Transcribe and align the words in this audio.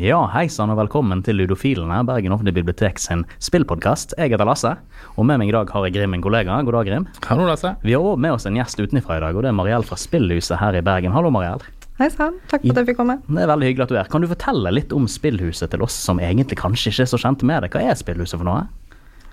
Ja, 0.00 0.22
hei 0.32 0.46
sann 0.48 0.70
og 0.72 0.78
velkommen 0.78 1.20
til 1.22 1.36
Ludofilene, 1.36 1.98
Bergen 2.08 2.32
offentlige 2.32 2.56
bibliotek 2.62 2.96
sin 2.98 3.26
spillpodkast. 3.44 4.14
Jeg 4.16 4.32
heter 4.32 4.48
Lasse, 4.48 4.72
og 5.14 5.26
med 5.28 5.42
meg 5.42 5.50
i 5.50 5.54
dag 5.54 5.68
har 5.70 5.84
jeg 5.86 5.94
Grim, 5.98 6.14
min 6.14 6.24
kollega. 6.24 6.56
God 6.64 6.78
dag, 6.78 6.88
Grim. 6.88 7.04
Hallo, 7.28 7.44
Lasse. 7.46 7.74
Vi 7.84 7.92
har 7.92 8.00
òg 8.00 8.16
med 8.24 8.32
oss 8.32 8.48
en 8.48 8.56
gjest 8.56 8.80
utenfra 8.80 9.18
i 9.18 9.22
dag, 9.26 9.36
og 9.36 9.44
det 9.44 9.50
er 9.52 9.58
Mariell 9.58 9.84
fra 9.84 9.98
Spillhuset 10.00 10.56
her 10.62 10.78
i 10.80 10.82
Bergen. 10.86 11.12
Hallo, 11.12 11.28
Mariell. 11.30 11.60
Hei 12.00 12.08
sann, 12.08 12.38
takk 12.48 12.64
for 12.64 12.72
at 12.72 12.80
jeg 12.80 12.88
fikk 12.94 13.00
komme. 13.02 13.18
Det 13.28 13.44
er 13.44 13.52
veldig 13.52 13.68
hyggelig 13.68 13.84
at 13.84 13.92
du 13.92 13.98
er. 14.00 14.08
Kan 14.08 14.24
du 14.24 14.30
fortelle 14.30 14.72
litt 14.72 14.94
om 14.96 15.04
Spillhuset 15.04 15.68
til 15.74 15.84
oss 15.84 15.98
som 16.00 16.22
egentlig 16.24 16.56
kanskje 16.62 16.94
ikke 16.94 17.04
er 17.04 17.10
så 17.12 17.20
kjente 17.20 17.48
med 17.52 17.66
det? 17.66 17.70
Hva 17.74 17.82
er 17.92 18.00
Spillhuset 18.00 18.40
for 18.40 18.48
noe? 18.48 18.64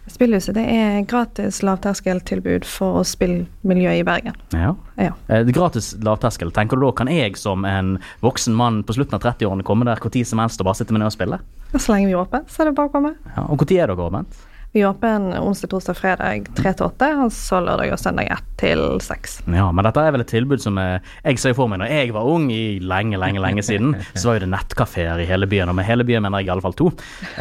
Spillhuset 0.07 0.55
det 0.55 0.63
er 0.71 1.01
gratis 1.09 1.59
lavterskeltilbud 1.67 2.65
for 2.67 3.03
spillmiljøet 3.07 4.01
i 4.01 4.05
Bergen. 4.07 4.37
Ja. 4.55 4.73
Ja. 4.95 5.11
Eh, 5.27 5.43
gratis 5.53 5.91
lavterskel. 6.03 6.53
Tenker 6.55 6.79
du 6.79 6.85
da, 6.87 6.93
kan 6.95 7.11
jeg 7.11 7.35
som 7.39 7.65
en 7.67 7.97
voksen 8.23 8.55
mann 8.57 8.81
på 8.87 8.95
slutten 8.95 9.19
av 9.19 9.25
30-årene 9.25 9.67
komme 9.67 9.87
der 9.89 9.99
når 10.01 10.23
som 10.25 10.39
helst 10.41 10.63
og 10.63 10.69
bare 10.69 10.79
sitte 10.79 10.95
med 10.95 11.03
ned 11.03 11.11
og 11.11 11.17
spille? 11.17 11.41
Så 11.75 11.91
lenge 11.91 12.07
vi 12.07 12.15
er 12.15 12.21
åpne, 12.21 12.45
så 12.47 12.63
er 12.63 12.69
det 12.69 12.77
bare 12.77 12.89
å 12.89 12.93
komme. 12.93 13.17
Ja. 13.35 13.43
Og 13.51 13.59
når 13.59 13.81
er 13.83 13.91
dere 13.91 14.07
åpent? 14.07 14.39
Vi 14.77 14.83
er 14.85 14.91
åpne 14.91 15.39
onsdag, 15.41 15.71
torsdag, 15.71 15.95
fredag 15.97 16.49
tre 16.53 16.69
til 16.77 16.85
åtte, 16.85 17.07
og 17.23 17.31
så 17.33 17.57
lørdag 17.65 17.95
og 17.95 17.97
søndag 17.97 18.27
ett 18.29 18.49
til 18.61 18.81
seks. 19.01 19.39
Ja, 19.49 19.71
men 19.73 19.81
dette 19.87 20.03
er 20.05 20.11
vel 20.13 20.21
et 20.21 20.29
tilbud 20.29 20.61
som 20.61 20.77
eh, 20.77 20.99
jeg 21.25 21.39
ser 21.41 21.55
for 21.57 21.65
meg 21.71 21.79
når 21.81 21.89
jeg 21.95 22.11
var 22.13 22.27
ung 22.29 22.45
i 22.53 22.77
lenge, 22.77 23.17
lenge 23.17 23.41
lenge 23.41 23.63
siden. 23.65 23.95
Så 24.13 24.29
var 24.29 24.37
jo 24.37 24.43
det 24.45 24.51
nettkafeer 24.53 25.23
i 25.23 25.25
hele 25.25 25.49
byen, 25.49 25.71
og 25.73 25.79
med 25.79 25.87
hele 25.89 26.05
byen 26.05 26.21
mener 26.27 26.43
jeg 26.43 26.51
i 26.51 26.53
alle 26.53 26.61
fall 26.67 26.77
to. 26.77 26.91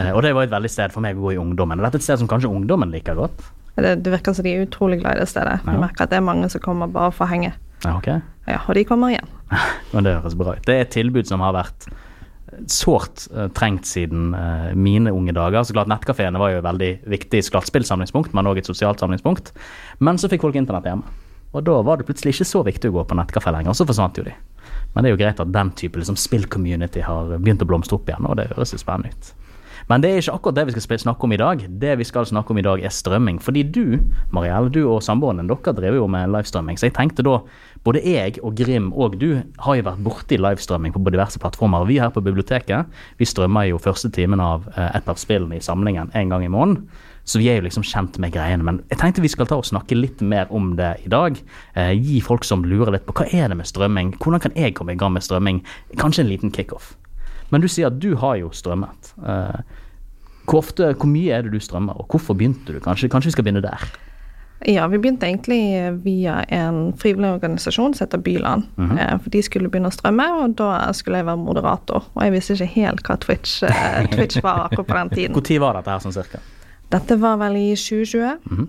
Eh, 0.01 0.09
Og 0.17 0.23
det 0.25 0.33
var 0.39 0.49
et 0.49 0.55
veldig 0.57 0.71
sted 0.73 0.97
for 0.97 1.05
meg 1.05 1.21
å 1.21 1.27
gå 1.27 1.35
i 1.37 1.39
ungdommen. 1.43 1.77
Og 1.77 1.85
dette 1.85 2.01
er 2.01 2.05
et 2.07 2.09
sted 2.09 2.23
som 2.25 2.31
kanskje 2.33 2.49
ungdommen 2.57 2.95
liker 2.97 3.21
godt. 3.21 3.45
Det, 3.77 3.93
det 4.07 4.15
virker 4.17 4.33
som 4.41 4.49
de 4.49 4.57
er 4.57 4.65
utrolig 4.65 5.03
glad 5.05 5.21
i 5.21 5.27
det 5.27 5.29
stedet. 5.35 5.59
Vi 5.69 5.77
Ja. 5.77 5.83
merker 5.85 6.07
at 6.09 6.15
det 6.17 6.23
er 6.23 6.25
mange 6.33 6.49
som 6.57 6.65
kommer 6.65 6.89
bare 6.89 7.13
for 7.13 7.29
å 7.29 7.33
henge. 7.35 7.53
Ja, 7.85 7.99
ok. 7.99 8.09
Ja, 8.49 8.63
og 8.65 8.73
de 8.81 8.87
kommer 8.89 9.13
igjen. 9.13 9.29
Men 9.93 10.09
det 10.09 10.17
høres 10.23 10.41
bra 10.41 10.57
ut. 10.57 10.65
Det 10.65 10.73
er 10.81 10.87
et 10.89 10.97
tilbud 10.97 11.29
som 11.29 11.45
har 11.45 11.53
vært 11.61 11.91
sårt 12.67 13.27
eh, 13.35 13.49
trengt 13.49 13.87
siden 13.87 14.35
eh, 14.35 14.75
mine 14.75 15.11
unge 15.11 15.35
dager. 15.37 15.63
Så 15.63 15.75
klart 15.77 15.91
Nettkafeene 15.91 16.41
var 16.41 16.53
jo 16.53 16.61
et 16.61 16.67
veldig 16.67 16.91
viktig 17.17 17.43
så 17.45 17.55
men 18.37 18.49
òg 18.51 18.61
et 18.63 18.69
sosialt 18.69 19.03
samlingspunkt. 19.03 19.53
Men 19.99 20.21
så 20.21 20.31
fikk 20.33 20.47
folk 20.47 20.59
internett 20.59 20.89
hjemme. 20.91 21.17
Og 21.57 21.65
da 21.65 21.79
var 21.87 21.99
det 21.99 22.07
plutselig 22.09 22.37
ikke 22.37 22.49
så 22.49 22.63
viktig 22.67 22.91
å 22.91 22.99
gå 22.99 23.07
på 23.09 23.17
nettkafé 23.17 23.53
lenger, 23.55 23.73
og 23.73 23.79
så 23.79 23.87
forsvant 23.89 24.19
jo 24.21 24.27
de. 24.27 24.35
Men 24.95 25.05
det 25.05 25.09
er 25.09 25.15
jo 25.15 25.21
greit 25.21 25.41
at 25.41 25.53
den 25.53 25.71
type 25.79 26.01
liksom, 26.01 26.19
spill-community 26.21 27.05
har 27.07 27.31
begynt 27.37 27.63
å 27.65 27.69
blomstre 27.69 27.97
opp 27.97 28.11
igjen, 28.11 28.29
og 28.29 28.37
det 28.41 28.51
høres 28.53 28.75
jo 28.75 28.81
spennende 28.83 29.15
ut. 29.15 29.31
Men 29.87 30.03
det 30.03 30.11
er 30.11 30.19
ikke 30.19 30.35
akkurat 30.35 30.57
det 30.57 30.65
vi 30.67 30.81
skal 30.83 30.99
snakke 30.99 31.27
om 31.29 31.33
i 31.33 31.39
dag. 31.39 31.61
Det 31.81 31.93
vi 32.01 32.05
skal 32.07 32.27
snakke 32.27 32.51
om 32.51 32.59
i 32.59 32.65
dag, 32.67 32.83
er 32.83 32.91
strømming. 32.91 33.39
Fordi 33.43 33.63
du, 33.63 33.99
Marielle, 34.35 34.71
du 34.75 34.81
og 34.91 35.03
samboeren 35.07 35.39
din, 35.39 35.51
dere 35.51 35.75
driver 35.77 36.01
jo 36.01 36.09
med 36.11 36.33
livestrømming. 36.35 36.79
Så 36.79 36.89
jeg 36.89 36.97
tenkte 36.97 37.23
da, 37.27 37.39
både 37.87 38.03
jeg 38.03 38.41
og 38.43 38.57
Grim 38.59 38.91
og 38.93 39.15
du 39.21 39.29
har 39.63 39.79
jo 39.79 39.87
vært 39.87 40.03
borti 40.03 40.41
livestrømming 40.43 40.95
på 40.95 41.05
diverse 41.07 41.39
plattformer. 41.39 41.87
Vi 41.87 42.01
her 42.03 42.11
på 42.11 42.25
biblioteket, 42.25 42.91
vi 43.19 43.31
strømmer 43.31 43.71
jo 43.71 43.79
første 43.79 44.11
timen 44.11 44.43
av 44.43 44.67
eh, 44.75 44.91
et 44.99 45.07
av 45.07 45.23
spillene 45.23 45.61
i 45.61 45.63
samlingen 45.63 46.11
en 46.19 46.35
gang 46.35 46.45
i 46.45 46.51
måneden. 46.51 46.89
Så 47.27 47.39
vi 47.43 47.49
er 47.51 47.59
jo 47.59 47.67
liksom 47.67 47.87
kjent 47.87 48.19
med 48.23 48.35
greiene. 48.35 48.67
Men 48.67 48.83
jeg 48.91 49.01
tenkte 49.01 49.23
vi 49.23 49.31
skal 49.31 49.47
ta 49.51 49.59
og 49.59 49.67
snakke 49.67 49.99
litt 49.99 50.23
mer 50.23 50.51
om 50.55 50.75
det 50.79 50.93
i 51.07 51.11
dag. 51.11 51.39
Eh, 51.79 51.95
gi 51.95 52.21
folk 52.23 52.47
som 52.47 52.67
lurer 52.67 52.95
litt 52.95 53.07
på 53.07 53.15
hva 53.19 53.31
er 53.31 53.51
det 53.51 53.59
med 53.59 53.71
strømming, 53.71 54.17
hvordan 54.19 54.47
kan 54.47 54.59
jeg 54.59 54.75
komme 54.79 54.95
i 54.95 55.01
gang 55.01 55.15
med 55.15 55.27
strømming? 55.27 55.63
Kanskje 55.99 56.27
en 56.27 56.33
liten 56.35 56.55
kickoff. 56.55 56.95
Men 57.51 57.61
du 57.63 57.69
sier 57.71 57.87
at 57.91 57.99
du 58.03 58.15
har 58.21 58.37
jo 58.41 58.51
strømmet. 58.55 59.13
Eh, 59.23 59.61
hvor, 60.47 60.59
ofte, 60.63 60.93
hvor 60.95 61.11
mye 61.11 61.33
er 61.37 61.43
det 61.47 61.53
du 61.55 61.61
strømmer, 61.63 61.97
og 61.99 62.09
hvorfor 62.11 62.35
begynte 62.39 62.75
du? 62.75 62.81
Kanskje, 62.83 63.09
kanskje 63.13 63.31
vi 63.33 63.37
skal 63.37 63.47
begynne 63.49 63.63
der? 63.65 63.87
Ja, 64.67 64.87
vi 64.89 64.97
begynte 64.99 65.27
egentlig 65.29 65.59
via 66.03 66.39
en 66.49 66.93
frivillig 66.97 67.29
organisasjon 67.37 67.93
som 67.95 68.07
heter 68.07 68.19
Byland. 68.25 68.65
eh, 68.79 69.19
For 69.19 69.31
de 69.31 69.43
skulle 69.45 69.69
begynne 69.69 69.91
å 69.91 69.95
strømme, 69.95 70.25
og 70.43 70.55
da 70.57 70.93
skulle 70.97 71.19
jeg 71.21 71.27
være 71.29 71.43
moderator. 71.43 72.07
Og 72.15 72.23
jeg 72.25 72.33
visste 72.33 72.57
ikke 72.57 72.71
helt 72.81 73.03
hva 73.07 73.19
Twitch, 73.21 73.63
eh, 73.69 74.07
Twitch 74.15 74.41
var 74.43 74.65
akkurat 74.71 74.87
på 74.87 74.97
den 74.97 75.11
tiden. 75.11 75.37
Når 75.37 75.61
var 75.61 75.77
dette 75.81 75.91
her 75.93 75.99
sånn 76.07 76.17
cirka? 76.17 76.41
Dette 76.91 77.19
var 77.21 77.37
vel 77.43 77.57
i 77.61 77.69
2020. 77.77 78.67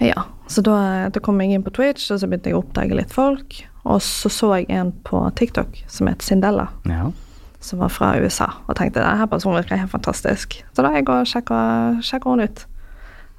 Ja, 0.00 0.22
så 0.48 0.62
da, 0.64 1.08
da 1.12 1.20
kom 1.20 1.40
jeg 1.42 1.56
inn 1.56 1.64
på 1.66 1.72
Twitch, 1.74 2.06
og 2.12 2.20
så 2.20 2.28
begynte 2.28 2.48
jeg 2.52 2.56
å 2.56 2.62
oppdage 2.62 2.96
litt 2.96 3.12
folk. 3.12 3.58
Og 3.84 4.00
så 4.04 4.30
så 4.32 4.52
jeg 4.60 4.70
en 4.76 4.92
på 5.04 5.24
TikTok 5.36 5.82
som 5.88 6.08
het 6.12 6.22
Sindella, 6.24 6.68
Ja. 6.88 7.10
Som 7.60 7.80
var 7.82 7.92
fra 7.92 8.14
USA. 8.20 8.48
Og 8.66 8.76
tenkte 8.78 9.02
denne 9.04 9.28
personen 9.30 9.60
virker 9.60 9.80
helt 9.80 9.92
fantastisk. 9.92 10.60
Så 10.72 10.84
da 10.84 10.92
jeg 10.96 11.06
går 11.08 11.24
og 11.24 11.30
sjekker, 11.30 11.98
sjekka 12.04 12.32
hun 12.32 12.44
ut. 12.44 12.64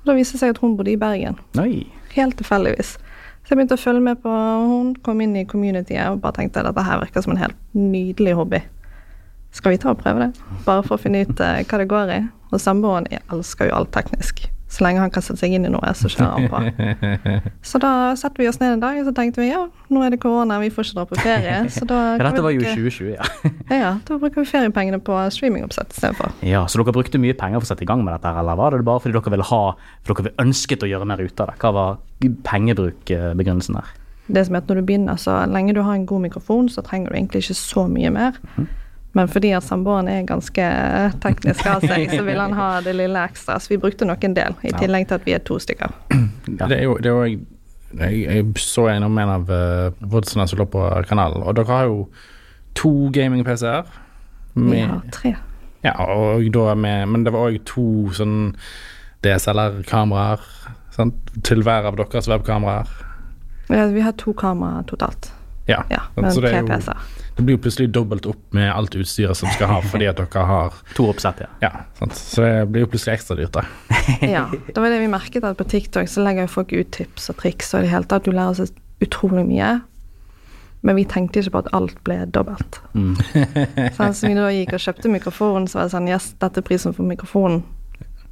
Og 0.01 0.09
da 0.09 0.17
viste 0.17 0.37
det 0.37 0.43
seg 0.43 0.53
at 0.55 0.61
hun 0.61 0.75
bodde 0.77 0.93
i 0.93 0.99
Bergen. 0.99 1.39
Nei. 1.57 1.87
Helt 2.15 2.37
tilfeldigvis. 2.39 2.95
Så 3.41 3.53
jeg 3.53 3.57
begynte 3.57 3.77
å 3.77 3.81
følge 3.81 4.03
med 4.05 4.21
på 4.21 4.31
hun, 4.31 4.93
kom 5.01 5.21
inn 5.23 5.33
i 5.39 5.47
communityet 5.49 6.13
og 6.13 6.21
bare 6.21 6.37
tenkte 6.37 6.61
at 6.61 6.69
dette 6.69 6.85
her 6.85 7.01
virker 7.01 7.25
som 7.25 7.33
en 7.33 7.41
helt 7.41 7.57
nydelig 7.73 8.35
hobby. 8.37 8.61
Skal 9.51 9.73
vi 9.73 9.81
ta 9.81 9.91
og 9.91 9.99
prøve 9.99 10.27
det? 10.27 10.45
Bare 10.67 10.85
for 10.85 10.95
å 10.95 11.01
finne 11.01 11.25
ut 11.25 11.41
eh, 11.43 11.63
hva 11.65 11.81
det 11.81 11.89
går 11.91 12.13
i. 12.13 12.19
Og 12.51 12.61
samboeren 12.61 13.09
elsker 13.17 13.69
jo 13.69 13.77
alt 13.79 13.91
teknisk. 13.95 14.45
Så 14.71 14.85
lenge 14.85 15.01
han 15.03 15.11
kan 15.11 15.23
sette 15.25 15.41
seg 15.41 15.51
inn 15.57 15.65
i 15.67 15.71
noe, 15.71 15.89
så 15.99 16.07
kjører 16.07 16.31
han 16.31 16.47
på. 16.47 17.41
Så 17.71 17.79
da 17.83 17.89
satte 18.15 18.39
vi 18.39 18.47
oss 18.47 18.61
ned 18.61 18.77
en 18.77 18.83
dag 18.83 19.01
og 19.01 19.09
så 19.09 19.11
tenkte 19.17 19.41
vi 19.43 19.49
ja, 19.49 19.65
nå 19.91 20.03
er 20.05 20.13
det 20.13 20.21
korona, 20.23 20.61
vi 20.63 20.69
får 20.71 20.87
ikke 20.87 20.97
dra 21.01 21.05
på 21.09 21.19
ferie. 21.19 21.57
Så 21.75 21.83
da 21.89 21.99
Ja, 22.15 22.21
dette 22.29 22.43
var 22.45 22.55
jo 22.55 22.63
2020, 22.63 23.11
ja. 23.19 23.27
Ja, 23.67 23.91
da 24.07 24.19
bruker 24.21 24.45
vi 24.45 24.47
feriepengene 24.47 25.01
på 25.03 25.17
streamingoppsett 25.35 25.91
istedenfor. 25.91 26.31
ja. 26.47 26.63
Så 26.71 26.79
dere 26.79 26.95
brukte 26.95 27.19
mye 27.19 27.35
penger 27.35 27.59
for 27.59 27.67
å 27.67 27.71
sette 27.73 27.83
i 27.83 27.89
gang 27.91 28.05
med 28.07 28.15
dette, 28.15 28.31
eller 28.31 28.59
var 28.59 28.71
det 28.77 28.85
bare 28.87 29.03
fordi 29.03 29.17
dere 29.19 29.35
ville 29.35 29.49
ha, 29.51 29.63
for 30.07 30.21
dere 30.23 30.35
ønsket 30.39 30.87
å 30.87 30.91
gjøre 30.93 31.09
mer 31.11 31.23
ut 31.25 31.43
av 31.43 31.51
det? 31.51 31.57
Hva 31.59 31.73
var 31.75 31.99
pengebrukbegrunnelsen 32.47 33.75
der? 33.81 33.97
det 34.31 34.45
som 34.47 34.55
er 34.55 34.61
at 34.61 34.69
når 34.69 34.77
du 34.79 34.85
begynner, 34.87 35.17
så 35.19 35.41
lenge 35.49 35.73
du 35.75 35.81
har 35.83 35.97
en 35.97 36.05
god 36.07 36.21
mikrofon, 36.23 36.69
så 36.71 36.79
trenger 36.85 37.11
du 37.11 37.17
egentlig 37.17 37.41
ikke 37.43 37.57
så 37.57 37.83
mye 37.91 38.11
mer. 38.15 38.37
Men 39.17 39.27
fordi 39.27 39.51
at 39.51 39.65
samboeren 39.67 40.07
er 40.07 40.27
ganske 40.27 40.65
teknisk 41.23 41.65
av 41.67 41.83
seg, 41.83 42.07
så 42.13 42.23
vil 42.23 42.39
han 42.39 42.53
ha 42.55 42.69
det 42.85 42.93
lille 42.95 43.23
ekstra. 43.27 43.57
Så 43.59 43.73
vi 43.73 43.79
brukte 43.81 44.07
nok 44.07 44.23
en 44.23 44.35
del, 44.37 44.55
i 44.63 44.71
tillegg 44.77 45.09
til 45.09 45.19
at 45.19 45.25
vi 45.27 45.35
er 45.35 45.43
to 45.47 45.59
stykker. 45.61 45.95
Ja. 46.51 46.65
Det 46.65 46.79
er 46.79 46.87
jo, 46.87 46.95
det 46.97 47.05
er 47.05 47.13
jo 47.13 47.25
jeg, 47.29 47.35
jeg, 48.01 48.21
jeg 48.25 48.45
så 48.59 48.87
gjennom 48.89 49.17
en 49.21 49.29
av 49.29 49.51
uh, 49.53 50.07
vodsene 50.09 50.47
som 50.49 50.57
lå 50.57 50.65
på 50.73 50.81
kanalen, 51.05 51.43
og 51.45 51.53
dere 51.55 51.69
har 51.69 51.85
jo 51.85 51.99
to 52.75 53.11
gaming-PC-er. 53.13 53.85
Vi 54.57 54.79
har 54.81 55.03
tre. 55.13 55.35
Ja, 55.85 55.93
og 56.01 56.43
da 56.53 56.73
med, 56.75 57.07
men 57.13 57.23
det 57.25 57.33
var 57.33 57.51
òg 57.51 57.61
to 57.69 57.85
sånn 58.17 58.51
DSLR-kameraer 59.25 60.43
til 61.45 61.63
hver 61.65 61.87
av 61.89 61.97
deres 62.01 62.29
webkameraer. 62.29 62.89
Ja, 63.71 63.85
vi 63.93 64.03
har 64.03 64.17
to 64.19 64.33
kameraer 64.37 64.83
totalt. 64.89 65.31
Ja, 65.69 65.83
Ja, 65.93 66.01
sant, 66.09 66.25
men 66.25 66.33
så 66.33 66.41
det, 66.43 66.51
tre 66.51 66.63
er 66.65 66.69
PC-er. 66.69 67.20
Det 67.35 67.45
blir 67.45 67.55
jo 67.55 67.61
plutselig 67.63 67.89
dobbelt 67.95 68.25
opp 68.27 68.41
med 68.53 68.67
alt 68.69 68.95
utstyret 68.95 69.37
som 69.37 69.49
skal 69.55 69.69
ha, 69.71 69.77
fordi 69.91 70.09
at 70.09 70.19
dere 70.19 70.45
har 70.45 70.73
To 70.97 71.07
oppsett, 71.09 71.39
ja. 71.45 71.47
Ja, 71.63 71.71
sant? 71.99 72.15
så 72.17 72.43
det 72.43 72.65
blir 72.73 72.85
jo 72.85 72.91
plutselig 72.91 73.15
ekstra 73.19 73.37
dyrt, 73.39 73.55
da. 73.55 73.63
Ja, 74.35 74.47
det 74.51 74.75
var 74.77 74.91
det 74.91 74.99
vi 75.01 75.07
merket 75.11 75.47
at 75.47 75.57
på 75.57 75.67
TikTok 75.71 76.11
så 76.11 76.25
legger 76.25 76.45
jo 76.45 76.55
folk 76.59 76.73
ut 76.75 76.91
tips 76.91 77.31
og 77.31 77.39
triks 77.41 77.73
og 77.73 77.81
i 77.81 77.87
det 77.87 77.93
hele 77.95 78.09
tatt. 78.11 78.27
Du 78.27 78.35
lærer 78.35 78.59
seg 78.59 78.75
utrolig 79.01 79.45
mye. 79.47 79.79
Men 80.81 80.97
vi 80.97 81.03
tenkte 81.05 81.41
ikke 81.41 81.53
på 81.53 81.61
at 81.61 81.69
alt 81.77 81.99
ble 82.05 82.17
dobbelt. 82.33 82.79
Mm. 82.97 83.13
Sånn, 83.97 84.15
så 84.17 84.27
vi 84.27 84.33
da 84.33 84.47
gikk 84.49 84.73
og 84.73 84.81
kjøpte 84.81 85.11
mikrofonen, 85.13 85.67
så 85.69 85.77
var 85.77 85.87
det 85.87 85.93
sånn 85.93 86.09
Yes, 86.09 86.31
dette 86.41 86.61
er 86.61 86.65
prisen 86.65 86.95
for 86.97 87.05
mikrofonen, 87.05 87.61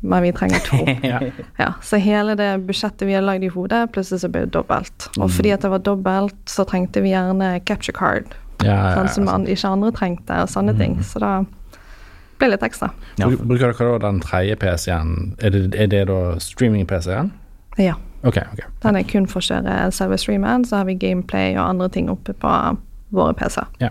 men 0.02 0.24
vi 0.26 0.32
trenger 0.34 0.64
to. 0.66 0.80
Ja. 1.06 1.20
Ja, 1.60 1.70
så 1.86 2.00
hele 2.02 2.34
det 2.40 2.48
budsjettet 2.66 3.06
vi 3.06 3.14
hadde 3.14 3.28
lagd 3.28 3.46
i 3.46 3.52
hodet, 3.54 3.84
plutselig 3.94 4.24
så 4.24 4.32
ble 4.34 4.48
det 4.48 4.54
dobbelt. 4.56 5.10
Og 5.20 5.30
fordi 5.36 5.54
at 5.54 5.66
det 5.66 5.74
var 5.76 5.84
dobbelt, 5.86 6.40
så 6.50 6.66
trengte 6.66 7.04
vi 7.06 7.14
gjerne 7.14 7.52
capture 7.70 7.94
card, 7.98 8.34
sånn 8.60 9.06
ja, 9.06 9.08
som 9.14 9.26
man 9.26 9.46
ikke 9.48 9.70
andre 9.72 9.92
trengte, 9.96 10.42
og 10.44 10.50
sånne 10.52 10.76
ting. 10.78 10.98
Så 11.04 11.20
da 11.24 11.32
ble 12.40 12.48
det 12.48 12.52
litt 12.58 12.64
ekstra. 12.70 12.90
Ja. 13.20 13.28
Bru- 13.28 13.46
Bruker 13.48 13.74
dere 13.74 14.00
da 14.00 14.10
den 14.10 14.20
tredje 14.24 14.56
PC-en? 14.60 15.36
Er 15.44 15.50
det, 15.56 15.64
er 15.76 15.88
det 15.88 16.06
da 16.08 16.20
streaming-PC-en? 16.40 17.32
Ja. 17.78 17.96
Okay, 18.24 18.44
okay. 18.54 18.68
Den 18.84 18.96
er 19.00 19.04
kun 19.08 19.28
for 19.32 19.40
å 19.40 19.46
kjøre 19.48 19.92
selve 19.96 20.18
streamen, 20.20 20.66
så 20.68 20.82
har 20.82 20.86
vi 20.90 20.96
gameplay 21.00 21.54
og 21.56 21.64
andre 21.70 21.88
ting 21.90 22.10
oppe 22.12 22.34
på 22.36 22.54
våre 23.16 23.34
PC-er. 23.34 23.68
Ja. 23.80 23.90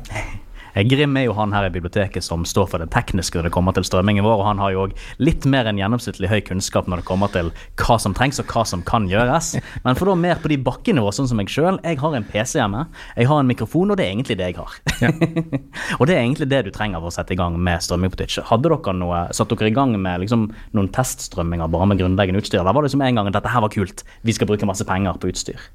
Eh, 0.75 0.85
Grim 0.89 1.17
er 1.17 1.27
jo 1.29 1.37
han 1.39 1.55
her 1.55 1.69
i 1.69 1.73
biblioteket 1.73 2.25
som 2.25 2.45
står 2.49 2.69
for 2.73 2.83
det 2.83 2.91
tekniske 2.95 3.39
når 3.39 3.49
det 3.49 3.55
kommer 3.55 3.77
til 3.77 3.87
strømmingen 3.87 4.27
vår, 4.27 4.41
og 4.41 4.49
han 4.49 4.63
har 4.63 4.75
jo 4.75 4.85
òg 4.87 4.97
litt 5.23 5.47
mer 5.49 5.69
enn 5.69 5.81
gjennomsnittlig 5.81 6.31
høy 6.31 6.41
kunnskap 6.49 6.89
når 6.91 7.03
det 7.03 7.09
kommer 7.09 7.33
til 7.35 7.51
hva 7.81 7.99
som 8.03 8.17
trengs 8.17 8.41
og 8.43 8.51
hva 8.53 8.65
som 8.69 8.85
kan 8.87 9.09
gjøres. 9.11 9.55
Men 9.85 9.99
for 9.99 10.11
da 10.11 10.17
mer 10.19 10.43
på 10.43 10.53
de 10.53 10.61
bakkenivå, 10.65 11.13
sånn 11.15 11.31
som 11.31 11.41
meg 11.41 11.53
sjøl. 11.53 11.81
Jeg 11.85 12.01
har 12.03 12.17
en 12.17 12.27
PC 12.29 12.59
hjemme, 12.61 12.85
jeg 13.17 13.31
har 13.31 13.43
en 13.43 13.51
mikrofon, 13.51 13.93
og 13.93 14.01
det 14.01 14.07
er 14.07 14.15
egentlig 14.15 14.39
det 14.41 14.51
jeg 14.51 14.59
har. 14.59 14.79
og 15.99 16.07
det 16.09 16.17
er 16.17 16.23
egentlig 16.23 16.51
det 16.51 16.65
du 16.67 16.73
trenger 16.75 17.03
for 17.03 17.13
å 17.13 17.17
sette 17.19 17.35
i 17.37 17.41
gang 17.41 17.59
med 17.59 17.85
strømming 17.85 18.13
på 18.13 18.21
Twitch. 18.23 18.41
Hadde 18.51 18.69
dere 18.69 18.97
noe, 18.97 19.25
satt 19.37 19.53
dere 19.55 19.71
i 19.71 19.77
gang 19.77 19.95
med 19.99 20.25
liksom, 20.25 20.49
noen 20.77 20.93
teststrømminger 20.95 21.71
bare 21.73 21.91
med 21.93 22.03
grunnleggende 22.03 22.43
utstyr? 22.43 22.65
Da 22.67 22.75
var 22.75 22.85
det 22.85 22.95
som 22.95 23.05
en 23.05 23.21
gang 23.21 23.31
at 23.31 23.39
dette 23.39 23.53
her 23.53 23.65
var 23.65 23.75
kult, 23.75 24.05
vi 24.27 24.37
skal 24.37 24.51
bruke 24.51 24.69
masse 24.69 24.87
penger 24.89 25.21
på 25.21 25.33
utstyr? 25.33 25.69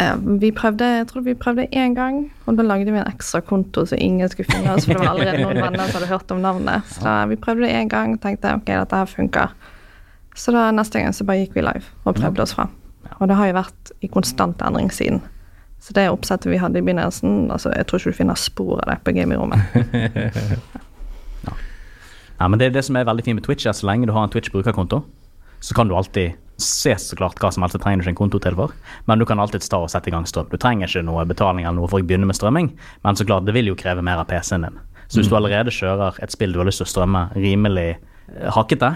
Eh, 0.00 0.14
Vi 0.40 0.50
prøvde 0.56 0.86
jeg 0.88 1.06
tror 1.10 1.20
vi 1.26 1.34
prøvde 1.34 1.66
én 1.72 1.94
gang, 1.94 2.32
og 2.46 2.56
da 2.56 2.62
lagde 2.64 2.92
vi 2.92 2.98
en 2.98 3.06
ekstra 3.10 3.40
konto 3.44 3.84
så 3.86 3.96
ingen 4.00 4.28
skulle 4.28 4.48
finne 4.52 4.72
oss, 4.72 4.86
for 4.86 4.94
det 4.94 5.02
var 5.04 5.12
allerede 5.12 5.42
noen 5.42 5.60
venner 5.60 5.84
som 5.90 6.00
hadde 6.00 6.08
hørt 6.12 6.30
om 6.32 6.40
navnet. 6.40 6.82
Så 6.88 7.02
da, 7.04 7.16
vi 7.28 7.36
prøvde 7.36 7.66
det 7.66 7.74
én 7.76 7.88
gang 7.92 8.14
og 8.16 8.20
tenkte 8.24 8.54
ok, 8.56 8.66
dette 8.72 8.96
her 9.02 9.10
funker. 9.10 9.52
Så 10.34 10.52
da 10.52 10.70
neste 10.72 11.00
gang 11.02 11.12
så 11.12 11.24
bare 11.28 11.42
gikk 11.44 11.54
vi 11.58 11.60
live 11.66 11.84
og 12.04 12.14
prøvde 12.16 12.42
oss 12.46 12.54
fram. 12.56 12.70
Og 13.20 13.28
det 13.28 13.36
har 13.36 13.46
jo 13.50 13.58
vært 13.58 13.92
i 14.00 14.08
konstant 14.08 14.62
endring 14.64 14.88
siden. 14.92 15.20
Så 15.82 15.92
det 15.92 16.06
oppsettet 16.08 16.48
vi 16.50 16.56
hadde 16.62 16.78
i 16.78 16.82
begynnelsen, 16.86 17.50
altså 17.50 17.72
jeg 17.76 17.86
tror 17.86 17.98
ikke 17.98 18.10
du 18.14 18.16
finner 18.22 18.38
spor 18.38 18.78
av 18.80 18.88
det 18.94 19.00
på 19.04 19.12
gamingrommet. 19.18 19.60
Ja, 22.40 22.48
men 22.48 22.58
det 22.58 22.66
er 22.66 22.72
det 22.74 22.82
som 22.82 22.96
er 22.98 23.04
veldig 23.06 23.22
fint 23.22 23.38
med 23.38 23.44
Twitch, 23.46 23.66
er 23.70 23.74
så 23.76 23.86
lenge 23.86 24.08
du 24.08 24.12
har 24.16 24.24
en 24.26 24.30
Twitch-brukerkonto, 24.32 25.02
så 25.62 25.74
kan 25.78 25.86
du 25.86 25.94
alltid 25.94 26.32
se 26.60 26.94
så 26.98 27.16
klart 27.18 27.40
hva 27.42 27.50
som 27.54 27.64
helst. 27.64 27.76
Det 27.76 27.82
trenger 27.82 28.02
du 28.02 28.06
ikke 28.06 28.12
en 28.14 28.20
konto 28.20 28.40
til 28.42 28.56
for, 28.58 28.74
men 29.10 29.20
du 29.20 29.26
kan 29.28 29.40
alltid 29.42 29.64
ta 29.64 29.80
og 29.82 29.90
sette 29.92 30.10
i 30.10 30.14
gang 30.14 30.26
strøm. 30.28 30.50
Du 30.52 30.58
trenger 30.60 30.90
ikke 30.90 31.04
noe 31.06 31.24
betaling 31.28 31.66
eller 31.66 31.80
noe 31.80 31.90
for 31.90 32.02
å 32.02 32.06
begynne 32.06 32.28
med 32.28 32.38
strømming, 32.38 32.72
men 33.04 33.18
så 33.18 33.26
klart, 33.28 33.46
det 33.48 33.56
vil 33.56 33.72
jo 33.72 33.78
kreve 33.78 34.04
mer 34.04 34.22
av 34.22 34.28
PC-en 34.30 34.68
din. 34.68 34.80
Så 35.12 35.20
hvis 35.20 35.28
du 35.28 35.36
allerede 35.36 35.72
kjører 35.74 36.16
et 36.24 36.32
spill 36.32 36.54
du 36.54 36.62
har 36.62 36.68
lyst 36.68 36.80
til 36.80 36.88
å 36.88 36.92
strømme 36.92 37.26
rimelig 37.36 37.90
eh, 37.92 38.48
hakkete, 38.54 38.94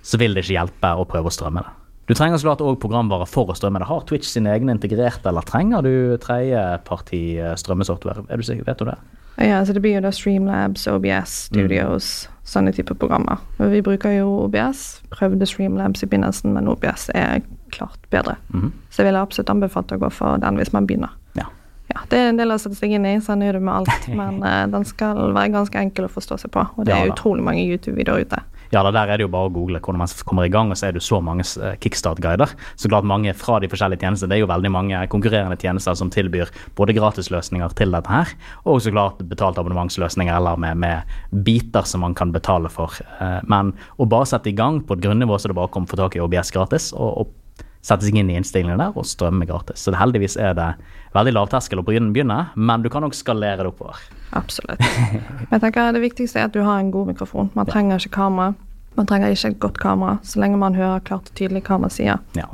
så 0.00 0.20
vil 0.20 0.32
det 0.32 0.46
ikke 0.46 0.56
hjelpe 0.56 0.94
å 0.96 1.04
prøve 1.08 1.28
å 1.28 1.34
strømme 1.34 1.64
det. 1.66 1.76
Du 2.08 2.14
trenger 2.16 2.40
så 2.40 2.48
klart 2.48 2.62
òg 2.64 2.78
programvare 2.82 3.26
for 3.28 3.52
å 3.52 3.54
strømme 3.54 3.82
det. 3.82 3.86
Har 3.86 4.06
Twitch 4.08 4.26
sine 4.26 4.50
egne 4.54 4.74
integrerte, 4.74 5.28
eller 5.30 5.44
trenger 5.46 5.84
du 5.86 5.92
tredjeparti 6.22 7.22
eh, 7.38 7.52
strømmesoftware? 7.60 8.24
Er 8.26 8.40
du 8.40 8.46
sikker, 8.46 8.64
vet 8.66 8.80
du 8.80 8.88
det? 8.88 8.96
Ja, 9.40 9.66
så 9.66 9.72
det 9.72 9.80
blir 9.80 9.96
jo 9.96 10.02
da 10.04 10.10
Streamlabs, 10.12 10.84
OBS, 10.90 11.36
Studios, 11.48 12.28
sånne 12.44 12.74
typer 12.76 12.98
programmer. 13.00 13.40
Og 13.56 13.72
vi 13.72 13.80
bruker 13.84 14.12
jo 14.12 14.28
OBS. 14.44 15.00
Prøvde 15.14 15.48
Streamlabs 15.48 16.04
i 16.04 16.08
begynnelsen, 16.10 16.52
men 16.52 16.68
OBS 16.68 17.08
er 17.16 17.40
klart 17.72 18.04
bedre. 18.12 18.36
Mm. 18.52 18.68
Så 18.90 19.00
jeg 19.00 19.08
ville 19.08 19.22
absolutt 19.22 19.52
anbefalt 19.52 19.94
å 19.96 20.00
gå 20.02 20.10
for 20.12 20.42
den 20.42 20.60
hvis 20.60 20.74
man 20.76 20.88
begynner. 20.90 21.14
Ja. 21.38 21.48
Ja, 21.88 22.04
Det 22.10 22.18
er 22.18 22.28
en 22.30 22.38
del 22.38 22.52
å 22.52 22.58
sette 22.60 22.76
seg 22.78 22.92
inn 22.94 23.06
i, 23.08 23.16
sånn 23.24 23.42
er 23.42 23.56
det 23.56 23.64
med 23.64 23.80
alt. 23.80 24.08
Men 24.20 24.42
uh, 24.44 24.66
den 24.70 24.84
skal 24.88 25.32
være 25.32 25.54
ganske 25.56 25.86
enkel 25.88 26.06
å 26.06 26.12
forstå 26.12 26.42
seg 26.44 26.52
på. 26.54 26.66
Og 26.76 26.86
det 26.86 26.94
er 26.94 27.12
utrolig 27.14 27.46
mange 27.46 27.64
YouTube-videoer 27.64 28.28
ute. 28.28 28.42
Ja, 28.70 28.84
der 28.86 28.94
er 28.94 29.18
det 29.18 29.24
jo 29.24 29.30
bare 29.32 29.48
å 29.48 29.52
google 29.52 29.80
hvordan 29.82 29.98
man 30.04 30.12
kommer 30.28 30.46
i 30.46 30.52
gang, 30.52 30.70
og 30.70 30.78
så 30.78 30.86
er 30.86 30.94
det 30.94 31.00
jo 31.00 31.08
så 31.08 31.18
mange 31.24 31.42
eh, 31.42 31.74
kickstart-guider. 31.82 32.52
Så 32.78 32.90
klart 32.90 33.08
mange 33.08 33.32
fra 33.34 33.58
de 33.62 33.70
forskjellige 33.70 34.04
tjenestene. 34.04 34.30
Det 34.30 34.38
er 34.38 34.44
jo 34.44 34.50
veldig 34.50 34.70
mange 34.70 35.00
konkurrerende 35.10 35.58
tjenester 35.58 35.96
som 35.98 36.12
tilbyr 36.14 36.52
både 36.78 36.94
gratisløsninger 36.94 37.74
til 37.78 37.96
dette 37.96 38.12
her, 38.12 38.30
og 38.62 38.78
så 38.84 38.94
klart 38.94 39.24
betalt 39.26 39.58
abonnementsløsninger 39.58 40.36
eller 40.36 40.60
med, 40.62 40.78
med 40.78 41.42
biter 41.46 41.88
som 41.88 42.06
man 42.06 42.14
kan 42.14 42.30
betale 42.36 42.70
for. 42.70 42.94
Eh, 43.18 43.40
Men 43.50 43.74
å 43.98 44.06
bare 44.06 44.30
sette 44.30 44.52
i 44.52 44.56
gang 44.56 44.78
på 44.86 44.94
et 44.94 45.02
grunnivå 45.02 45.38
så 45.40 45.50
det 45.50 45.58
bare 45.58 45.72
kommer 45.74 45.90
å 45.90 45.94
få 45.96 46.02
tak 46.04 46.16
i 46.16 46.22
OBS 46.22 46.54
gratis, 46.54 46.92
og, 46.94 47.24
og 47.24 47.66
sette 47.82 48.06
seg 48.06 48.20
inn 48.20 48.30
i 48.30 48.38
innstillingene 48.38 48.78
der 48.78 48.94
og 48.94 49.08
strømme 49.08 49.48
gratis. 49.48 49.82
Så 49.82 49.96
heldigvis 49.96 50.36
er 50.38 50.54
det 50.54 50.70
veldig 51.16 51.34
lavterskel 51.40 51.80
å 51.82 51.86
begynne, 51.86 52.42
men 52.54 52.84
du 52.84 52.90
kan 52.92 53.02
nok 53.02 53.16
skalere 53.18 53.64
det 53.64 53.72
oppover. 53.72 53.98
Absolutt. 54.32 54.80
Men 54.80 55.56
jeg 55.56 55.60
tenker 55.64 55.92
det 55.92 56.02
viktigste 56.04 56.38
er 56.40 56.44
at 56.50 56.54
du 56.54 56.62
har 56.62 56.78
en 56.78 56.90
god 56.94 57.06
mikrofon. 57.12 57.50
Man 57.54 57.66
trenger 57.66 57.98
ikke 57.98 58.14
kamera. 58.14 58.52
Man 58.96 59.06
trenger 59.06 59.28
ikke 59.34 59.48
et 59.54 59.60
godt 59.60 59.78
kamera. 59.82 60.18
Så 60.22 60.40
lenge 60.40 60.58
man 60.58 60.74
hører 60.74 60.98
klart 61.06 61.30
og 61.30 61.34
tydelig 61.38 61.62
hva 61.66 61.78
man 61.82 61.90
sier, 61.90 62.18
Ja. 62.36 62.46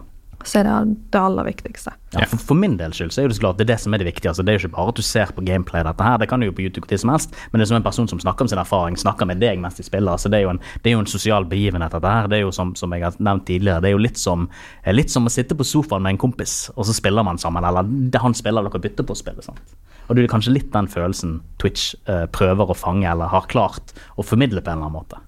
Så 0.45 0.61
er 0.61 0.67
det 0.67 0.97
det 1.15 1.21
aller 1.21 1.47
viktigste. 1.49 1.93
Ja, 2.15 2.27
for, 2.29 2.41
for 2.51 2.59
min 2.59 2.77
del 2.79 2.93
skyld 2.95 3.13
så 3.15 3.23
er 3.23 3.31
det 3.31 3.37
så 3.39 3.45
klart 3.45 3.59
det 3.59 3.67
er 3.67 3.73
det 3.73 3.79
som 3.83 3.95
er 3.95 4.03
det 4.03 4.09
viktige. 4.09 4.31
Altså, 4.31 4.45
det 4.47 4.53
er 4.53 4.59
jo 4.59 4.67
ikke 4.67 4.77
bare 4.77 4.93
at 4.93 5.01
du 5.01 5.05
ser 5.07 5.33
på 5.37 5.45
gameplay 5.47 5.85
dette 5.87 6.07
her, 6.07 6.19
det 6.21 6.29
kan 6.31 6.43
du 6.43 6.49
jo 6.49 6.55
på 6.57 6.65
YouTube 6.67 6.89
til 6.91 7.01
som 7.03 7.13
helst, 7.13 7.35
men 7.51 7.61
det 7.61 7.67
er 7.67 7.71
som 7.73 7.79
en 7.81 7.87
person 7.87 8.11
som 8.11 8.21
snakker 8.23 8.47
om 8.47 8.53
sin 8.53 8.63
erfaring, 8.63 8.99
snakker 9.01 9.29
med 9.31 9.41
deg 9.43 9.63
mens 9.63 9.79
de 9.81 9.87
spiller. 9.87 10.21
så 10.21 10.33
det, 10.33 10.41
er 10.41 10.47
jo 10.47 10.55
en, 10.55 10.63
er 10.85 10.97
jo 10.97 11.03
en 11.03 11.11
sosial 11.11 11.49
begivenhet, 11.49 11.95
dette 11.97 12.15
her. 12.19 12.31
Det 12.31 12.41
er 12.41 12.45
jo 12.47 12.55
som, 12.55 12.75
som 12.79 12.95
jeg 12.95 13.07
har 13.07 13.19
nevnt 13.19 13.47
tidligere, 13.49 13.83
det 13.85 13.91
er 13.91 13.97
jo 13.97 14.05
litt 14.05 14.21
som, 14.21 14.49
eh, 14.85 14.95
litt 14.95 15.13
som 15.13 15.27
å 15.27 15.33
sitte 15.33 15.59
på 15.59 15.67
sofaen 15.67 16.05
med 16.07 16.17
en 16.17 16.23
kompis, 16.27 16.59
og 16.77 16.89
så 16.89 16.97
spiller 16.97 17.27
man 17.27 17.41
sammen, 17.43 17.65
eller 17.65 18.23
han 18.23 18.37
spiller, 18.37 18.67
dere 18.67 18.83
bytter 18.83 19.07
på 19.07 19.17
å 19.17 19.23
spille. 19.25 19.45
sant? 19.45 19.77
Og 20.07 20.15
det 20.15 20.23
er 20.23 20.31
kanskje 20.31 20.55
litt 20.55 20.71
den 20.75 20.89
følelsen 20.91 21.41
Twitch 21.59 21.95
eh, 22.07 22.27
prøver 22.31 22.71
å 22.71 22.79
fange, 22.79 23.09
eller 23.11 23.33
har 23.33 23.49
klart 23.51 23.97
å 24.17 24.27
formidle 24.27 24.63
på 24.63 24.71
en 24.71 24.79
eller 24.79 24.91
annen 24.91 25.01
måte. 25.01 25.26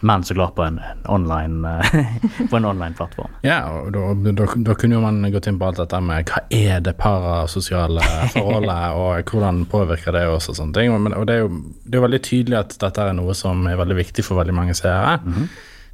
Men 0.00 0.24
så 0.24 0.34
klart 0.34 0.54
på 0.54 0.62
en, 0.62 0.80
online 1.04 1.64
eh, 1.64 2.06
på 2.50 2.56
en 2.56 2.64
online 2.64 2.94
plattform. 2.94 3.30
Ja, 3.42 3.68
og 3.68 3.92
da, 3.92 4.32
da, 4.32 4.46
da 4.56 4.74
kunne 4.74 4.96
jo 4.96 5.02
man 5.04 5.20
gått 5.32 5.50
inn 5.50 5.58
på 5.60 5.68
alt 5.68 5.80
dette 5.82 6.00
med 6.04 6.30
hva 6.30 6.40
er 6.56 6.80
det 6.84 6.94
parasosiale 7.00 8.04
forholdet, 8.32 8.94
og 9.02 9.32
hvordan 9.32 9.66
påvirker 9.70 10.16
det 10.16 10.24
oss 10.32 10.48
og 10.48 10.56
sånne 10.56 10.76
ting. 10.78 10.94
Men, 11.04 11.16
og 11.18 11.28
det 11.28 11.36
er 11.36 11.44
jo 11.44 11.50
det 11.84 11.92
er 11.92 12.00
jo 12.00 12.06
veldig 12.06 12.22
tydelig 12.24 12.58
at 12.62 12.78
dette 12.80 13.10
er 13.10 13.18
noe 13.18 13.36
som 13.36 13.68
er 13.68 13.76
veldig 13.80 13.98
viktig 14.00 14.24
for 14.24 14.40
veldig 14.40 14.56
mange 14.56 14.76
seere. 14.78 15.18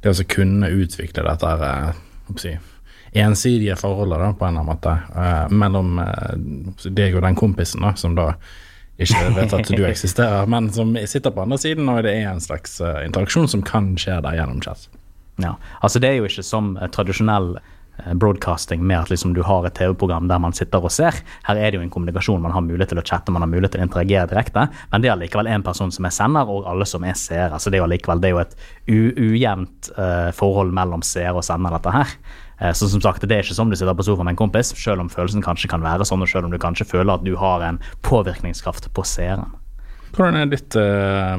Det 0.03 0.13
å 0.13 0.27
kunne 0.31 0.71
utvikle 0.71 1.25
dette 1.27 1.51
her, 1.51 1.67
eh, 1.67 2.39
si, 2.39 2.53
ensidige 3.17 3.75
forholdet 3.79 4.23
da, 4.23 4.31
på 4.37 4.47
en 4.47 4.55
eller 4.55 4.63
annen 4.63 4.71
måte 4.71 4.95
eh, 5.19 5.51
mellom 5.51 5.99
deg 6.95 7.17
og 7.17 7.27
den 7.27 7.39
kompisen 7.39 7.83
da, 7.83 7.91
som 7.99 8.15
da 8.15 8.31
ikke 8.97 9.31
vet 9.35 9.53
at 9.53 9.69
du 9.69 9.83
eksisterer, 9.85 10.49
men 10.49 10.71
som 10.73 10.95
sitter 11.05 11.33
på 11.33 11.43
andre 11.45 11.59
siden, 11.61 11.89
og 11.91 12.03
det 12.05 12.15
er 12.17 12.31
en 12.31 12.41
slags 12.41 12.79
eh, 12.81 13.03
interaksjon 13.05 13.49
som 13.51 13.65
kan 13.65 13.93
skje 13.99 14.19
der 14.25 14.39
gjennom 14.39 14.61
chat. 14.63 14.87
Ja, 15.37 15.57
altså 15.85 15.99
Det 16.01 16.09
er 16.09 16.15
jo 16.17 16.29
ikke 16.29 16.45
som 16.45 16.71
eh, 16.81 16.89
tradisjonell 16.89 17.59
eh, 17.59 18.13
broadcasting 18.17 18.81
med 18.81 19.03
at 19.03 19.11
liksom 19.13 19.35
du 19.37 19.43
har 19.45 19.67
et 19.67 19.77
TV-program 19.77 20.31
der 20.31 20.41
man 20.41 20.55
sitter 20.57 20.81
og 20.81 20.93
ser. 20.93 21.19
Her 21.45 21.61
er 21.61 21.69
det 21.69 21.77
jo 21.77 21.83
en 21.85 21.93
kommunikasjon, 21.93 22.41
man 22.41 22.55
har 22.55 22.65
mulighet 22.65 22.95
til 22.95 23.03
å 23.03 23.05
chatte, 23.05 23.33
man 23.35 23.45
har 23.45 23.51
mulighet 23.53 23.77
til 23.77 23.85
å 23.85 23.87
interagere 23.87 24.31
direkte. 24.33 24.65
Men 24.89 25.05
det 25.05 25.11
er 25.11 25.17
allikevel 25.17 25.51
en 25.53 25.67
person 25.67 25.93
som 25.93 26.09
er 26.09 26.17
sender, 26.17 26.49
og 26.49 26.65
alle 26.65 26.89
som 26.89 27.05
er 27.05 27.13
seere. 27.19 27.61
Så 27.61 27.69
det 27.69 27.77
er 27.77 27.85
jo 27.85 27.89
allikevel 27.91 28.23
det 28.23 28.31
er 28.31 28.35
jo 28.35 28.43
et 28.47 28.57
ujevnt 28.89 29.91
uh, 29.93 30.33
forhold 30.33 30.73
mellom 30.73 31.05
seer 31.05 31.37
og 31.37 31.45
sender, 31.45 31.77
dette 31.77 31.93
her. 31.93 32.17
Eh, 32.59 32.73
så 32.73 32.89
som 32.89 33.01
sagt, 33.01 33.21
det 33.21 33.35
er 33.35 33.45
ikke 33.45 33.57
som 33.57 33.69
du 33.69 33.77
sitter 33.77 33.97
på 33.97 34.05
sofaen 34.05 34.25
med 34.25 34.35
en 34.35 34.41
kompis, 34.41 34.73
selv 34.77 35.03
om 35.03 35.11
følelsen 35.13 35.45
kanskje 35.45 35.69
kan 35.71 35.85
være 35.85 36.07
sånn, 36.07 36.23
og 36.25 36.31
selv 36.31 36.49
om 36.49 36.53
du 36.53 36.59
kanskje 36.61 36.87
føler 36.89 37.17
at 37.17 37.25
du 37.25 37.35
har 37.37 37.65
en 37.65 37.79
påvirkningskraft 38.07 38.89
på 38.93 39.05
seeren. 39.05 39.53
Hvordan 40.17 40.39
er 40.39 40.49
ditt 40.49 40.75
uh, 40.79 41.35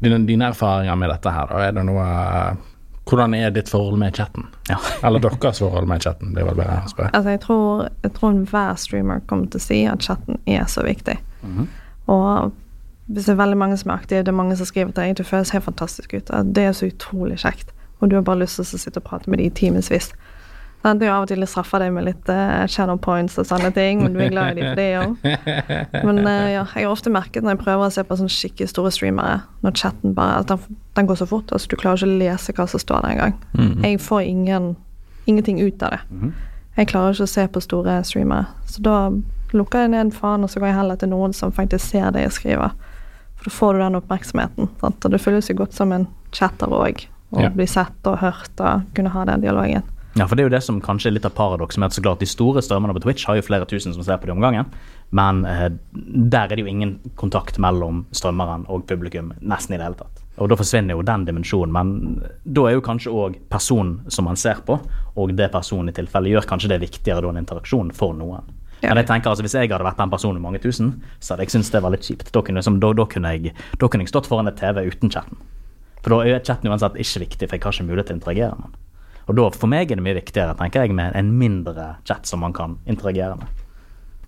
dine, 0.00 0.20
dine 0.24 0.52
erfaringer 0.54 0.96
med 0.96 1.10
dette 1.12 1.32
her? 1.34 1.50
Er 1.60 1.74
det 1.76 1.84
noe 1.88 2.04
uh, 2.06 2.68
Hvordan 3.10 3.34
er 3.34 3.50
ditt 3.50 3.68
forhold 3.68 3.98
med 3.98 4.14
chatten? 4.14 4.46
Ja. 4.68 4.78
Eller 5.04 5.20
deres 5.24 5.58
forhold 5.58 5.88
med 5.90 6.04
chatten? 6.04 6.30
Det 6.36 6.44
er 6.44 6.46
vel 6.46 6.60
bedre 6.60 6.78
å 6.86 6.92
spørre. 6.92 7.10
Altså, 7.10 7.34
jeg 7.34 7.40
tror, 7.42 7.88
jeg 8.04 8.12
tror 8.16 8.30
enhver 8.30 8.78
streamer 8.78 9.22
kommer 9.26 9.50
til 9.50 9.58
å 9.58 9.64
si 9.64 9.80
at 9.90 10.06
chatten 10.06 10.38
er 10.46 10.68
så 10.70 10.84
viktig. 10.86 11.16
Og 12.10 12.52
hvis 13.10 13.26
det 13.26 13.34
er 13.34 13.40
veldig 13.40 13.58
mange 13.58 13.80
som 13.80 13.90
er 13.90 13.98
aktive, 13.98 14.22
det 14.22 14.30
er 14.30 14.38
mange 14.38 14.54
som 14.60 14.68
skriver 14.68 14.94
til 14.94 15.02
deg, 15.02 15.16
det 15.18 15.26
føles 15.26 15.50
helt 15.50 15.66
fantastisk 15.66 16.14
ut. 16.14 16.30
Det 16.54 16.62
er 16.62 16.76
så 16.76 16.86
utrolig 16.86 17.40
kjekt. 17.42 17.74
Og 18.00 18.10
du 18.10 18.16
har 18.16 18.26
bare 18.26 18.42
lyst 18.42 18.58
til 18.58 18.66
å 18.66 18.80
sitte 18.80 19.00
og 19.00 19.06
prate 19.06 19.30
med 19.30 19.40
dem 19.40 19.50
i 19.50 19.54
timevis. 19.54 20.10
Sånn, 20.80 21.00
jo 21.04 21.10
av 21.12 21.26
og 21.26 21.28
til 21.28 21.44
straffer 21.44 21.82
deg 21.82 21.90
med 21.92 22.06
litt 22.06 22.28
uh, 22.32 22.64
shadow 22.70 22.96
points 22.96 23.34
og 23.40 23.44
sånne 23.44 23.68
ting, 23.76 24.00
men 24.00 24.14
du 24.14 24.22
er 24.24 24.30
glad 24.32 24.56
i 24.56 24.62
dem 24.62 24.70
for 24.70 24.78
det 24.80 24.86
òg. 24.96 25.26
Men 26.08 26.22
uh, 26.24 26.46
ja, 26.48 26.62
jeg 26.64 26.86
har 26.86 26.94
ofte 26.94 27.12
merket 27.12 27.44
når 27.44 27.58
jeg 27.58 27.60
prøver 27.66 27.84
å 27.84 27.92
se 27.92 28.04
på 28.08 28.16
sånne 28.16 28.32
skikkelig 28.32 28.70
store 28.72 28.92
streamere, 28.96 29.42
når 29.60 29.76
chatten 29.76 30.14
bare 30.16 30.38
at 30.40 30.48
den, 30.48 30.78
den 30.96 31.10
går 31.10 31.20
så 31.20 31.28
fort, 31.28 31.52
altså 31.52 31.68
du 31.68 31.76
klarer 31.76 32.00
ikke 32.00 32.08
å 32.08 32.22
lese 32.22 32.56
hva 32.56 32.66
som 32.72 32.80
står 32.80 33.04
der 33.04 33.12
engang. 33.18 33.36
Jeg 33.84 34.00
får 34.06 34.24
ingen, 34.30 34.70
ingenting 35.28 35.60
ut 35.60 35.84
av 35.84 35.98
det. 35.98 36.32
Jeg 36.80 36.88
klarer 36.94 37.12
ikke 37.12 37.28
å 37.28 37.34
se 37.34 37.46
på 37.52 37.64
store 37.66 38.00
streamere. 38.08 38.48
Så 38.64 38.80
da 38.86 38.96
lukker 39.52 39.84
jeg 39.84 39.92
ned 39.92 40.16
faen, 40.16 40.48
og 40.48 40.48
så 40.48 40.64
går 40.64 40.72
jeg 40.72 40.80
heller 40.80 40.96
til 40.96 41.12
noen 41.12 41.36
som 41.36 41.52
faktisk 41.52 41.92
ser 41.92 42.08
det 42.16 42.24
jeg 42.24 42.38
skriver. 42.40 42.72
For 43.36 43.50
da 43.50 43.56
får 43.58 43.76
du 43.76 43.84
den 43.84 44.00
oppmerksomheten. 44.00 44.72
Sant? 44.80 45.04
Og 45.04 45.12
det 45.12 45.20
føles 45.20 45.52
jo 45.52 45.60
godt 45.60 45.76
som 45.76 45.92
en 45.92 46.08
chatter 46.32 46.72
òg. 46.72 47.04
Å 47.32 47.42
Ja. 47.42 47.48
bli 47.48 47.66
sett 47.66 48.06
og 48.06 48.18
hørt 48.18 48.60
og 48.60 48.82
kunne 48.94 49.10
ha 49.10 49.24
den 49.24 49.40
dialogen. 49.40 49.82
Ja, 50.18 50.26
for 50.26 50.34
det 50.34 50.42
er 50.42 50.48
jo 50.48 50.56
det 50.56 50.62
som 50.66 50.80
kanskje 50.82 51.06
er 51.06 51.12
litt 51.14 51.24
av 51.24 51.34
paradokset 51.36 51.78
med 51.78 51.86
at 51.86 51.92
så 51.94 52.02
klart 52.02 52.18
de 52.18 52.26
store 52.26 52.58
strømmene 52.60 52.92
på 52.96 53.02
Twitch 53.04 53.26
har 53.26 53.36
jo 53.36 53.42
flere 53.46 53.64
tusen 53.70 53.94
som 53.94 54.02
ser 54.02 54.18
på 54.18 54.26
det 54.26 54.32
om 54.34 54.40
gangen, 54.42 54.66
men 55.12 55.44
eh, 55.46 55.68
der 55.94 56.50
er 56.50 56.56
det 56.56 56.64
jo 56.64 56.66
ingen 56.66 56.98
kontakt 57.14 57.58
mellom 57.62 58.04
strømmeren 58.12 58.64
og 58.68 58.88
publikum 58.90 59.32
nesten 59.40 59.74
i 59.74 59.78
det 59.78 59.86
hele 59.86 59.94
tatt. 60.00 60.24
Og 60.40 60.48
da 60.48 60.56
forsvinner 60.56 60.96
jo 60.96 61.02
den 61.06 61.24
dimensjonen, 61.26 61.70
men 61.72 62.24
da 62.44 62.66
er 62.66 62.72
jo 62.74 62.80
kanskje 62.80 63.12
òg 63.12 63.36
personen 63.52 64.00
som 64.10 64.24
man 64.24 64.36
ser 64.36 64.58
på, 64.66 64.80
og 65.16 65.36
det 65.36 65.52
personen 65.52 65.88
i 65.88 65.92
tilfelle 65.92 66.32
gjør, 66.32 66.46
kanskje 66.48 66.68
det 66.72 66.80
er 66.80 66.86
viktigere 66.88 67.22
da 67.22 67.28
en 67.28 67.36
interaksjon 67.44 67.92
for 67.94 68.12
noen. 68.12 68.42
Ja. 68.82 68.88
Men 68.94 69.02
jeg 69.04 69.06
tenker 69.10 69.28
altså 69.30 69.42
Hvis 69.44 69.52
jeg 69.52 69.68
hadde 69.70 69.84
vært 69.84 69.98
den 69.98 70.10
personen 70.10 70.38
i 70.38 70.42
mange 70.42 70.58
tusen, 70.58 71.02
så 71.20 71.34
hadde 71.34 71.44
jeg 71.44 71.50
syntes 71.52 71.70
det 71.70 71.82
var 71.84 71.90
litt 71.92 72.02
kjipt. 72.02 72.32
Da 72.32 72.40
kunne, 72.42 72.62
som, 72.64 72.80
da, 72.80 72.92
da, 72.96 73.04
kunne 73.04 73.28
jeg, 73.36 73.52
da 73.78 73.88
kunne 73.88 74.02
jeg 74.06 74.08
stått 74.08 74.26
foran 74.26 74.48
et 74.48 74.56
TV 74.56 74.86
uten 74.88 75.10
chatten. 75.12 75.36
For 76.00 76.14
da 76.14 76.20
er 76.24 76.44
chatten 76.44 76.70
uansett 76.70 76.98
ikke 77.00 77.24
viktig, 77.26 77.48
for 77.48 77.56
jeg 77.56 77.64
har 77.64 77.76
ikke 77.76 77.88
mulighet 77.88 78.10
til 78.10 78.16
å 78.16 78.20
interagere 78.20 78.58
med 78.58 78.68
den. 78.68 78.78
Og 79.30 79.36
da, 79.38 79.46
for 79.54 79.70
meg 79.70 79.90
er 79.92 80.00
det 80.00 80.04
mye 80.04 80.18
viktigere, 80.18 80.56
tenker 80.58 80.86
jeg, 80.86 80.94
med 80.96 81.14
en 81.14 81.32
mindre 81.38 81.94
chat 82.08 82.26
som 82.26 82.42
man 82.42 82.54
kan 82.56 82.78
interagere 82.90 83.36
med. 83.38 83.60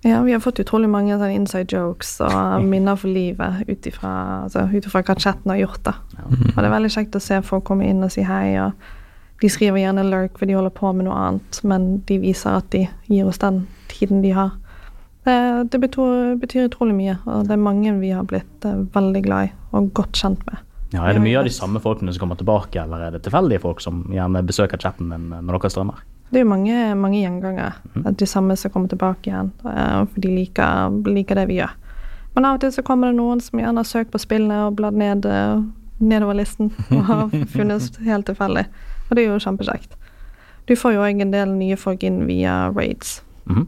Ja, 0.04 0.22
vi 0.22 0.32
har 0.34 0.40
fått 0.42 0.58
utrolig 0.58 0.88
mange 0.90 1.14
sånne 1.14 1.36
inside 1.36 1.70
jokes 1.70 2.16
og 2.26 2.64
minner 2.72 2.98
for 2.98 3.10
livet 3.10 3.62
ut 3.68 3.86
ifra 3.86 4.14
altså, 4.48 4.66
hva 4.66 5.14
chatten 5.14 5.52
har 5.54 5.60
gjort. 5.62 5.84
da. 5.86 5.94
Og 6.26 6.58
det 6.58 6.66
er 6.66 6.74
veldig 6.74 6.90
kjekt 6.90 7.18
å 7.18 7.22
se 7.22 7.38
folk 7.46 7.66
komme 7.68 7.86
inn 7.86 8.02
og 8.02 8.10
si 8.14 8.24
hei. 8.26 8.58
og 8.62 8.74
De 9.42 9.50
skriver 9.50 9.84
gjerne 9.84 10.08
lurk 10.08 10.38
for 10.38 10.50
de 10.50 10.58
holder 10.58 10.74
på 10.74 10.90
med 10.94 11.06
noe 11.06 11.20
annet, 11.28 11.62
men 11.62 12.02
de 12.10 12.18
viser 12.22 12.58
at 12.58 12.70
de 12.74 12.88
gir 13.06 13.30
oss 13.30 13.42
den 13.42 13.64
tiden 13.90 14.22
de 14.26 14.34
har. 14.34 14.56
Det, 15.22 15.38
det 15.70 15.78
betyr, 15.78 16.34
betyr 16.42 16.66
utrolig 16.66 16.98
mye, 16.98 17.14
og 17.30 17.46
det 17.46 17.54
er 17.54 17.62
mange 17.62 17.94
vi 18.00 18.10
har 18.10 18.26
blitt 18.26 18.66
eh, 18.66 18.82
veldig 18.94 19.22
glad 19.22 19.50
i 19.50 19.52
og 19.72 19.92
godt 19.94 20.18
kjent 20.18 20.42
med. 20.48 20.58
Ja, 20.92 21.06
Er 21.08 21.16
det 21.16 21.22
mye 21.24 21.38
av 21.40 21.46
de 21.48 21.52
samme 21.54 21.80
folkene 21.80 22.12
som 22.12 22.20
kommer 22.20 22.36
tilbake, 22.36 22.82
eller 22.82 23.06
er 23.06 23.14
det 23.14 23.22
tilfeldige 23.24 23.62
folk 23.62 23.80
som 23.80 24.04
gjerne 24.12 24.42
besøker 24.44 24.80
chatten 24.80 25.08
din 25.12 25.30
når 25.32 25.56
dere 25.56 25.70
strømmer? 25.72 26.02
Det 26.32 26.40
er 26.40 26.44
jo 26.46 26.48
mange, 26.48 26.76
mange 26.96 27.20
gjenganger. 27.20 27.74
at 28.06 28.16
De 28.16 28.26
samme 28.26 28.56
som 28.56 28.70
kommer 28.72 28.88
tilbake 28.88 29.28
igjen, 29.28 29.52
eh, 29.68 30.04
for 30.04 30.20
de 30.20 30.28
liker, 30.28 30.90
liker 31.04 31.34
det 31.34 31.46
vi 31.48 31.58
gjør. 31.60 31.72
Men 32.34 32.46
av 32.48 32.56
og 32.56 32.60
til 32.60 32.72
så 32.72 32.82
kommer 32.82 33.10
det 33.10 33.18
noen 33.18 33.40
som 33.44 33.60
gjerne 33.60 33.76
har 33.76 33.88
søkt 33.88 34.12
på 34.12 34.20
spillene 34.20 34.66
og 34.66 34.76
bladd 34.78 34.96
ned 34.96 35.26
eh, 35.28 35.60
nedover 36.00 36.34
listen 36.34 36.72
og 36.90 37.04
har 37.04 37.28
funnet 37.52 38.00
helt 38.04 38.26
tilfeldig. 38.26 38.64
Og 39.10 39.16
det 39.16 39.24
er 39.24 39.28
jo 39.28 39.42
kjempekjekt. 39.44 39.96
Du 40.68 40.74
får 40.78 40.94
jo 40.96 41.04
òg 41.04 41.20
en 41.20 41.34
del 41.34 41.52
nye 41.58 41.76
folk 41.76 42.04
inn 42.06 42.22
via 42.28 42.70
raids. 42.72 43.20
Mm. 43.44 43.66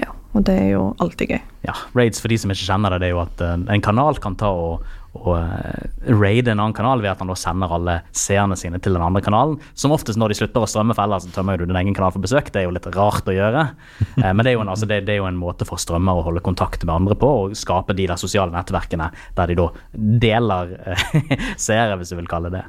Ja, 0.00 0.12
Og 0.32 0.44
det 0.46 0.54
er 0.60 0.68
jo 0.70 0.94
alltid 1.02 1.34
gøy. 1.34 1.40
Ja, 1.66 1.74
Raids, 1.96 2.20
for 2.22 2.30
de 2.30 2.38
som 2.38 2.52
ikke 2.52 2.68
kjenner 2.68 2.94
det, 2.94 3.00
det 3.02 3.08
er 3.10 3.16
jo 3.16 3.24
at 3.24 3.40
en 3.42 3.82
kanal 3.82 4.20
kan 4.22 4.36
ta 4.38 4.52
og, 4.54 4.84
og 5.16 5.36
uh, 5.36 6.12
raide 6.20 6.52
en 6.52 6.60
annen 6.60 6.76
kanal 6.76 7.02
ved 7.04 7.12
at 7.12 7.22
han 7.22 7.30
da 7.32 7.36
sender 7.38 7.72
alle 7.76 7.96
seerne 8.16 8.58
sine 8.58 8.80
til 8.82 8.96
den 8.96 9.04
andre 9.04 9.22
kanalen. 9.24 9.58
Som 9.78 9.94
oftest 9.96 10.20
når 10.20 10.32
de 10.32 10.38
slutter 10.40 10.64
å 10.64 10.70
strømme 10.70 10.96
feller, 10.98 11.22
så 11.22 11.32
tømmer 11.34 11.58
du 11.58 11.66
din 11.66 11.80
egen 11.80 11.96
kanal 11.96 12.14
for 12.14 12.24
besøk. 12.24 12.52
Det 12.52 12.62
er 12.62 12.68
jo 12.68 12.74
litt 12.76 12.88
rart 12.96 13.28
å 13.28 13.36
gjøre. 13.36 13.66
Uh, 14.20 14.30
men 14.34 14.44
det 14.44 14.52
er, 14.52 14.56
jo 14.58 14.64
en, 14.64 14.72
altså, 14.72 14.88
det, 14.90 15.02
det 15.08 15.16
er 15.16 15.22
jo 15.22 15.28
en 15.30 15.40
måte 15.40 15.68
for 15.68 15.80
strømmer 15.82 16.20
å 16.20 16.26
holde 16.28 16.44
kontakt 16.46 16.84
med 16.86 16.94
andre 16.96 17.18
på, 17.18 17.32
og 17.46 17.58
skape 17.58 17.96
de 17.96 18.08
der 18.10 18.20
sosiale 18.20 18.54
nettverkene 18.54 19.10
der 19.36 19.52
de 19.52 19.58
da 19.58 19.70
deler 20.26 20.74
seere, 21.68 21.96
hvis 22.00 22.12
du 22.12 22.20
vil 22.20 22.30
kalle 22.30 22.52
det. 22.54 22.66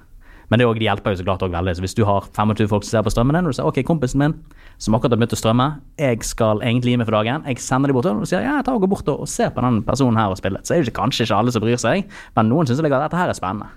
Men 0.47 0.59
det, 0.59 0.67
også, 0.67 0.79
det 0.79 0.87
hjelper 0.87 1.13
jo 1.13 1.19
så 1.19 1.25
klart 1.27 1.43
også 1.43 1.55
veldig. 1.57 1.75
Så 1.75 1.83
hvis 1.83 1.97
du 1.97 2.03
har 2.07 2.27
25 2.29 2.69
folk 2.71 2.85
som 2.87 2.93
ser 2.93 3.03
på 3.07 3.11
strømmen 3.13 3.35
din, 3.35 3.47
og 3.49 3.51
du 3.51 3.57
sier 3.57 3.67
ok, 3.67 3.81
kompisen 3.87 4.23
min 4.23 4.37
som 4.77 4.95
akkurat 4.95 5.15
har 5.15 5.19
begynt 5.19 5.35
å 5.35 5.39
strømme, 5.41 5.67
jeg 5.99 6.21
skal 6.27 6.61
egentlig 6.61 6.93
gi 6.93 7.01
meg 7.01 7.09
for 7.09 7.17
dagen, 7.17 7.43
jeg 7.49 7.63
sender 7.63 7.91
de 7.91 7.97
bort, 7.97 8.07
og 8.11 8.23
du 8.23 8.29
sier 8.29 8.45
ja, 8.45 8.59
ta 8.63 8.75
og 8.77 8.85
gå 8.85 8.91
bort 8.91 9.09
og, 9.11 9.25
og 9.25 9.31
se 9.31 9.49
på 9.51 9.65
den 9.65 9.81
personen 9.87 10.19
her 10.21 10.31
og 10.31 10.39
spille. 10.39 10.61
Så 10.63 10.77
er 10.77 10.87
det 10.87 10.95
kanskje 10.95 11.27
ikke 11.27 11.41
alle 11.41 11.53
som 11.55 11.65
bryr 11.65 11.81
seg, 11.81 12.07
men 12.37 12.51
noen 12.51 12.69
syns 12.69 12.83
at 12.83 12.89
dette 12.93 13.19
her 13.19 13.33
er 13.33 13.37
spennende. 13.37 13.71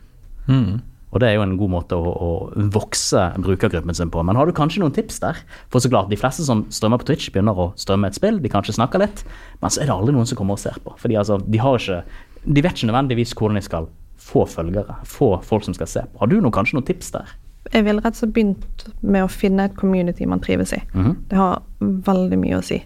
Mm. 0.50 0.80
Og 1.10 1.18
det 1.22 1.26
er 1.26 1.38
jo 1.38 1.42
en 1.42 1.56
god 1.58 1.72
måte 1.72 1.98
å, 1.98 2.10
å, 2.10 2.30
vokse 2.70 3.22
brukergruppen 3.42 3.96
sin 3.98 4.12
på. 4.14 4.22
Men 4.26 4.38
har 4.38 4.46
du 4.46 4.54
kanskje 4.54 4.82
noen 4.82 4.94
tips 4.94 5.18
der? 5.24 5.38
For 5.72 5.82
så 5.82 5.90
klart, 5.90 6.10
de 6.12 6.18
fleste 6.18 6.46
som 6.46 6.62
strømmer 6.70 7.02
på 7.02 7.08
Twitch, 7.10 7.32
begynner 7.34 7.58
å 7.58 7.70
strømme 7.80 8.10
et 8.10 8.18
spill. 8.18 8.38
De 8.42 8.52
kanskje 8.52 8.76
snakker 8.78 9.02
litt, 9.02 9.24
men 9.62 9.74
så 9.74 9.82
er 9.82 9.90
det 9.90 9.96
aldri 9.96 10.14
noen 10.14 10.28
som 10.30 10.38
kommer 10.38 10.58
og 10.58 10.62
ser 10.62 10.78
på. 10.84 10.94
Fordi 11.02 11.18
altså, 11.18 11.40
de 11.42 11.62
har 11.62 11.80
ikke 11.80 12.02
De 12.40 12.62
vet 12.64 12.72
ikke 12.72 12.88
nødvendigvis 12.88 13.34
hvordan 13.36 13.58
de 13.58 13.60
skal 13.66 13.88
få 14.20 14.44
følgere, 14.46 14.96
få 15.08 15.32
folk 15.42 15.64
som 15.64 15.74
skal 15.74 15.86
se 15.90 16.02
på. 16.12 16.18
Har 16.20 16.26
du 16.30 16.40
noe, 16.40 16.52
kanskje 16.54 16.76
noen 16.78 16.86
tips 16.86 17.10
der? 17.16 17.28
Jeg 17.72 17.84
ville 17.86 18.00
rett 18.02 18.14
og 18.16 18.20
slett 18.22 18.32
begynt 18.34 18.86
med 19.02 19.24
å 19.24 19.28
finne 19.30 19.64
et 19.68 19.76
community 19.76 20.26
man 20.26 20.40
trives 20.40 20.72
i. 20.76 20.80
Mhm. 20.94 21.16
Det 21.28 21.36
har 21.38 21.62
veldig 21.80 22.38
mye 22.40 22.58
å 22.58 22.64
si. 22.64 22.82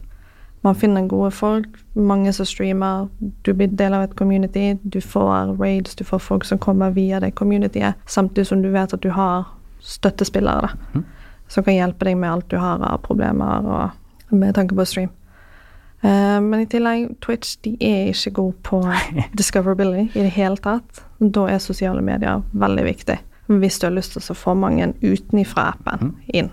Man 0.64 0.74
finner 0.74 1.06
gode 1.08 1.30
folk, 1.36 1.66
mange 1.94 2.32
som 2.32 2.46
streamer, 2.46 3.08
du 3.44 3.52
blir 3.52 3.68
del 3.76 3.92
av 3.94 4.02
et 4.06 4.14
community, 4.16 4.78
du 4.88 5.00
får 5.00 5.58
raids, 5.60 5.94
du 5.94 6.04
får 6.04 6.18
folk 6.20 6.44
som 6.44 6.58
kommer 6.58 6.90
via 6.90 7.20
det 7.20 7.34
communityet, 7.34 7.94
samtidig 8.06 8.46
som 8.46 8.62
du 8.62 8.70
vet 8.72 8.94
at 8.94 9.00
du 9.04 9.10
har 9.10 9.44
støttespillere 9.84 10.60
da, 10.62 10.68
Mhm. 10.94 11.04
som 11.48 11.64
kan 11.64 11.74
hjelpe 11.74 12.04
deg 12.04 12.16
med 12.16 12.30
alt 12.30 12.48
du 12.48 12.56
har 12.58 12.78
av 12.82 13.02
problemer 13.02 13.66
og 13.66 13.90
med 14.32 14.54
tanke 14.54 14.74
på 14.74 14.86
stream. 14.86 15.10
Eh, 16.04 16.40
men 16.44 16.60
i 16.60 16.66
tillegg, 16.68 17.14
Twitch 17.24 17.56
de 17.64 17.76
er 17.80 18.10
ikke 18.12 18.30
gode 18.36 18.58
på 18.66 18.82
discoverability 19.38 20.10
i 20.18 20.26
det 20.26 20.34
hele 20.36 20.56
tatt. 20.60 21.02
Da 21.20 21.46
er 21.48 21.62
sosiale 21.64 22.02
medier 22.04 22.42
veldig 22.52 22.84
viktig. 22.84 23.16
Hvis 23.48 23.78
du 23.80 23.86
har 23.88 23.94
lyst 23.96 24.12
til 24.16 24.22
å 24.32 24.36
få 24.36 24.54
mange 24.56 24.90
utenifra 25.02 25.70
appen 25.74 26.14
inn. 26.32 26.50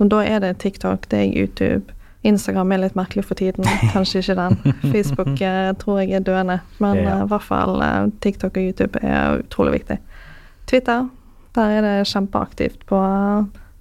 Og 0.00 0.08
da 0.12 0.22
er 0.24 0.40
det 0.44 0.54
TikTok, 0.62 1.04
det 1.12 1.18
er 1.26 1.34
YouTube. 1.42 1.92
Instagram 2.24 2.72
er 2.72 2.80
litt 2.84 2.94
merkelig 2.96 3.24
for 3.26 3.34
tiden, 3.38 3.64
kanskje 3.94 4.20
ikke 4.22 4.36
den. 4.38 4.76
Facebook 4.92 5.40
eh, 5.42 5.72
tror 5.80 6.00
jeg 6.02 6.12
er 6.20 6.24
døende, 6.26 6.60
men 6.80 7.00
Ja. 7.00 7.16
eh, 7.18 7.24
i 7.24 7.28
hvert 7.32 7.42
fall 7.48 7.82
TikTok 8.24 8.56
og 8.56 8.62
YouTube 8.70 9.00
er 9.02 9.40
utrolig 9.42 9.72
viktig. 9.80 9.98
Twitter, 10.70 11.08
der 11.56 11.74
er 11.78 11.82
det 11.84 12.06
kjempeaktivt 12.08 12.86
på, 12.88 13.00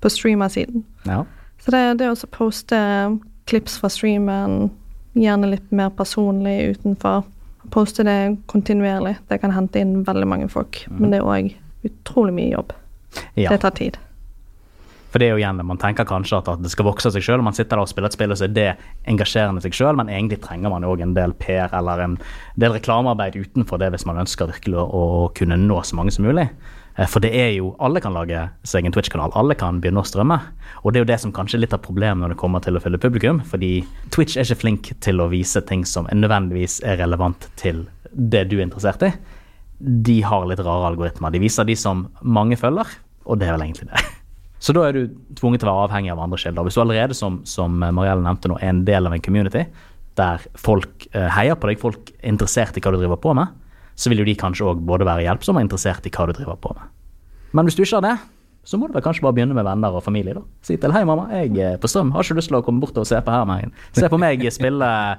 på 0.02 0.10
streamersiden. 0.10 0.84
Ja. 1.08 1.24
Så 1.62 1.72
det, 1.72 1.84
det 2.02 2.10
å 2.10 2.16
poste 2.34 2.80
klips 3.48 3.78
fra 3.80 3.90
streamen, 3.94 4.72
gjerne 5.18 5.50
litt 5.52 5.72
mer 5.72 5.90
personlig 5.96 6.78
utenfor. 6.78 7.26
Poste 7.72 8.06
det 8.08 8.38
kontinuerlig. 8.52 9.18
Det 9.30 9.42
kan 9.42 9.54
hente 9.56 9.82
inn 9.82 10.02
veldig 10.08 10.28
mange 10.28 10.48
folk. 10.52 10.84
Men 10.92 11.14
det 11.14 11.22
er 11.22 11.28
òg 11.28 11.52
utrolig 11.88 12.34
mye 12.38 12.54
jobb. 12.54 12.74
ja. 13.36 13.52
Det 13.52 13.62
tar 13.62 13.76
tid. 13.78 14.00
For 15.12 15.20
det 15.20 15.28
er 15.28 15.34
jo 15.36 15.42
igjen 15.42 15.60
Man 15.68 15.80
tenker 15.80 16.08
kanskje 16.08 16.38
at, 16.40 16.48
at 16.48 16.62
det 16.64 16.72
skal 16.72 16.88
vokse 16.88 17.10
av 17.10 17.16
seg 17.16 17.26
sjøl. 17.26 17.44
Man 17.44 17.56
sitter 17.56 17.76
der 17.76 17.84
og 17.84 17.92
spiller 17.92 18.08
et 18.08 18.16
spill, 18.16 18.32
og 18.32 18.40
så 18.40 18.48
er 18.48 18.54
det 18.56 18.68
engasjerende 19.12 19.64
seg 19.64 19.76
sjøl, 19.76 19.98
men 20.00 20.12
egentlig 20.12 20.40
trenger 20.46 20.72
man 20.72 20.86
jo 20.88 20.94
òg 20.96 21.04
en 21.04 21.16
del 21.18 21.36
PR 21.42 21.74
eller 21.78 22.06
en 22.06 22.16
del 22.56 22.78
reklamearbeid 22.78 23.36
utenfor 23.36 23.82
det 23.82 23.92
hvis 23.92 24.08
man 24.08 24.22
ønsker 24.24 24.48
virkelig 24.54 24.80
å, 24.80 24.88
å 24.88 25.28
kunne 25.36 25.60
nå 25.60 25.82
så 25.84 26.00
mange 26.00 26.16
som 26.16 26.28
mulig. 26.28 26.48
Eh, 26.98 27.08
For 27.08 27.24
det 27.24 27.32
er 27.38 27.52
jo 27.56 27.74
Alle 27.80 28.02
kan 28.04 28.14
lage 28.16 28.44
seg 28.68 28.86
en 28.86 28.96
Twitch-kanal. 28.96 29.34
Alle 29.38 29.56
kan 29.56 29.82
begynne 29.82 30.04
å 30.04 30.08
strømme. 30.08 30.40
Og 30.84 30.92
det 30.92 31.02
er 31.02 31.06
jo 31.06 31.12
det 31.14 31.20
som 31.24 31.34
kanskje 31.36 31.60
er 31.60 31.66
litt 31.66 31.76
av 31.76 31.84
problemet 31.86 32.22
når 32.22 32.34
det 32.36 32.42
kommer 32.42 32.64
til 32.64 32.78
å 32.78 32.84
fylle 32.84 33.02
publikum. 33.02 33.42
Fordi 33.48 33.74
Twitch 34.14 34.38
er 34.38 34.48
ikke 34.48 34.62
flink 34.64 34.94
til 35.04 35.22
å 35.22 35.30
vise 35.32 35.62
ting 35.68 35.86
som 35.88 36.10
nødvendigvis 36.12 36.82
er 36.88 37.00
relevant 37.02 37.50
til 37.60 37.86
det 38.12 38.48
du 38.52 38.58
er 38.60 38.66
interessert 38.68 39.06
i. 39.08 39.12
De 39.82 40.20
har 40.22 40.48
litt 40.50 40.62
rare 40.62 40.92
algoritmer. 40.92 41.32
De 41.34 41.42
viser 41.42 41.66
de 41.66 41.76
som 41.80 42.08
mange 42.22 42.58
følger, 42.60 42.90
og 43.26 43.40
det 43.40 43.48
er 43.48 43.56
vel 43.56 43.66
egentlig 43.66 43.90
det. 43.90 44.04
Så 44.62 44.76
da 44.78 44.84
er 44.86 44.94
du 44.94 45.16
tvunget 45.40 45.64
til 45.64 45.72
å 45.72 45.74
være 45.74 45.88
avhengig 45.88 46.12
av 46.14 46.20
andre 46.22 46.38
kilder. 46.38 46.68
Hvis 46.68 46.76
du 46.78 46.84
allerede, 46.84 47.16
som, 47.18 47.40
som 47.50 47.80
Marielle 47.82 48.22
nevnte 48.22 48.52
nå, 48.52 48.60
er 48.62 48.76
en 48.76 48.84
del 48.86 49.10
av 49.10 49.16
en 49.16 49.24
community 49.24 49.64
der 50.20 50.44
folk 50.60 51.08
eh, 51.16 51.30
heier 51.34 51.58
på 51.58 51.70
deg, 51.70 51.80
folk 51.82 52.12
er 52.20 52.34
interessert 52.34 52.78
i 52.78 52.84
hva 52.84 52.92
du 52.94 53.00
driver 53.00 53.18
på 53.24 53.34
med, 53.38 53.50
så 53.96 54.12
vil 54.12 54.24
jo 54.24 54.28
de 54.28 54.36
kanskje 54.38 54.68
òg 54.68 54.84
både 54.88 55.08
være 55.08 55.26
hjelpsomme 55.28 55.62
og 55.62 55.68
interessert 55.68 56.06
i 56.08 56.14
hva 56.14 56.28
du 56.30 56.36
driver 56.38 56.60
på 56.62 56.74
med. 56.78 56.94
Men 57.52 57.68
hvis 57.68 57.76
du 57.76 57.84
ikke 57.84 58.00
har 58.00 58.08
det, 58.08 58.18
så 58.64 58.78
må 58.78 58.88
du 58.88 58.94
vel 58.94 59.04
kanskje 59.04 59.24
bare 59.26 59.34
begynne 59.34 59.56
med 59.58 59.66
venner 59.66 59.96
og 59.98 60.04
familie. 60.04 60.34
da. 60.34 60.42
Si 60.62 60.78
til 60.78 60.92
'Hei, 60.92 61.04
mamma, 61.04 61.28
jeg 61.32 61.58
er 61.58 61.78
på 61.78 61.88
strøm. 61.88 62.12
Har 62.12 62.24
ikke 62.24 62.36
lyst 62.36 62.48
til 62.48 62.58
å 62.58 62.64
komme 62.64 62.80
bort 62.80 62.98
og 62.98 63.08
se 63.08 63.22
på 63.22 63.32
her 63.32 63.46
med 63.46 63.72
Se 63.94 64.08
på 64.10 64.20
meg 64.20 64.54
spille 64.54 65.18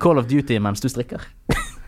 Call 0.00 0.18
of 0.18 0.26
Duty 0.26 0.58
mens 0.58 0.80
du 0.80 0.88
strikker'. 0.88 1.20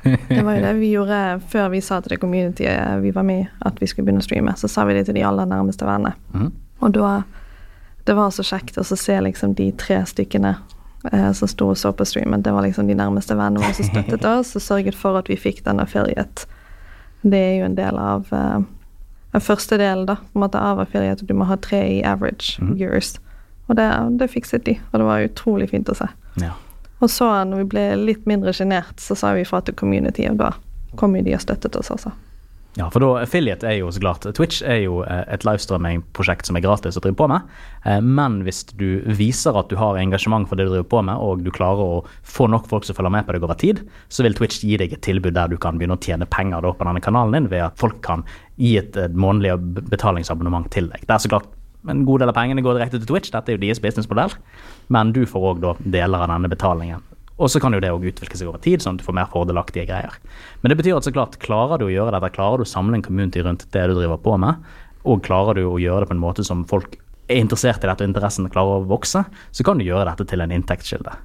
Det 0.29 0.45
var 0.45 0.55
jo 0.55 0.63
det 0.63 0.81
vi 0.81 0.93
gjorde 0.95 1.41
før 1.49 1.69
vi 1.69 1.81
sa 1.81 2.01
til 2.01 2.11
det 2.11 2.21
communityet 2.21 3.03
vi 3.03 3.11
var 3.11 3.23
med 3.23 3.41
i, 3.41 3.49
at 3.61 3.81
vi 3.81 3.87
skulle 3.87 4.07
begynne 4.07 4.21
å 4.21 4.25
streame. 4.25 4.57
Så 4.57 4.69
sa 4.69 4.85
vi 4.85 4.95
det 4.95 5.07
til 5.07 5.15
de 5.15 5.25
aller 5.25 5.45
nærmeste 5.45 5.85
vennene. 5.85 6.15
Mm. 6.33 6.53
Og 6.81 6.93
da 6.93 7.23
Det 8.07 8.17
var 8.17 8.31
så 8.31 8.43
kjekt 8.43 8.79
å 8.79 8.85
se 8.85 9.21
liksom 9.21 9.55
de 9.55 9.73
tre 9.73 10.05
stykkene 10.07 10.57
eh, 11.13 11.31
som 11.33 11.49
sto 11.49 11.71
og 11.73 11.79
så 11.79 11.93
på 11.97 12.05
streamen. 12.05 12.43
Det 12.43 12.53
var 12.53 12.67
liksom 12.67 12.91
de 12.91 12.97
nærmeste 12.99 13.37
vennene 13.37 13.65
våre 13.65 13.77
som 13.77 13.89
støttet 13.89 14.27
oss 14.35 14.55
og 14.57 14.65
sørget 14.65 14.99
for 14.99 15.19
at 15.21 15.31
vi 15.31 15.39
fikk 15.41 15.65
den 15.67 15.81
affiliate. 15.83 16.49
Det 17.23 17.39
er 17.39 17.57
jo 17.61 17.69
en 17.69 17.77
del 17.79 17.99
av 18.01 18.31
eh, 18.33 18.61
den 19.33 19.45
første 19.45 19.79
delen 19.79 20.07
da, 20.09 20.19
på 20.21 20.41
en 20.41 20.47
måte 20.47 20.63
av 20.63 20.81
affiliate. 20.83 21.27
Du 21.27 21.35
må 21.37 21.47
ha 21.51 21.59
tre 21.61 21.83
i 21.99 22.01
average 22.07 22.59
mm. 22.63 22.75
years. 22.81 23.15
Og 23.71 23.77
det, 23.79 23.87
det 24.19 24.33
fikset 24.33 24.65
de, 24.67 24.79
og 24.91 24.99
det 24.99 25.07
var 25.07 25.29
utrolig 25.29 25.71
fint 25.71 25.91
å 25.93 25.95
se. 25.95 26.09
Ja. 26.43 26.57
Og 27.01 27.11
så 27.13 27.29
når 27.49 27.63
vi 27.63 27.69
ble 27.75 27.85
litt 28.01 28.27
mindre 28.29 28.53
sjenert, 28.57 28.99
så 29.01 29.15
sa 29.17 29.33
vi 29.37 29.47
fra 29.49 29.63
til 29.65 29.77
community, 29.79 30.27
og 30.29 30.41
da 30.41 30.51
kom 30.99 31.15
jo 31.17 31.23
de 31.25 31.37
og 31.37 31.45
støttet 31.45 31.79
oss 31.79 31.93
også. 31.95 32.11
Ja, 32.79 32.87
for 32.95 33.03
da 33.03 33.09
affiliate 33.25 33.67
er 33.67 33.81
jo 33.81 33.89
så 33.91 33.99
klart 33.99 34.23
Twitch 34.37 34.61
er 34.63 34.85
jo 34.85 35.01
eh, 35.03 35.25
et 35.35 35.43
livestreaming-prosjekt 35.43 36.47
som 36.47 36.55
er 36.55 36.63
gratis 36.63 36.95
å 36.95 37.03
drive 37.03 37.19
på 37.19 37.27
med. 37.33 37.49
Eh, 37.83 37.99
Men 37.99 38.41
hvis 38.47 38.63
du 38.79 39.01
viser 39.19 39.59
at 39.59 39.73
du 39.73 39.75
har 39.81 39.99
engasjement 39.99 40.47
for 40.47 40.55
det 40.55 40.69
du 40.69 40.77
driver 40.77 40.87
på 40.93 41.03
med, 41.09 41.19
og 41.19 41.43
du 41.43 41.51
klarer 41.55 41.83
å 41.83 42.05
få 42.23 42.47
nok 42.53 42.69
folk 42.71 42.87
som 42.87 42.95
følger 42.95 43.15
med 43.17 43.27
på 43.27 43.35
deg 43.35 43.47
over 43.47 43.59
tid, 43.59 43.83
så 44.09 44.23
vil 44.23 44.39
Twitch 44.39 44.63
gi 44.63 44.79
deg 44.79 44.95
et 44.95 45.03
tilbud 45.03 45.35
der 45.35 45.51
du 45.51 45.59
kan 45.59 45.81
begynne 45.81 45.99
å 45.99 46.05
tjene 46.05 46.31
penger 46.31 46.63
da 46.63 46.71
på 46.71 46.87
denne 46.87 47.03
kanalen 47.03 47.35
din 47.41 47.51
ved 47.51 47.67
at 47.67 47.81
folk 47.81 47.99
kan 48.07 48.23
gi 48.61 48.77
et, 48.79 48.95
et 48.95 49.19
månedlig 49.19 49.57
betalingsabonnement 49.91 50.71
til 50.71 50.93
deg. 50.93 51.03
Det 51.09 51.17
er 51.17 51.27
så 51.27 51.33
klart 51.35 51.51
en 51.91 52.05
god 52.07 52.23
del 52.23 52.31
av 52.31 52.37
pengene 52.37 52.63
går 52.63 52.77
direkte 52.77 53.01
til 53.01 53.09
Twitch, 53.09 53.33
dette 53.35 53.51
er 53.51 53.57
jo 53.57 53.65
deres 53.65 53.81
businessmodell, 53.83 54.35
men 54.93 55.15
du 55.17 55.25
får 55.27 55.47
òg 55.55 55.65
deler 55.81 56.23
av 56.23 56.29
denne 56.31 56.51
betalingen. 56.53 57.03
Og 57.41 57.49
så 57.49 57.61
kan 57.63 57.73
jo 57.73 57.81
det 57.81 57.91
òg 57.93 58.05
utvikle 58.11 58.37
seg 58.37 58.51
over 58.51 58.61
tid, 58.61 58.83
sånn 58.85 58.99
at 58.99 59.03
du 59.03 59.07
får 59.07 59.17
mer 59.17 59.31
fordelaktige 59.33 59.87
greier. 59.89 60.17
Men 60.61 60.73
det 60.73 60.77
betyr 60.81 60.99
at 60.99 61.07
så 61.09 61.13
klart, 61.15 61.39
klarer 61.41 61.81
du 61.81 61.87
å 61.87 61.93
gjøre 61.93 62.13
dette, 62.13 62.35
klarer 62.37 62.61
du 62.61 62.67
å 62.67 62.69
samle 62.69 62.99
en 62.99 63.07
community 63.07 63.41
rundt 63.47 63.65
det 63.73 63.87
du 63.89 63.95
driver 63.97 64.21
på 64.21 64.37
med, 64.43 64.61
og 65.09 65.25
klarer 65.25 65.57
du 65.57 65.65
å 65.65 65.79
gjøre 65.81 66.05
det 66.05 66.11
på 66.11 66.17
en 66.19 66.23
måte 66.23 66.45
som 66.45 66.67
folk 66.69 66.99
er 67.31 67.41
interessert 67.41 67.81
i 67.85 67.89
dette, 67.89 68.05
og 68.05 68.11
interessen 68.11 68.51
klarer 68.53 68.83
å 68.83 68.89
vokse, 68.91 69.25
så 69.25 69.67
kan 69.67 69.81
du 69.81 69.87
gjøre 69.87 70.09
dette 70.11 70.29
til 70.29 70.45
en 70.45 70.53
inntektskilde. 70.53 71.17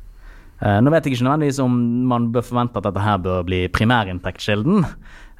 Eh, 0.64 0.80
nå 0.80 0.94
vet 0.94 1.04
jeg 1.04 1.18
ikke 1.18 1.28
nødvendigvis 1.28 1.60
om 1.66 1.76
man 2.08 2.30
bør 2.32 2.46
forvente 2.48 2.80
at 2.80 2.88
dette 2.88 3.04
her 3.04 3.20
bør 3.20 3.44
bli 3.48 3.66
primærinntektskilden. 3.76 4.86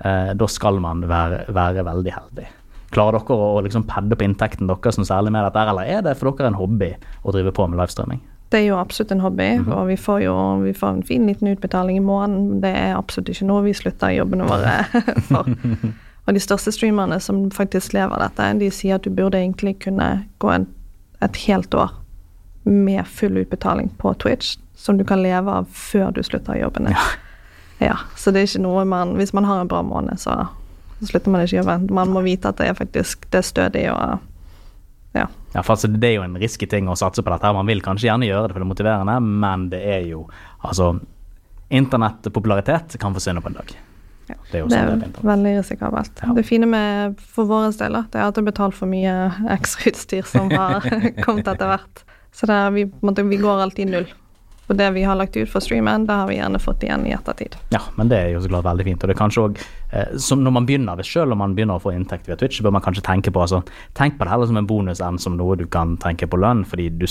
Eh, 0.04 0.32
da 0.36 0.52
skal 0.52 0.82
man 0.84 1.06
være, 1.08 1.46
være 1.56 1.86
veldig 1.88 2.16
heldig. 2.18 2.48
Klarer 2.96 3.24
dere 3.24 3.48
å 3.56 3.64
liksom 3.64 3.88
padde 3.88 4.18
på 4.20 4.28
inntekten 4.28 4.68
deres 4.70 5.00
noe 5.00 5.08
særlig 5.08 5.32
med 5.36 5.48
dette, 5.48 5.68
eller 5.72 5.88
er 5.88 6.04
det 6.04 6.18
for 6.20 6.36
dere 6.36 6.52
en 6.52 6.60
hobby 6.60 6.92
å 7.24 7.36
drive 7.36 7.56
på 7.56 7.68
med 7.70 7.80
livestreaming? 7.80 8.24
Det 8.56 8.62
er 8.62 8.70
jo 8.70 8.78
absolutt 8.80 9.10
en 9.12 9.20
hobby, 9.20 9.50
og 9.68 9.90
vi 9.90 9.98
får 10.00 10.22
jo 10.24 10.34
vi 10.62 10.72
får 10.74 10.94
en 10.94 11.04
fin 11.04 11.26
liten 11.28 11.50
utbetaling 11.52 11.98
i 12.00 12.04
måneden. 12.04 12.62
Det 12.64 12.70
er 12.72 12.94
absolutt 12.96 13.34
ikke 13.34 13.48
noe 13.50 13.66
vi 13.66 13.74
slutter 13.76 14.14
jobbene 14.16 14.48
våre 14.48 14.78
for. 15.28 15.50
Og 16.26 16.38
de 16.38 16.40
største 16.40 16.72
streamerne 16.72 17.18
som 17.20 17.50
faktisk 17.52 17.92
lever 17.98 18.22
dette, 18.24 18.48
de 18.62 18.70
sier 18.72 18.96
at 18.96 19.04
du 19.04 19.12
burde 19.12 19.42
egentlig 19.42 19.76
kunne 19.84 20.08
gå 20.40 20.54
en, 20.54 20.70
et 21.20 21.42
helt 21.50 21.76
år 21.76 21.92
med 22.64 23.04
full 23.12 23.44
utbetaling 23.44 23.92
på 24.00 24.14
Twitch, 24.24 24.56
som 24.80 24.96
du 24.98 25.04
kan 25.04 25.20
leve 25.20 25.52
av 25.52 25.68
før 25.76 26.16
du 26.16 26.24
slutter 26.24 26.56
jobben. 26.56 26.88
Ja. 26.96 27.04
Ja, 27.84 27.98
så 28.16 28.32
det 28.32 28.40
er 28.40 28.48
ikke 28.48 28.62
noe 28.64 28.86
man 28.88 29.18
Hvis 29.20 29.34
man 29.36 29.44
har 29.44 29.60
en 29.60 29.68
bra 29.68 29.82
måned, 29.84 30.16
så, 30.24 30.46
så 31.02 31.10
slutter 31.10 31.34
man 31.34 31.44
ikke 31.44 31.58
jobben. 31.58 31.90
Man 31.92 32.16
må 32.16 32.24
vite 32.24 32.48
at 32.48 32.64
det 32.64 32.70
er 32.72 32.80
faktisk 32.80 33.28
det 33.36 33.44
er 33.44 33.50
stødig 33.52 33.84
og 33.92 34.24
ja. 35.16 35.26
Ja, 35.56 35.62
for 35.64 35.76
altså, 35.78 35.88
Det 35.88 36.10
er 36.10 36.18
jo 36.18 36.26
en 36.26 36.36
risky 36.42 36.68
ting 36.68 36.90
å 36.92 36.96
satse 37.00 37.24
på 37.24 37.32
dette. 37.32 37.48
her. 37.48 37.56
Man 37.56 37.68
vil 37.70 37.82
kanskje 37.82 38.10
gjerne 38.10 38.28
gjøre 38.28 38.50
det 38.50 38.56
for 38.56 38.60
det 38.64 38.68
er 38.68 38.74
motiverende, 38.74 39.18
men 39.24 39.70
det 39.72 39.82
er 39.88 40.08
jo 40.10 40.26
altså 40.64 40.94
Internettpopularitet 41.74 42.98
kan 43.02 43.14
forsvinne 43.16 43.42
på 43.42 43.50
en 43.50 43.56
dag. 43.58 43.72
Ja, 44.28 44.36
Det 44.52 44.58
er 44.58 44.62
jo 44.64 44.68
Det 44.68 44.76
sånn 44.78 44.90
er 44.90 45.00
det 45.02 45.08
er 45.22 45.28
veldig 45.30 45.54
risikabelt. 45.60 46.22
Ja. 46.22 46.34
Det 46.34 46.44
fine 46.46 46.68
med, 46.70 47.20
for 47.20 47.46
våre 47.50 47.72
deler, 47.78 48.06
det 48.12 48.20
er 48.22 48.28
at 48.28 48.36
det 48.36 48.44
er 48.44 48.52
betalt 48.52 48.76
for 48.78 48.90
mye 48.90 49.14
ekstrautstyr 49.58 50.26
som 50.30 50.50
har 50.52 50.86
kommet 51.26 51.48
etter 51.48 51.72
hvert. 51.72 52.04
Så 52.36 52.50
er, 52.52 52.70
vi, 52.76 52.86
måte, 53.06 53.24
vi 53.24 53.38
går 53.42 53.62
alltid 53.64 53.92
null. 53.92 54.08
Og 54.68 54.78
det 54.80 54.88
vi 54.96 55.04
har 55.06 55.18
lagt 55.18 55.38
ut 55.38 55.50
for 55.50 55.62
streamen, 55.62 56.08
det 56.10 56.16
har 56.18 56.30
vi 56.30 56.40
gjerne 56.40 56.62
fått 56.62 56.84
igjen 56.86 57.06
i 57.06 57.14
ettertid. 57.14 57.58
Ja, 57.74 57.84
men 58.00 58.10
det 58.10 58.18
er 58.18 58.34
jo 58.34 58.42
så 58.42 58.50
klart 58.50 58.66
veldig 58.66 58.88
fint. 58.88 59.04
Og 59.04 59.12
det 59.12 59.16
er 59.16 59.20
kanskje 59.20 59.44
også, 59.46 59.70
eh, 59.92 60.18
som 60.18 60.42
når 60.44 60.56
man 60.58 60.66
begynner, 60.70 61.04
selv 61.06 61.36
om 61.36 61.44
man 61.44 61.54
begynner 61.58 61.78
å 61.78 61.84
få 61.84 61.94
inntekt 61.94 62.28
via 62.30 62.38
Twitch, 62.40 62.58
så 62.58 62.66
bør 62.66 62.78
man 62.80 62.86
kanskje 62.86 63.06
tenke 63.06 63.34
på 63.34 63.44
altså, 63.44 63.62
tenk 63.94 64.18
på 64.18 64.26
det 64.26 64.34
heller 64.34 64.50
som 64.50 64.58
en 64.58 64.70
bonus 64.70 65.02
enn 65.06 65.22
som 65.22 65.38
noe 65.38 65.58
du 65.60 65.68
kan 65.70 65.98
tenke 66.02 66.28
på 66.28 66.40
lønn, 66.42 66.64
fordi 66.66 66.90
du, 66.90 67.06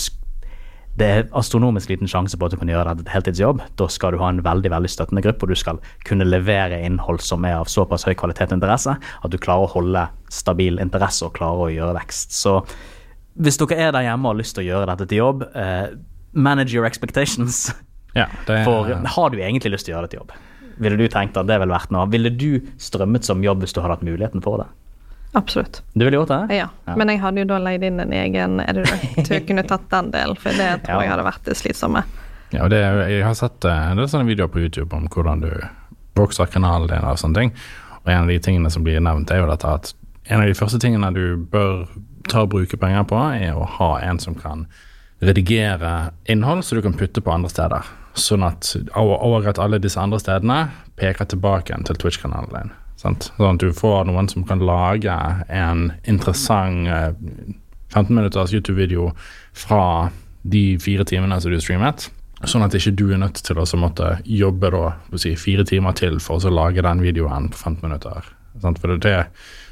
det 0.98 1.06
er 1.10 1.28
astronomisk 1.38 1.92
liten 1.92 2.10
sjanse 2.10 2.38
på 2.38 2.46
at 2.46 2.54
du 2.54 2.58
kan 2.58 2.70
gjøre 2.70 2.90
dette 2.90 3.06
til 3.06 3.14
heltidsjobb. 3.14 3.62
Da 3.78 3.86
skal 3.90 4.14
du 4.14 4.22
ha 4.22 4.32
en 4.32 4.42
veldig 4.42 4.72
veldig 4.74 4.90
støttende 4.90 5.22
gruppe, 5.22 5.46
og 5.46 5.54
du 5.54 5.58
skal 5.58 5.78
kunne 6.08 6.26
levere 6.26 6.80
innhold 6.82 7.22
som 7.22 7.46
er 7.46 7.60
av 7.60 7.70
såpass 7.70 8.06
høy 8.08 8.16
kvalitet 8.18 8.50
og 8.50 8.58
interesse 8.58 8.96
at 8.98 9.30
du 9.30 9.38
klarer 9.38 9.68
å 9.68 9.74
holde 9.76 10.08
stabil 10.30 10.82
interesse 10.82 11.22
og 11.26 11.36
klarer 11.38 11.68
å 11.68 11.70
gjøre 11.74 11.94
vekst. 12.00 12.34
Så 12.34 12.58
hvis 13.34 13.58
dere 13.58 13.78
er 13.78 13.94
der 13.94 14.06
hjemme 14.06 14.28
og 14.28 14.34
har 14.34 14.42
lyst 14.42 14.54
til 14.54 14.62
å 14.62 14.68
gjøre 14.68 14.90
dette 14.92 15.08
til 15.10 15.22
jobb, 15.22 15.46
eh, 15.58 15.94
manage 16.34 16.74
your 16.74 16.86
expectations. 16.86 17.70
Ja, 18.14 18.26
det 18.46 18.60
For 18.66 18.92
har 19.16 19.30
du 19.30 19.38
egentlig 19.40 19.72
lyst 19.74 19.86
til 19.88 19.94
å 19.94 19.98
gjøre 19.98 20.06
det 20.08 20.14
til 20.14 20.20
jobb? 20.22 20.32
Ville 20.82 20.96
du 20.98 21.06
tenkt 21.10 21.36
at 21.38 21.46
det 21.46 21.56
ville 21.62 21.74
vært 21.74 21.90
noe? 21.94 22.06
Ville 22.10 22.30
du 22.30 22.60
strømmet 22.82 23.24
som 23.26 23.42
jobb 23.42 23.62
hvis 23.62 23.74
du 23.74 23.80
hadde 23.82 23.96
hatt 23.96 24.06
muligheten 24.06 24.42
for 24.42 24.62
det? 24.62 24.68
Absolutt. 25.34 25.80
Du 25.94 26.04
ville 26.04 26.16
gjort 26.20 26.30
det? 26.30 26.56
Ja. 26.60 26.68
Ja. 26.86 26.94
Men 26.98 27.10
jeg 27.10 27.18
hadde 27.22 27.42
jo 27.42 27.46
da 27.50 27.58
leid 27.58 27.82
inn 27.86 27.98
en 28.02 28.12
egen 28.14 28.60
editor 28.62 29.00
til 29.26 29.40
å 29.40 29.46
kunne 29.48 29.64
tatt 29.66 29.88
den 29.90 30.12
delen, 30.14 30.38
for 30.38 30.54
det 30.54 30.68
tror 30.86 31.00
Ja. 31.00 31.06
jeg 31.06 31.10
hadde 31.14 31.26
vært 31.26 31.48
det 31.48 31.56
slitsomme. 31.58 32.04
Ja, 32.54 32.62
og 32.66 32.70
det, 32.70 32.78
jeg 33.10 33.24
har 33.26 33.34
sett 33.34 33.66
eh, 33.66 33.90
en 33.90 33.98
del 33.98 34.06
sånne 34.10 34.28
videoer 34.30 34.52
på 34.54 34.62
YouTube 34.62 34.94
om 34.94 35.08
hvordan 35.10 35.42
du 35.42 35.50
vokser 36.14 36.46
kanalen 36.46 36.86
din 36.92 37.02
og 37.02 37.18
sånne 37.18 37.40
ting. 37.40 37.54
Og 38.04 38.12
en 38.14 38.22
av 38.22 38.30
de 38.30 38.38
tingene 38.38 38.70
som 38.70 38.84
blir 38.86 39.00
nevnt, 39.02 39.30
er 39.34 39.42
jo 39.42 39.48
dette 39.50 39.66
at 39.74 39.90
en 40.30 40.40
av 40.44 40.46
de 40.46 40.54
første 40.54 40.78
tingene 40.80 41.10
du 41.16 41.24
bør 41.50 41.88
ta 42.30 42.44
og 42.46 42.52
bruke 42.54 42.78
penger 42.80 43.02
på, 43.10 43.18
er 43.34 43.58
å 43.58 43.66
ha 43.78 43.90
en 44.06 44.22
som 44.22 44.36
kan 44.38 44.68
redigere 45.26 46.12
innhold 46.30 46.64
så 46.64 46.76
du 46.78 46.82
kan 46.82 46.94
putte 46.96 47.22
på 47.24 47.32
andre 47.34 47.50
steder. 47.52 47.84
Sånn 48.14 48.44
at 48.46 48.76
og- 48.96 49.46
at 49.46 49.58
alle 49.58 49.78
disse 49.78 49.98
andre 50.00 50.18
stedene 50.18 50.70
peker 50.96 51.24
tilbake 51.26 51.84
til 51.84 51.96
Twitch-kanalen 51.96 52.52
din. 52.52 52.70
Sant? 52.96 53.30
Sånn 53.38 53.54
at 53.54 53.60
du 53.60 53.72
får 53.72 54.06
noen 54.06 54.28
som 54.30 54.44
kan 54.44 54.60
lage 54.60 55.44
en 55.48 55.92
interessant 56.04 56.86
eh, 56.88 57.12
15 57.90 58.14
minutters 58.14 58.52
YouTube-video 58.52 59.12
fra 59.52 60.10
de 60.48 60.76
fire 60.78 61.04
timene 61.04 61.40
som 61.40 61.50
du 61.50 61.58
streamet. 61.60 62.08
Sånn 62.44 62.64
at 62.64 62.74
ikke 62.76 62.94
du 62.96 63.12
er 63.12 63.18
nødt 63.18 63.40
til 63.42 63.56
å 63.56 63.64
måtte 63.80 64.18
jobbe 64.24 64.70
da, 64.70 64.94
si, 65.16 65.34
fire 65.34 65.64
timer 65.64 65.94
til 65.96 66.18
for 66.20 66.38
å 66.38 66.52
lage 66.52 66.82
den 66.82 67.00
videoen 67.00 67.50
på 67.50 67.56
15 67.56 67.82
minutter. 67.88 68.22
Sant? 68.62 68.78
For 68.78 68.96
det, 68.96 69.26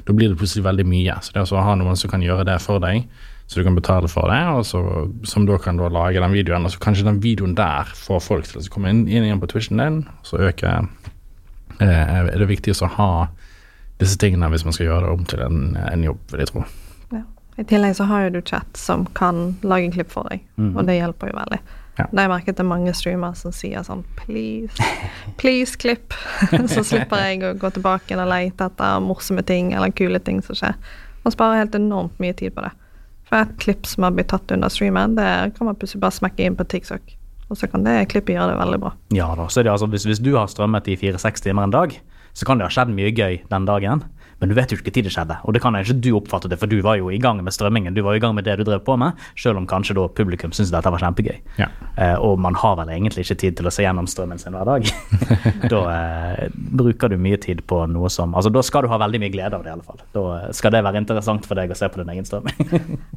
da 0.05 0.13
blir 0.13 0.29
det 0.29 0.37
plutselig 0.39 0.63
veldig 0.65 0.85
mye. 0.89 1.17
Så 1.21 1.33
det 1.35 1.45
å 1.51 1.63
ha 1.63 1.75
noen 1.75 1.95
som 1.99 2.09
kan 2.11 2.21
gjøre 2.21 2.45
det 2.45 2.59
for 2.61 2.79
deg, 2.83 3.05
så 3.47 3.59
du 3.59 3.65
kan 3.67 3.75
betale 3.75 4.07
for 4.07 4.31
det, 4.31 4.41
og 4.55 4.65
så, 4.65 4.81
som 5.27 5.45
da 5.45 5.57
kan 5.61 5.77
da 5.77 5.89
lage 5.91 6.21
den 6.21 6.33
videoen, 6.33 6.65
og 6.65 6.73
så 6.73 6.79
kanskje 6.81 7.05
den 7.05 7.21
videoen 7.23 7.55
der 7.57 7.91
får 7.97 8.23
folk 8.23 8.47
til 8.49 8.61
å 8.61 8.65
komme 8.71 8.93
inn, 8.93 9.03
inn 9.07 9.27
igjen 9.27 9.41
på 9.41 9.49
Twitchen 9.51 9.81
din, 9.81 9.99
så 10.25 10.39
øker 10.47 10.87
eh, 11.79 12.15
er 12.23 12.31
det 12.39 12.49
viktig 12.49 12.75
å 12.79 12.91
ha 12.97 13.11
disse 14.01 14.17
tingene 14.19 14.49
hvis 14.51 14.65
man 14.65 14.75
skal 14.75 14.89
gjøre 14.89 15.05
det 15.05 15.13
om 15.13 15.29
til 15.29 15.45
en, 15.45 15.61
en 15.83 16.07
jobb, 16.07 16.25
vil 16.31 16.43
jeg 16.43 16.51
tro. 16.53 16.65
Ja. 17.13 17.23
I 17.61 17.67
tillegg 17.69 17.95
så 17.99 18.07
har 18.09 18.25
jo 18.25 18.33
du 18.33 18.41
chat 18.41 18.79
som 18.79 19.05
kan 19.13 19.59
lage 19.61 19.85
en 19.89 19.95
klipp 19.95 20.11
for 20.13 20.25
deg, 20.31 20.45
og 20.73 20.85
det 20.87 20.97
hjelper 20.97 21.29
jo 21.29 21.37
veldig. 21.37 21.61
Ja. 21.93 22.07
Det 22.09 22.17
har 22.17 22.25
jeg 22.25 22.31
merket 22.31 22.57
det 22.57 22.63
er 22.63 22.69
mange 22.71 22.93
streamere 22.97 23.37
som 23.37 23.53
sier 23.53 23.83
sånn 23.85 24.01
please, 24.17 24.73
please 25.37 25.77
klipp. 25.77 26.15
så 26.73 26.81
slipper 26.81 27.21
jeg 27.27 27.43
å 27.45 27.51
gå 27.61 27.69
tilbake 27.75 28.17
og 28.17 28.29
lete 28.31 28.65
etter 28.71 29.03
morsomme 29.03 29.45
ting 29.45 29.75
eller 29.77 29.93
kule 29.93 30.17
ting 30.23 30.41
som 30.41 30.57
skjer. 30.57 30.79
Man 31.23 31.35
sparer 31.35 31.61
helt 31.61 31.77
enormt 31.77 32.17
mye 32.23 32.33
tid 32.39 32.55
på 32.55 32.65
det. 32.65 32.73
For 33.33 33.41
et 33.41 33.53
klipp 33.57 33.87
som 33.89 34.05
har 34.05 34.11
blitt 34.13 34.27
tatt 34.29 34.51
under 34.53 34.69
streamen, 34.69 35.15
det 35.17 35.27
kan 35.57 35.65
man 35.65 35.77
plutselig 35.81 36.03
bare 36.03 36.13
smekke 36.13 36.45
inn 36.45 36.57
på 36.57 36.67
TikTok. 36.69 37.15
Og 37.49 37.57
så 37.57 37.65
kan 37.65 37.81
det 37.81 37.95
klippet 38.11 38.35
gjøre 38.35 38.51
det 38.51 38.59
veldig 38.59 38.77
bra. 38.83 38.91
Ja 39.17 39.31
da. 39.33 39.47
Så 39.49 39.63
er 39.63 39.65
det 39.65 39.71
altså, 39.73 39.87
hvis, 39.89 40.05
hvis 40.05 40.21
du 40.21 40.35
har 40.35 40.51
strømmet 40.51 40.85
i 40.93 40.97
fire-seks 41.01 41.41
timer 41.41 41.65
en 41.65 41.73
dag, 41.73 41.95
så 42.37 42.45
kan 42.45 42.61
det 42.61 42.67
ha 42.69 42.75
skjedd 42.75 42.93
mye 42.93 43.09
gøy 43.09 43.39
den 43.49 43.65
dagen. 43.65 44.03
Men 44.43 44.51
du 44.51 44.57
vet 44.57 44.73
jo 44.73 44.75
ikke 44.75 44.91
når 44.91 45.05
det 45.07 45.11
skjedde, 45.15 45.35
og 45.47 45.55
det 45.55 45.61
kan 45.63 45.75
ikke 45.79 45.93
du 46.03 46.09
oppfatte 46.17 46.49
det, 46.51 46.57
for 46.59 46.67
du 46.67 46.81
var 46.83 46.97
jo 46.99 47.07
i 47.15 47.17
gang 47.23 47.37
med 47.45 47.53
strømmingen. 47.55 47.95
Du 47.95 48.01
var 48.03 48.17
i 48.17 48.19
gang 48.19 48.33
med 48.35 48.43
det 48.43 48.57
du 48.59 48.65
drev 48.67 48.81
på 48.83 48.97
med, 48.99 49.15
selv 49.39 49.55
om 49.61 49.67
kanskje 49.69 49.95
da 49.95 50.03
publikum 50.11 50.51
syntes 50.51 50.73
dette 50.73 50.91
var 50.91 50.99
kjempegøy. 50.99 51.37
Ja. 51.61 51.69
Eh, 51.95 52.17
og 52.19 52.41
man 52.43 52.57
har 52.59 52.75
vel 52.81 52.91
egentlig 52.91 53.23
ikke 53.23 53.37
tid 53.39 53.55
til 53.61 53.69
å 53.69 53.71
se 53.71 53.85
gjennom 53.85 54.09
strømmen 54.11 54.41
sin 54.41 54.51
hver 54.57 54.67
dag. 54.67 54.89
da 55.73 55.79
eh, 55.93 56.49
bruker 56.75 57.13
du 57.13 57.15
mye 57.23 57.39
tid 57.39 57.63
på 57.71 57.85
noe 57.87 58.11
som 58.11 58.33
Altså, 58.35 58.51
da 58.51 58.63
skal 58.67 58.83
du 58.83 58.89
ha 58.91 58.97
veldig 58.99 59.21
mye 59.23 59.31
glede 59.31 59.55
av 59.55 59.63
det, 59.63 59.71
i 59.71 59.75
alle 59.77 59.87
fall. 59.87 60.03
Da 60.17 60.25
eh, 60.41 60.51
skal 60.59 60.75
det 60.75 60.83
være 60.89 60.99
interessant 61.05 61.47
for 61.47 61.55
deg 61.61 61.71
å 61.71 61.79
se 61.79 61.87
på 61.93 62.01
din 62.03 62.11
egen 62.17 62.27
strøm. 62.27 62.51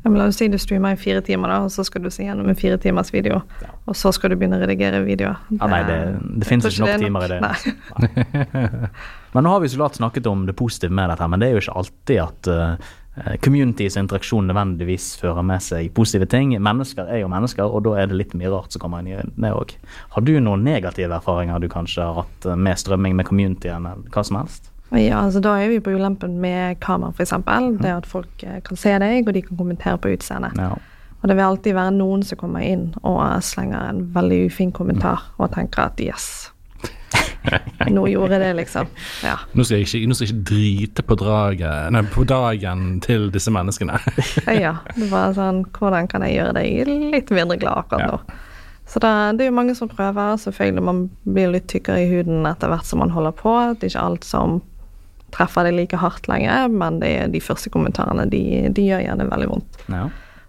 Ja, 0.07 0.11
men 0.13 0.21
la 0.21 0.29
oss 0.31 0.37
si 0.39 0.47
du 0.47 0.55
streamer 0.63 0.95
i 0.95 0.99
fire 1.01 1.19
timer, 1.27 1.51
da, 1.51 1.57
og 1.67 1.73
så 1.75 1.83
skal 1.83 2.05
du 2.05 2.11
se 2.15 2.23
gjennom 2.23 2.47
en 2.53 2.59
fire 2.59 2.77
timers 2.79 3.09
video. 3.11 3.41
Ja. 3.65 3.73
Og 3.91 3.97
så 3.99 4.13
skal 4.15 4.31
du 4.31 4.37
begynne 4.39 4.61
å 4.61 4.63
redigere 4.63 5.01
videoer. 5.03 5.41
Ja, 5.57 5.67
nei, 5.73 5.81
det- 5.89 6.39
det 6.39 6.47
finnes 6.47 6.69
jeg 6.69 6.77
ikke 6.77 6.85
nok 6.85 6.95
er 6.95 7.03
timer 7.03 7.27
i 7.27 7.31
det. 7.33 7.41
Nei. 7.43 8.91
Men 9.37 9.45
nå 9.45 9.51
har 9.53 9.61
vi 9.61 9.69
så 9.69 9.77
klart 9.77 9.99
snakket 9.99 10.27
om 10.31 10.47
det 10.49 10.55
positive 10.57 10.95
med 10.97 11.11
dette, 11.13 11.27
men 11.29 11.43
det 11.43 11.51
er 11.51 11.59
jo 11.59 11.61
ikke 11.61 11.75
alltid 11.77 12.21
at 12.23 12.49
uh, 12.49 12.95
communities 13.45 13.99
interaksjon 14.01 14.47
nødvendigvis 14.49 15.11
fører 15.21 15.45
med 15.45 15.61
seg 15.61 15.91
positive 15.93 16.25
ting. 16.33 16.55
Mennesker 16.57 17.05
er 17.05 17.21
jo 17.21 17.29
mennesker, 17.29 17.69
og 17.69 17.85
da 17.85 17.99
er 18.01 18.09
det 18.09 18.17
litt 18.17 18.33
mye 18.33 18.49
rart 18.55 18.73
som 18.73 18.81
kommer 18.81 19.05
inn 19.05 19.13
i 19.13 19.19
det 19.45 19.53
òg. 19.53 19.75
Har 20.17 20.25
du 20.25 20.33
noen 20.41 20.65
negative 20.65 21.19
erfaringer 21.19 21.61
du 21.61 21.69
kanskje 21.69 22.09
har 22.09 22.23
hatt 22.23 22.49
eh, 22.49 22.57
med 22.57 22.81
strømming 22.81 23.21
med 23.21 23.29
communityen, 23.29 23.85
eller 23.85 24.09
hva 24.17 24.25
som 24.25 24.41
helst? 24.41 24.73
Ja, 24.95 25.21
altså 25.21 25.45
Da 25.45 25.59
er 25.61 25.69
vi 25.69 25.83
på 25.85 25.93
ulempen 25.93 26.41
med 26.41 26.81
kamera, 26.81 27.13
f.eks. 27.13 27.37
Det 27.85 27.93
at 27.93 28.09
folk 28.09 28.41
eh, 28.41 28.63
kan 28.65 28.81
se 28.81 28.97
deg, 29.05 29.29
og 29.29 29.37
de 29.37 29.45
kan 29.45 29.61
kommentere 29.61 30.01
på 30.01 30.17
utseendet. 30.17 30.57
Ja. 30.57 30.73
Og 31.21 31.29
det 31.29 31.37
vil 31.37 31.49
alltid 31.51 31.77
være 31.77 31.97
noen 32.01 32.25
som 32.25 32.41
kommer 32.41 32.65
inn 32.65 32.95
og 33.03 33.21
slenger 33.45 33.91
en 33.91 34.05
veldig 34.17 34.47
ufin 34.49 34.73
kommentar 34.73 35.29
og 35.37 35.53
tenker 35.57 35.91
at 35.91 36.01
yes, 36.01 36.55
nå 37.97 38.07
gjorde 38.11 38.37
jeg 38.37 38.43
det, 38.43 38.51
liksom. 38.61 38.89
Ja. 39.25 39.37
Nå 39.55 39.65
skal 39.67 39.81
jeg 39.83 39.87
ikke, 39.89 40.01
nå 40.11 40.17
skal 40.19 40.27
jeg 40.29 40.35
ikke 40.35 40.49
drite 40.51 41.05
på, 41.07 41.19
draget, 41.21 41.93
nei, 41.95 42.03
på 42.15 42.25
dagen 42.29 42.87
til 43.05 43.29
disse 43.35 43.53
menneskene. 43.55 43.99
ja. 44.65 44.77
Det 44.97 45.11
var 45.13 45.35
sånn 45.37 45.65
Hvordan 45.77 46.09
kan 46.11 46.25
jeg 46.27 46.39
gjøre 46.39 46.57
deg 46.59 46.91
litt 47.15 47.33
mindre 47.35 47.59
glad 47.63 47.85
akkurat 47.85 48.07
Ja. 48.07 48.13
nå? 48.17 48.43
Så 48.87 49.01
det, 49.03 49.11
det 49.39 49.43
er 49.47 49.49
jo 49.51 49.57
mange 49.57 49.75
som 49.75 49.89
prøver. 49.91 50.37
Selvfølgelig 50.39 50.83
man 50.87 50.99
blir 51.27 51.51
litt 51.51 51.67
tykkere 51.73 52.05
i 52.05 52.11
huden 52.13 52.47
etter 52.47 52.71
hvert 52.71 52.87
som 52.87 53.01
man 53.03 53.11
holder 53.11 53.35
på. 53.35 53.55
Det 53.75 53.89
er 53.89 53.95
ikke 53.97 54.05
alt 54.13 54.27
som 54.29 54.61
treffer 55.35 55.67
deg 55.67 55.75
like 55.75 55.99
hardt 55.99 56.29
lenger, 56.31 56.69
men 56.71 57.01
det, 57.03 57.11
de 57.35 57.41
første 57.43 57.69
kommentarene 57.75 58.29
de, 58.31 58.45
de 58.71 58.85
gjør 58.87 59.03
gjerne 59.03 59.27
veldig 59.33 59.49
vondt. 59.51 59.81
Ja. 59.91 60.05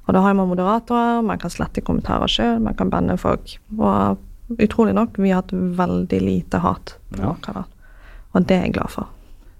Og 0.07 0.13
da 0.15 0.21
har 0.23 0.37
man 0.37 0.47
moderatorer, 0.47 1.25
man 1.25 1.41
kan 1.41 1.51
slette 1.51 1.81
kommentarer 1.83 2.29
sjøl, 2.31 2.61
man 2.63 2.77
kan 2.79 2.93
banne 2.93 3.17
folk. 3.19 3.57
Og 3.75 4.21
utrolig 4.49 4.93
nok, 4.95 5.17
vi 5.17 5.29
har 5.31 5.41
hatt 5.41 5.51
veldig 5.53 6.21
lite 6.21 6.59
hat 6.63 6.95
på 7.11 7.19
Ja. 7.21 7.27
vår 7.33 7.41
kanal. 7.43 7.65
Og 8.33 8.45
det 8.47 8.57
er 8.57 8.61
jeg 8.67 8.73
glad 8.73 8.89
for. 8.89 9.07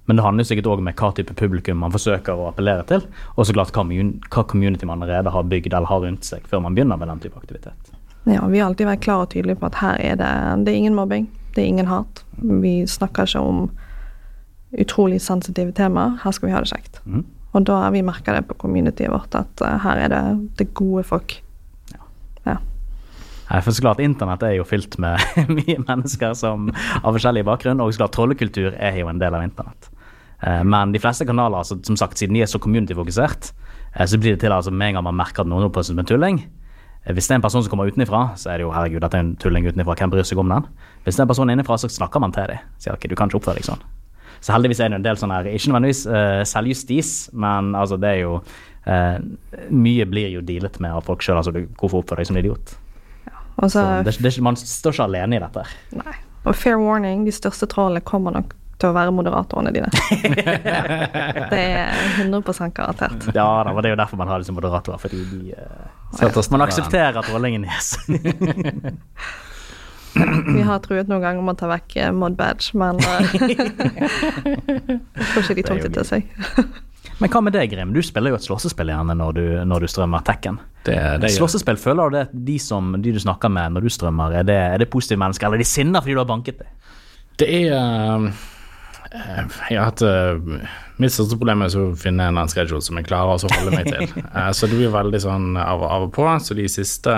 Men 0.08 0.16
det 0.16 0.24
handler 0.24 0.44
jo 0.44 0.48
sikkert 0.56 0.68
òg 0.72 0.82
med 0.82 0.96
hva 0.96 1.10
type 1.16 1.34
publikum 1.36 1.78
man 1.78 1.92
forsøker 1.92 2.32
å 2.40 2.48
appellere 2.54 2.86
til, 2.88 3.02
og 3.36 3.46
så 3.46 3.54
klart 3.54 3.72
hva, 3.76 3.84
hva 3.84 4.44
community 4.48 4.86
man 4.86 5.02
allerede 5.04 5.32
har 5.34 5.44
bygd 5.44 5.74
eller 5.74 5.88
har 5.88 6.00
rundt 6.02 6.24
seg 6.24 6.46
før 6.48 6.62
man 6.62 6.76
begynner 6.76 6.98
med 6.98 7.10
den 7.10 7.20
type 7.20 7.36
aktivitet. 7.36 7.92
Ja, 8.26 8.46
vi 8.48 8.60
har 8.60 8.70
alltid 8.70 8.88
vært 8.88 9.02
klar 9.04 9.22
og 9.26 9.30
tydelige 9.30 9.60
på 9.60 9.66
at 9.66 9.76
her 9.76 9.98
er 10.00 10.16
det, 10.16 10.66
det 10.66 10.74
er 10.74 10.78
ingen 10.78 10.96
mobbing, 10.96 11.28
det 11.56 11.64
er 11.64 11.68
ingen 11.68 11.88
hat. 11.88 12.24
Vi 12.42 12.86
snakker 12.88 13.24
ikke 13.28 13.40
om 13.44 13.70
utrolig 14.78 15.20
sensitive 15.22 15.72
temaer. 15.74 16.18
Her 16.24 16.32
skal 16.36 16.50
vi 16.50 16.54
ha 16.56 16.60
det 16.64 16.72
kjekt. 16.72 17.00
Mm. 17.06 17.26
Og 17.56 17.64
da 17.66 17.78
har 17.86 17.92
vi 17.96 18.02
merka 18.06 18.34
det 18.36 18.46
på 18.50 18.58
communityet 18.60 19.10
vårt, 19.10 19.34
at 19.36 19.62
eh, 19.64 19.78
her 19.84 19.98
er 20.06 20.10
det, 20.10 20.24
det 20.60 20.74
gode 20.78 21.04
folk. 21.08 21.38
Nei, 23.48 23.62
for 23.64 23.72
så 23.72 23.84
klart 23.86 24.02
Internett 24.04 24.44
er 24.44 24.58
jo 24.58 24.66
fylt 24.68 24.98
med 25.00 25.22
mye 25.58 25.78
mennesker 25.88 26.34
som 26.36 26.68
har 26.76 27.14
forskjellig 27.16 27.46
bakgrunn, 27.48 27.80
og 27.84 27.94
så 27.94 28.04
klart 28.04 28.16
trollekultur 28.18 28.74
er 28.76 29.00
jo 29.00 29.08
en 29.08 29.22
del 29.22 29.38
av 29.38 29.46
internett. 29.46 29.90
Eh, 30.44 30.64
Men 30.68 30.92
de 30.92 31.00
fleste 31.00 31.26
kanaler, 31.26 31.64
altså, 31.64 31.80
som 31.88 31.96
sagt, 32.00 32.20
siden 32.20 32.36
de 32.36 32.44
er 32.44 32.52
så 32.52 32.60
community-fokusert, 32.60 33.52
eh, 33.96 34.06
så 34.06 34.20
blir 34.20 34.36
det 34.36 34.42
til 34.44 34.52
altså 34.52 34.72
med 34.72 34.92
en 34.92 35.00
gang 35.00 35.08
man 35.08 35.20
merker 35.22 35.46
at 35.46 35.52
noen 35.52 35.70
oppfører 35.70 35.88
seg 35.88 35.96
som 35.96 36.04
en 36.04 36.10
tulling. 36.12 36.42
Eh, 37.06 37.14
Hvis 37.16 37.28
det 37.30 37.38
er 37.38 37.40
en 37.40 37.46
person 37.48 37.64
som 37.64 37.72
kommer 37.72 37.88
utenfra, 37.88 38.36
så 38.36 38.52
er 38.52 38.60
det 38.60 38.68
jo 38.68 38.74
herregud, 38.76 39.00
dette 39.02 39.16
er 39.16 39.26
en 39.26 39.36
tulling 39.40 39.70
utenfra, 39.72 39.96
hvem 39.96 40.12
bryr 40.12 40.28
seg 40.28 40.44
om 40.44 40.52
den? 40.52 40.68
Hvis 41.06 41.16
det 41.16 41.24
er 41.24 41.30
en 41.30 41.32
person 41.32 41.50
innenfra, 41.56 41.80
så 41.80 41.88
snakker 41.88 42.20
man 42.20 42.36
til 42.36 42.52
dem. 42.52 42.60
Sier 42.84 42.98
ok, 43.00 43.08
du 43.08 43.16
kan 43.16 43.32
ikke 43.32 43.40
oppføre 43.40 43.62
deg 43.62 43.70
sånn. 43.70 43.86
Så 44.44 44.54
heldigvis 44.54 44.82
er 44.84 44.92
det 44.92 45.00
en 45.00 45.06
del 45.08 45.18
sånn 45.18 45.32
her, 45.34 45.48
ikke 45.50 45.72
nødvendigvis 45.72 46.04
uh, 46.06 46.44
selvjustis, 46.46 47.14
men 47.34 47.72
altså 47.74 47.98
det 47.98 48.12
er 48.12 48.20
jo 48.22 48.36
uh, 48.38 49.16
Mye 49.74 50.06
blir 50.06 50.30
jo 50.36 50.44
dealet 50.46 50.78
med 50.84 50.94
av 50.94 51.08
folk 51.08 51.26
sjøl, 51.26 51.40
altså 51.40 51.56
hvorfor 51.80 52.04
oppføre 52.04 52.22
deg 52.22 52.30
som 52.30 52.38
idiot? 52.38 52.76
Og 53.58 53.72
Så 53.72 53.82
så, 53.82 53.84
det, 54.06 54.18
det, 54.22 54.34
man 54.46 54.56
står 54.60 54.94
ikke 54.94 55.10
alene 55.10 55.38
i 55.38 55.44
dette. 55.44 55.66
nei. 55.98 56.16
Og 56.48 56.56
fair 56.56 56.78
warning, 56.80 57.26
de 57.28 57.34
største 57.36 57.68
trollene 57.68 58.00
kommer 58.06 58.32
nok 58.32 58.54
til 58.78 58.92
å 58.92 58.94
være 58.96 59.12
moderatorene 59.16 59.72
dine. 59.74 59.90
det 61.52 61.60
er 61.60 61.92
100 62.22 62.70
garantert. 62.78 63.26
Ja 63.34 63.48
da, 63.66 63.74
det 63.74 63.90
er 63.90 63.96
jo 63.96 64.00
derfor 64.00 64.22
man 64.22 64.30
har 64.32 64.44
disse 64.44 64.54
moderatorer, 64.54 65.02
fordi 65.02 65.24
de 65.32 65.58
uh, 65.58 66.52
Man 66.54 66.62
aksepterer 66.62 67.22
trollingen 67.26 67.66
yes. 67.66 67.98
Vi 70.58 70.62
har 70.66 70.80
truet 70.82 71.10
noen 71.10 71.22
ganger 71.22 71.42
om 71.44 71.52
å 71.52 71.58
ta 71.58 71.68
vekk 71.70 71.96
eh, 72.02 72.14
mod 72.16 72.38
badge, 72.38 72.72
men 72.78 73.02
uh, 73.02 73.06
jeg 73.38 75.26
tror 75.34 75.42
ikke 75.44 75.58
de 75.60 75.66
tok 75.68 75.84
det 75.84 75.92
til 75.98 76.08
seg. 76.08 76.22
Men 77.18 77.32
hva 77.34 77.42
med 77.42 77.56
deg, 77.56 77.72
Grim? 77.72 77.94
Du 77.96 78.02
spiller 78.06 78.34
jo 78.34 78.38
et 78.38 78.46
slåssespill 78.46 78.92
gjerne 78.94 79.16
når 79.18 79.38
du, 79.38 79.46
når 79.66 79.84
du 79.86 79.90
strømmer 79.90 80.26
Tekken. 80.26 80.60
Det, 80.86 80.98
det 81.24 81.32
Slåssespill, 81.34 81.80
føler 81.82 82.12
du 82.12 82.18
det 82.20 82.26
de, 82.48 82.58
som, 82.62 82.94
de 83.02 83.14
du 83.16 83.20
snakker 83.20 83.52
med 83.52 83.74
når 83.76 83.88
du 83.88 83.92
strømmer, 83.92 84.38
er 84.40 84.46
det, 84.48 84.58
er 84.76 84.84
det 84.84 84.90
positive 84.94 85.20
mennesker, 85.24 85.48
eller 85.48 85.60
er 85.60 85.66
de 85.66 85.68
sinna 85.68 86.04
fordi 86.04 86.16
du 86.16 86.22
har 86.22 86.30
banket 86.30 86.62
dem? 86.62 86.76
Det 87.38 87.48
er 87.54 87.74
uh, 87.74 88.30
Jeg 89.70 89.78
har 89.78 89.90
hatt 89.90 90.02
uh, 90.06 90.70
Mitt 91.02 91.14
største 91.14 91.38
problem 91.38 91.66
er 91.66 91.76
å 91.78 91.90
finne 91.98 92.30
en 92.30 92.38
annen 92.38 92.54
schedule 92.54 92.82
som 92.86 92.98
jeg 92.98 93.10
klarer 93.10 93.38
å 93.38 93.52
holde 93.58 93.74
meg 93.74 93.90
til. 93.90 94.08
uh, 94.32 94.50
så 94.58 94.70
det 94.70 94.78
blir 94.78 94.94
veldig 94.94 95.22
sånn 95.26 95.52
av, 95.62 95.84
av 95.86 96.08
og 96.08 96.14
på. 96.16 96.30
Så 96.42 96.58
de 96.58 96.70
siste 96.72 97.14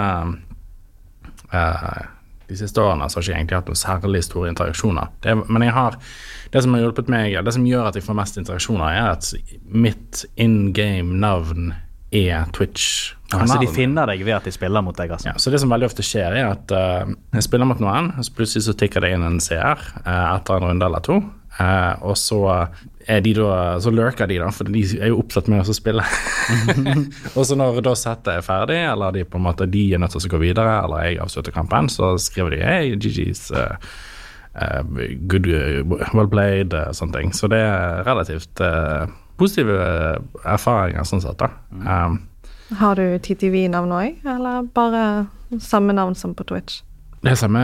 De 1.49 2.57
siste 2.57 2.81
årene 2.81 3.07
så 3.09 3.19
har 3.19 3.23
jeg 3.23 3.29
ikke 3.29 3.39
egentlig 3.39 3.57
hatt 3.59 3.69
noen 3.71 3.79
særlig 3.79 4.23
store 4.25 4.51
interaksjoner. 4.51 5.15
Det, 5.23 5.37
men 5.47 5.65
jeg 5.65 5.75
har 5.75 5.97
det 6.53 6.63
som 6.65 6.73
har 6.73 6.83
hjulpet 6.83 7.11
meg, 7.11 7.37
det 7.45 7.53
som 7.55 7.67
gjør 7.67 7.91
at 7.91 7.99
jeg 7.99 8.05
får 8.05 8.17
mest 8.17 8.39
interaksjoner, 8.41 8.89
er 8.89 9.11
at 9.13 9.29
mitt 9.69 10.25
in 10.39 10.73
game-navn 10.73 11.73
er 12.15 12.49
Twitch. 12.55 13.13
Altså, 13.29 13.59
de 13.61 13.69
finner 13.69 14.09
deg 14.09 14.23
ved 14.25 14.39
at 14.39 14.47
de 14.49 14.53
spiller 14.53 14.81
mot 14.81 14.97
deg, 14.97 15.11
altså. 15.13 15.29
Ja, 15.29 15.37
så 15.37 15.53
det 15.53 15.59
som 15.61 15.69
veldig 15.69 15.89
ofte 15.91 16.05
skjer, 16.05 16.33
er 16.33 16.47
at 16.55 16.71
uh, 16.73 17.11
jeg 17.35 17.45
spiller 17.45 17.69
mot 17.69 17.81
noen, 17.83 18.13
og 18.17 18.25
så 18.25 18.33
plutselig 18.33 18.65
så 18.65 18.73
tikker 18.77 19.05
det 19.05 19.13
inn 19.13 19.25
en 19.25 19.41
CR 19.43 19.77
uh, 19.77 20.31
etter 20.33 20.57
en 20.57 20.71
runde 20.71 20.89
eller 20.89 21.05
to. 21.05 21.19
Uh, 21.59 21.93
og 22.07 22.15
så 22.17 22.39
er 23.09 23.23
de 23.25 23.33
da 23.35 23.79
Så 23.81 23.89
lurker 23.91 24.29
de, 24.29 24.37
da, 24.39 24.51
for 24.53 24.69
de 24.69 24.83
er 24.99 25.09
jo 25.09 25.17
opptatt 25.19 25.49
med 25.51 25.65
å 25.65 25.75
spille. 25.75 26.05
og 27.37 27.41
så 27.45 27.57
når 27.57 27.81
da 27.85 27.95
settet 27.97 28.35
er 28.35 28.45
ferdig, 28.45 28.79
eller 28.85 29.13
de 29.13 29.25
på 29.25 29.37
en 29.37 29.47
måte 29.49 29.69
de 29.69 29.87
er 29.93 30.01
nødt 30.01 30.13
til 30.15 30.29
å 30.29 30.33
gå 30.33 30.41
videre, 30.45 30.79
eller 30.85 31.09
jeg 31.09 31.21
avslutter 31.25 31.53
kampen, 31.53 31.89
så 31.93 32.15
skriver 32.21 32.55
de 32.55 32.63
Hei, 32.65 32.81
GG's. 33.01 33.49
Good, 35.29 35.47
well 36.13 36.27
played, 36.31 36.73
sånne 36.97 37.13
ting. 37.15 37.33
Så 37.35 37.47
det 37.51 37.59
er 37.63 38.03
relativt 38.07 38.61
positive 39.39 39.77
erfaringer 40.43 41.05
sånn 41.07 41.23
sett, 41.23 41.39
da. 41.39 41.51
Um, 41.71 42.19
Har 42.79 42.99
du 42.99 43.17
TTV-navn 43.23 43.93
òg, 43.95 44.25
eller 44.27 44.67
bare 44.75 45.03
samme 45.63 45.95
navn 45.95 46.15
som 46.15 46.35
på 46.37 46.45
Twitch? 46.49 46.81
Det 47.21 47.33
samme 47.35 47.61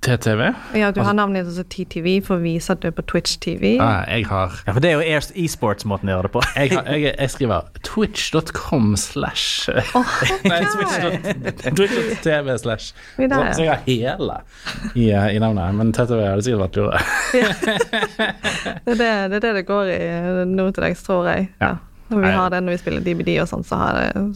TTV. 0.00 0.40
Ja, 0.78 0.90
du 0.94 1.00
har 1.04 1.12
navnet 1.16 1.44
ditt 1.44 1.56
som 1.58 1.66
TTV 1.68 2.14
for 2.24 2.38
å 2.38 2.42
vise 2.44 2.72
at 2.72 2.80
du 2.80 2.86
er 2.88 2.94
på 2.96 3.04
Twitch 3.04 3.36
TV. 3.44 3.74
Ja, 3.76 4.04
jeg 4.08 4.24
har 4.30 4.54
Ja, 4.64 4.72
for 4.72 4.80
det 4.80 4.92
er 4.92 5.02
jo 5.02 5.20
e-sports-måten 5.44 6.08
å 6.08 6.14
gjøre 6.16 6.28
det 6.28 6.32
på. 6.36 6.44
jeg, 6.56 6.72
har, 6.72 6.88
jeg, 6.94 7.12
jeg 7.12 7.32
skriver 7.34 7.68
twitch.com 7.84 8.94
slash 9.00 9.68
Nei, 10.50 10.60
twitch.tv 10.72 11.74
twitch.tv 11.76 12.58
slash. 12.64 12.92
Så 13.18 13.64
jeg 13.66 13.70
har 13.70 13.82
hele 13.84 14.40
i, 14.94 15.10
eh, 15.10 15.28
i 15.36 15.40
navnet. 15.42 15.74
Men 15.76 15.92
TTV 15.92 16.24
hadde 16.24 16.46
sikkert 16.46 16.64
vært 16.64 16.80
lurere. 16.80 17.00
Det 18.84 18.94
er 18.94 19.00
det, 19.00 19.10
det 19.32 19.36
er 19.36 19.40
det 19.44 19.52
det 19.60 19.66
går 19.68 19.92
i 19.92 20.00
nå 20.48 20.70
til 20.72 20.86
dags, 20.88 21.04
tror 21.04 21.28
jeg. 21.28 21.50
Ja. 21.60 21.74
Når 22.08 22.20
vi 22.20 22.32
har 22.36 22.52
det 22.52 22.60
når 22.64 22.76
vi 22.76 22.82
spiller 22.82 23.04
DBD 23.04 23.30
og 23.40 23.48
sånn, 23.48 23.64
så, 23.64 23.78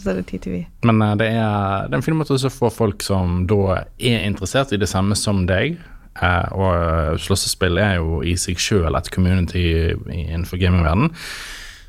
så 0.01 0.13
er 0.13 0.21
det 0.21 0.27
TTV. 0.31 0.63
Men 0.89 1.03
uh, 1.05 1.13
det 1.21 1.29
er, 1.35 1.87
det 1.89 1.93
er 1.93 2.01
en 2.01 2.07
fin 2.07 2.17
måte 2.17 2.37
å 2.37 2.53
få 2.53 2.73
folk 2.73 3.05
som 3.05 3.43
da 3.51 3.83
er 4.01 4.25
interessert 4.25 4.73
i 4.73 4.81
det 4.81 4.89
samme 4.91 5.19
som 5.19 5.45
deg. 5.49 5.79
Uh, 6.19 6.49
og 6.59 6.71
eh, 6.75 7.13
slåssespill 7.23 7.79
er 7.79 8.01
jo 8.01 8.25
i 8.27 8.33
seg 8.41 8.59
sjøl 8.59 8.97
et 8.99 9.11
community 9.15 9.69
innenfor 10.11 10.59
gamingverdenen. 10.59 11.13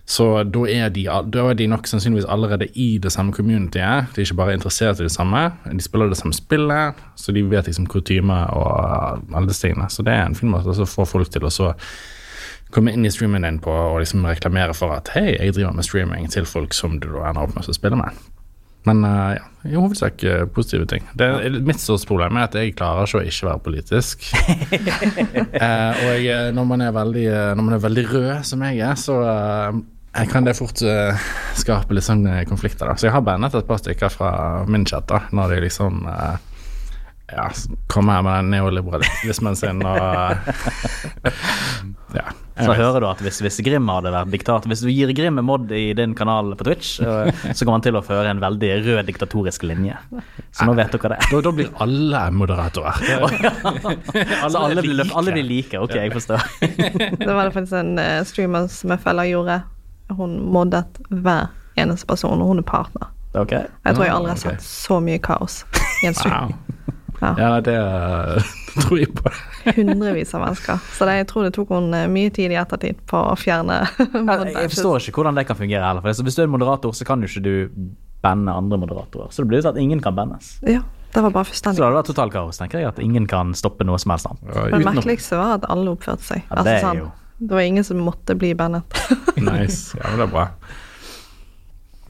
Så 0.10 0.26
da 0.50 0.62
er, 0.65 0.88
de, 0.89 1.04
da 1.06 1.44
er 1.52 1.58
de 1.58 1.68
nok 1.70 1.86
sannsynligvis 1.86 2.26
allerede 2.34 2.65
i 2.82 2.98
det 3.02 3.12
samme 3.13 3.34
communityet. 3.34 4.10
De 4.15 4.22
er 4.22 4.26
ikke 4.26 4.39
bare 4.39 4.56
interessert 4.58 5.02
i 5.02 5.06
det 5.06 5.13
samme, 5.13 5.44
de 5.70 5.86
spiller 5.86 6.10
det 6.10 6.18
samme 6.18 6.34
spillet, 6.34 7.04
så 7.18 7.34
de 7.34 7.44
vet 7.46 7.70
liksom 7.70 7.86
kutyme 7.89 8.39
og 8.58 9.22
alle 9.30 9.46
disse 9.52 9.68
tingene. 9.68 9.86
Så 9.94 10.06
det 10.06 10.15
er 10.15 10.26
en 10.26 10.38
fin 10.38 10.50
måte 10.50 10.74
å 10.74 10.89
få 10.89 11.06
folk 11.10 11.30
til 11.30 11.46
å 11.46 11.54
så 11.54 11.76
komme 12.73 12.93
inn 12.93 13.05
i 13.05 13.13
streamen 13.13 13.45
din 13.45 13.62
på 13.63 13.73
og 13.73 14.01
liksom 14.03 14.25
reklamere 14.29 14.75
for 14.77 14.93
at 14.93 15.12
hei, 15.15 15.32
jeg 15.38 15.55
driver 15.58 15.77
med 15.77 15.88
streaming 15.88 16.27
til 16.32 16.49
folk 16.49 16.75
som 16.77 16.99
du 17.01 17.12
ender 17.17 17.45
opp 17.45 17.55
med 17.55 17.69
å 17.69 17.75
spille 17.75 17.99
med. 17.99 18.25
Men 18.88 19.01
uh, 19.03 19.36
ja, 19.36 19.43
i 19.67 19.75
hovedsak 19.75 20.21
uh, 20.23 20.45
positive 20.55 20.86
ting. 20.88 21.03
Det, 21.19 21.27
mitt 21.67 21.82
største 21.84 22.08
problem 22.08 22.38
er 22.39 22.47
at 22.47 22.55
jeg 22.55 22.77
klarer 22.79 23.10
ikke 23.10 23.19
å 23.19 23.27
ikke 23.27 23.49
være 23.49 23.63
politisk. 23.65 24.29
uh, 24.32 25.99
og 26.05 26.13
jeg, 26.23 26.53
når, 26.55 26.69
man 26.71 26.86
er 26.86 26.93
veldig, 26.95 27.25
når 27.60 27.65
man 27.65 27.75
er 27.75 27.84
veldig 27.84 28.05
rød, 28.13 28.32
som 28.47 28.63
jeg 28.69 28.79
er, 28.88 28.95
så 28.99 29.19
kan 30.32 30.47
det 30.47 30.55
fort 30.58 30.82
skape 31.60 31.95
litt 31.95 32.08
sånn 32.08 32.25
eh, 32.27 32.43
konflikter. 32.49 32.89
Da. 32.89 32.97
Så 32.97 33.08
jeg 33.08 33.15
har 33.15 33.25
bandet 33.25 33.55
et 33.55 33.67
par 33.67 33.82
stykker 33.82 34.13
fra 34.13 34.29
min 34.67 34.86
chat 34.88 35.08
da, 35.12 35.19
når 35.36 35.53
de 35.53 35.63
liksom 35.67 35.93
ja, 37.29 37.45
kommer 37.91 38.17
her 38.17 38.23
med 38.25 38.39
den 38.39 38.49
neoliberalismen 38.55 39.55
sin 39.60 39.84
og 39.86 39.99
ja. 42.17 42.25
Så 42.60 42.74
hører 42.76 43.00
du 43.04 43.08
at 43.10 43.22
hvis, 43.24 43.39
hvis 43.43 43.60
Grim 43.65 43.88
hadde 43.91 44.12
vært 44.12 44.32
diktator 44.34 44.67
Hvis 44.72 44.82
du 44.84 44.89
gir 44.91 45.12
Grim 45.15 45.38
en 45.39 45.45
mod 45.48 45.72
i 45.72 45.93
din 45.95 46.15
kanal 46.17 46.52
på 46.60 46.65
Twitch, 46.67 46.98
så 47.56 47.65
kommer 47.65 47.78
han 47.78 47.86
til 47.86 47.95
å 48.00 48.02
føre 48.04 48.32
en 48.34 48.41
veldig 48.43 48.72
rød 48.86 49.06
diktatorisk 49.08 49.63
linje. 49.69 49.95
Så 50.52 50.67
nå 50.67 50.74
vet 50.78 50.91
dere 50.95 51.13
det. 51.15 51.19
Da, 51.32 51.41
da 51.45 51.54
blir 51.56 51.69
alle 51.86 52.24
moderatorer. 52.36 53.00
Så 54.52 54.58
alle 54.60 54.82
blir, 54.84 55.04
alle 55.15 55.32
blir 55.36 55.48
like. 55.48 55.80
Ok, 55.80 55.95
jeg 55.95 56.12
forstår. 56.13 56.43
Det 56.60 57.30
var 57.30 57.45
det 57.48 57.54
faktisk 57.56 57.78
en 57.80 57.93
eh, 58.02 58.24
streamer 58.28 58.67
som 58.74 58.93
jeg 58.95 59.04
følger 59.06 59.32
gjorde. 59.34 59.60
Hun 60.17 60.36
moddet 60.54 61.00
hver 61.13 61.52
eneste 61.80 62.08
person, 62.10 62.41
og 62.41 62.52
hun 62.54 62.60
er 62.63 62.67
partner. 62.67 63.12
Okay. 63.38 63.67
Jeg 63.86 63.93
tror 63.95 64.08
jeg 64.08 64.13
aldri 64.15 64.32
har 64.34 64.39
Ah, 64.39 64.41
sett 64.41 64.63
så 64.65 64.98
mye 65.06 65.19
kaos 65.22 65.62
i 66.04 66.08
en 66.10 66.15
stream. 66.17 66.50
Wow. 66.50 66.76
Ja. 67.22 67.30
Ja, 67.38 67.50
det 67.62 67.76
eh, 67.76 68.50
tror 68.84 68.99
jeg 68.99 69.13
på. 69.15 69.32
Hundrevis 69.77 70.34
av 70.38 70.43
mennesker. 70.45 70.84
Så 70.97 71.08
det, 71.08 71.15
jeg 71.21 71.29
tror 71.32 71.47
det 71.47 71.53
tok 71.55 71.73
henne 71.75 72.03
mye 72.12 72.34
tid 72.36 72.53
i 72.53 72.60
ettertid 72.60 73.01
på 73.10 73.23
å 73.32 73.34
fjerne 73.39 73.82
Jeg 74.53 74.71
forstår 74.75 75.10
ikke 75.10 75.21
hvordan 75.21 75.39
det 75.39 75.47
kan 75.49 75.60
fungere 75.60 75.86
heller. 75.86 76.05
For 76.05 76.27
Hvis 76.27 76.38
du 76.38 76.43
er 76.43 76.49
en 76.49 76.55
moderator, 76.55 76.95
så 76.95 77.08
kan 77.08 77.23
jo 77.25 77.29
ikke 77.32 77.45
du 77.45 77.53
banne 78.23 78.51
andre 78.51 78.79
moderatorer. 78.82 79.32
Så 79.32 79.43
det 79.43 79.51
blir 79.51 79.62
jo 79.62 79.67
sånn 79.69 79.77
at 79.77 79.84
ingen 79.84 80.01
kan 80.03 80.17
bannes. 80.17 80.58
Ja, 80.67 80.82
det 81.13 81.23
var 81.23 81.32
bare 81.32 81.47
Så 81.47 81.53
fullstendig. 81.53 81.79
det 81.79 81.88
hadde 81.88 82.01
vært 82.01 82.12
totalt 82.12 82.36
kaos, 82.36 82.60
tenker 82.60 82.82
jeg. 82.84 82.91
At 82.91 82.99
ingen 83.03 83.29
kan 83.32 83.55
stoppe 83.58 83.88
noe 83.88 83.99
som 84.01 84.12
helst 84.13 84.27
annet. 84.27 84.51
Ja, 84.51 84.67
Men 84.75 84.86
merkeligste 84.89 85.39
var 85.39 85.55
at 85.62 85.69
alle 85.71 85.95
oppførte 85.95 86.27
seg. 86.27 86.43
Ja, 86.43 86.60
altså, 86.60 86.67
det 86.67 86.75
er 86.75 86.86
sånn, 86.86 87.01
jo 87.05 87.10
det 87.39 87.55
var 87.55 87.62
ingen 87.63 87.84
som 87.88 87.97
måtte 88.03 88.36
bli 88.36 88.51
bannet. 88.55 88.84
Nice. 89.39 89.97
Ja, 89.97 90.10
men 90.10 90.19
det 90.19 90.25
er 90.25 90.32
bra. 90.34 90.41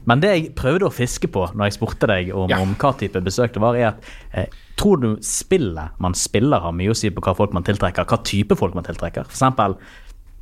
Men 0.08 0.20
det 0.22 0.30
jeg 0.32 0.52
prøvde 0.56 0.88
å 0.88 0.92
fiske 0.94 1.28
på 1.32 1.44
når 1.54 1.68
jeg 1.68 1.76
spurte 1.78 2.08
deg 2.08 2.30
om, 2.34 2.48
Ja. 2.50 2.60
om 2.62 2.74
hva 2.74 2.92
type 2.96 3.20
besøk 3.24 3.52
det 3.52 3.60
var, 3.62 3.76
er 3.76 3.88
at 3.92 4.04
eh, 4.32 4.46
tror 4.80 5.00
du 5.00 5.10
spillet 5.20 5.90
man 6.00 6.14
spiller 6.14 6.60
har 6.60 6.72
mye 6.72 6.90
å 6.94 6.96
si 6.96 7.10
på 7.10 7.20
hva 7.20 7.34
folk 7.36 7.52
man 7.52 7.66
tiltrekker, 7.66 8.04
hva 8.08 8.20
type 8.24 8.56
folk 8.56 8.74
man 8.74 8.84
tiltrekker? 8.86 9.24
For 9.28 9.36
eksempel, 9.36 9.76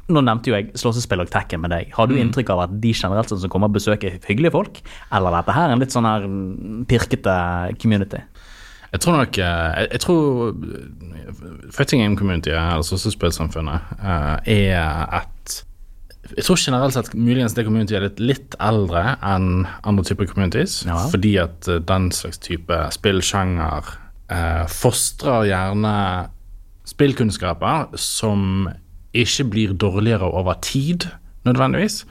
nå 0.09 0.23
nevnte 0.25 0.49
jo 0.49 0.57
jeg 0.57 0.71
slåssespill 0.81 1.21
og 1.21 1.31
Tekken 1.33 1.61
med 1.61 1.71
deg. 1.75 1.91
Har 1.93 2.07
du 2.09 2.15
inntrykk 2.17 2.51
av 2.55 2.63
at 2.65 2.77
de 2.81 2.93
generelt 2.97 3.29
som 3.29 3.51
kommer 3.53 3.69
og 3.69 3.77
besøker, 3.77 4.15
er 4.15 4.29
hyggelige 4.31 4.55
folk? 4.55 4.81
Eller 5.13 5.35
er 5.35 5.43
dette 5.43 5.57
her 5.59 5.75
en 5.75 5.83
litt 5.83 5.93
sånn 5.93 6.09
her 6.09 6.25
mm, 6.25 6.87
pirkete 6.89 7.35
community? 7.83 8.23
Jeg 8.89 9.03
tror 9.05 9.19
nok 9.19 9.37
eh, 9.37 9.83
Jeg, 9.83 9.89
jeg 9.93 10.01
tror 10.01 10.55
eh, 10.55 11.43
Fighting 11.77 12.01
Game 12.01 12.17
Community, 12.17 12.55
eller 12.57 13.11
spillsamfunnet, 13.13 13.91
eh, 14.01 14.55
er 14.73 15.19
et 15.21 15.35
Jeg 16.37 16.45
tror 16.45 16.61
generelt 16.61 16.97
sett 16.97 17.15
muligens 17.17 17.55
det 17.57 17.65
community 17.67 17.97
er 17.97 18.05
litt, 18.05 18.21
litt 18.21 18.57
eldre 18.61 19.17
enn 19.25 19.65
andre 19.89 20.05
typer 20.05 20.29
communities. 20.31 20.83
Ja. 20.89 20.99
Fordi 21.13 21.37
at 21.41 21.69
eh, 21.71 21.81
den 21.89 22.11
slags 22.15 22.41
type 22.45 22.81
spillsjanger 22.95 23.95
eh, 24.33 24.67
fostrer 24.73 25.49
gjerne 25.49 25.95
spillkunnskaper 26.89 27.97
som 28.01 28.69
ikke 29.17 29.49
blir 29.53 29.73
dårligere 29.77 30.29
over 30.29 30.59
tid, 30.65 31.09
nødvendigvis. 31.49 32.03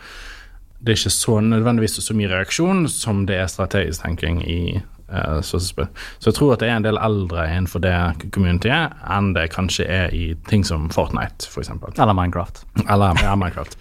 Det 0.79 0.93
er 0.93 0.99
ikke 0.99 1.13
så 1.13 1.39
nødvendigvis 1.41 1.97
så 2.03 2.13
mye 2.17 2.29
reaksjon 2.31 2.85
som 2.91 3.25
det 3.29 3.39
er 3.41 3.49
strategisk 3.49 4.03
tenking 4.03 4.41
i 4.45 4.59
eh, 4.77 5.39
slåssespill. 5.41 5.87
Så 6.19 6.29
jeg 6.29 6.37
tror 6.37 6.53
at 6.53 6.61
det 6.61 6.69
er 6.69 6.77
en 6.77 6.85
del 6.85 6.99
eldre 7.01 7.45
innenfor 7.49 7.81
det 7.85 7.95
communityet 8.33 8.97
enn 9.13 9.31
det 9.37 9.47
kanskje 9.55 9.87
er 9.89 10.13
i 10.13 10.31
ting 10.49 10.65
som 10.67 10.89
Fortnite, 10.93 11.49
f.eks. 11.49 11.73
Eller 11.97 12.17
Minecraft? 12.17 12.63
Eller 12.85 13.23
ja, 13.23 13.33
Minecraft. 13.35 13.77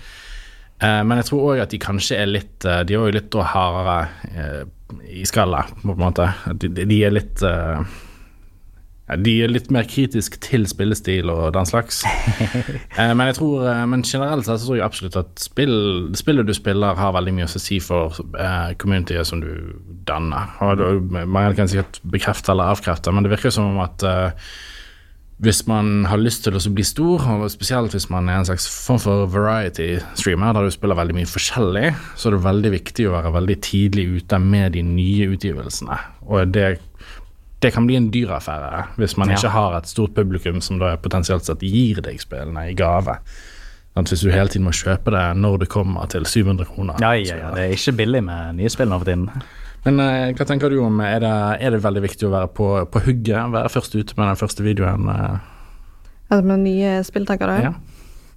Eh, 0.77 1.03
men 1.09 1.21
jeg 1.21 1.31
tror 1.31 1.53
òg 1.53 1.63
at 1.65 1.73
de 1.73 1.81
kanskje 1.81 2.19
er 2.21 2.29
litt 2.29 2.67
eh, 2.69 2.83
De 2.85 2.97
er 2.97 3.01
jo 3.01 3.15
litt 3.17 3.37
hardere 3.53 3.95
eh, 4.29 4.65
i 5.09 5.25
skallet, 5.27 5.73
på 5.81 5.95
en 5.95 6.03
måte. 6.03 6.29
De, 6.61 6.69
de 6.69 6.99
er 7.03 7.15
litt 7.17 7.41
De 9.25 9.33
er 9.43 9.51
litt 9.51 9.71
mer 9.75 9.89
kritisk 9.89 10.37
til 10.45 10.67
spillestil 10.69 11.33
og 11.33 11.49
den 11.57 11.67
slags. 11.67 12.03
Men 12.99 13.25
jeg 13.31 13.39
tror 13.41 13.65
Men 13.89 14.05
generelt 14.07 14.47
sett 14.47 14.61
så 14.61 14.69
tror 14.69 14.79
jeg 14.79 14.87
absolutt 14.87 15.19
at 15.19 15.43
spill, 15.43 15.75
spillet 16.19 16.47
du 16.47 16.55
spiller, 16.55 16.95
har 17.01 17.17
veldig 17.17 17.35
mye 17.35 17.49
å 17.49 17.57
si 17.57 17.81
for 17.83 18.21
eh, 18.37 18.77
communityet 18.79 19.27
som 19.27 19.43
du 19.43 19.51
danner. 20.07 20.55
Og 20.63 21.11
Mange 21.25 21.57
kan 21.59 21.73
sikkert 21.73 22.03
bekrefte 22.05 22.53
eller 22.55 22.77
avkrefte, 22.77 23.15
men 23.17 23.27
det 23.27 23.33
virker 23.35 23.55
som 23.55 23.73
om 23.73 23.83
at 23.83 24.07
eh, 24.07 24.51
hvis 25.39 25.67
man 25.69 26.07
har 26.09 26.17
lyst 26.17 26.45
til 26.47 26.57
å 26.57 26.61
bli 26.73 26.85
stor, 26.87 27.21
og 27.35 27.51
spesielt 27.53 27.93
hvis 27.93 28.07
man 28.09 28.29
er 28.33 28.39
en 28.41 28.47
slags 28.49 28.65
form 28.73 29.01
for 29.03 29.27
variety-streamer, 29.29 30.55
der 30.57 30.65
du 30.65 30.73
spiller 30.73 30.97
veldig 30.97 31.17
mye 31.19 31.29
forskjellig, 31.29 31.91
så 32.17 32.31
er 32.31 32.37
det 32.37 32.45
veldig 32.47 32.71
viktig 32.73 33.09
å 33.11 33.13
være 33.19 33.33
veldig 33.35 33.57
tidlig 33.67 34.07
ute 34.23 34.39
med 34.41 34.73
de 34.79 34.83
nye 34.87 35.29
utgivelsene. 35.35 35.99
Og 36.25 36.55
det, 36.55 36.79
det 37.61 37.73
kan 37.75 37.85
bli 37.89 37.99
en 38.01 38.09
dyr 38.15 38.33
affære 38.39 38.87
hvis 38.97 39.17
man 39.21 39.29
Ja. 39.29 39.37
ikke 39.37 39.53
har 39.53 39.77
et 39.77 39.87
stort 39.93 40.15
publikum 40.17 40.63
som 40.65 40.79
da 40.81 40.95
potensielt 40.97 41.45
sett 41.45 41.61
gir 41.61 42.01
deg 42.01 42.17
spillene 42.23 42.71
i 42.71 42.75
gave. 42.79 43.19
At 43.97 44.09
Hvis 44.13 44.21
du 44.21 44.31
hele 44.31 44.49
tiden 44.53 44.65
må 44.67 44.73
kjøpe 44.77 45.09
det 45.13 45.37
når 45.41 45.59
det 45.63 45.69
kommer 45.73 46.05
til 46.13 46.25
700 46.25 46.67
kroner. 46.69 46.97
Ja, 47.01 47.13
ja, 47.17 47.37
ja. 47.37 47.51
Det 47.57 47.63
er 47.65 47.77
ikke 47.77 47.97
billig 47.97 48.25
med 48.25 48.57
nye 48.57 48.69
spill 48.69 48.89
nå 48.93 48.99
for 49.01 49.09
tiden. 49.09 49.31
Men 49.87 50.01
eh, 50.03 50.33
hva 50.35 50.47
tenker 50.49 50.73
du 50.73 50.81
om, 50.83 50.99
er 51.05 51.21
det, 51.23 51.35
er 51.63 51.75
det 51.77 51.83
veldig 51.85 52.03
viktig 52.03 52.27
å 52.27 52.33
være 52.33 52.51
på, 52.57 52.71
på 52.91 53.03
hugget? 53.07 53.53
Være 53.55 53.71
først 53.71 53.95
ute 53.95 54.17
med 54.19 54.27
den 54.33 54.41
første 54.41 54.67
videoen? 54.67 55.07
eh? 55.13 55.37
Altså 56.27 56.43
med 56.49 56.65
nye 56.65 56.97
spill, 57.07 57.27
tenker 57.29 57.53
du? 57.53 57.69
Ja. 57.69 57.75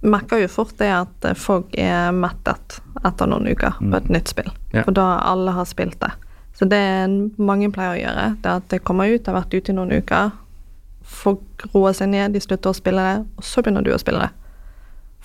Merker 0.06 0.40
jo 0.40 0.48
fort 0.48 0.76
det 0.78 0.92
at 0.94 1.26
eh, 1.26 1.36
folk 1.36 1.74
er 1.74 2.14
mettet 2.16 2.78
etter 3.02 3.28
noen 3.30 3.50
uker 3.50 3.80
på 3.80 3.96
et 3.98 4.10
nytt 4.12 4.30
spill. 4.30 4.50
Ja. 4.72 4.84
For 4.86 4.94
da 4.96 5.08
alle 5.26 5.56
har 5.56 5.66
spilt 5.68 5.98
det. 6.04 6.12
Så 6.56 6.68
det 6.70 6.82
mange 7.40 7.70
pleier 7.72 7.96
å 7.96 7.98
gjøre, 7.98 8.28
det 8.42 8.50
er 8.50 8.60
at 8.60 8.70
det 8.70 8.82
kommer 8.84 9.10
ut, 9.10 9.26
har 9.26 9.38
vært 9.40 9.54
ute 9.56 9.72
i 9.72 9.76
noen 9.76 9.94
uker. 9.96 10.30
Folk 11.02 11.66
roer 11.74 11.96
seg 11.96 12.12
ned, 12.12 12.34
de 12.36 12.42
slutter 12.44 12.70
å 12.70 12.76
spille 12.76 13.04
det, 13.06 13.22
og 13.40 13.46
så 13.46 13.62
begynner 13.64 13.86
du 13.86 13.90
å 13.94 14.00
spille 14.00 14.22
det. 14.22 14.49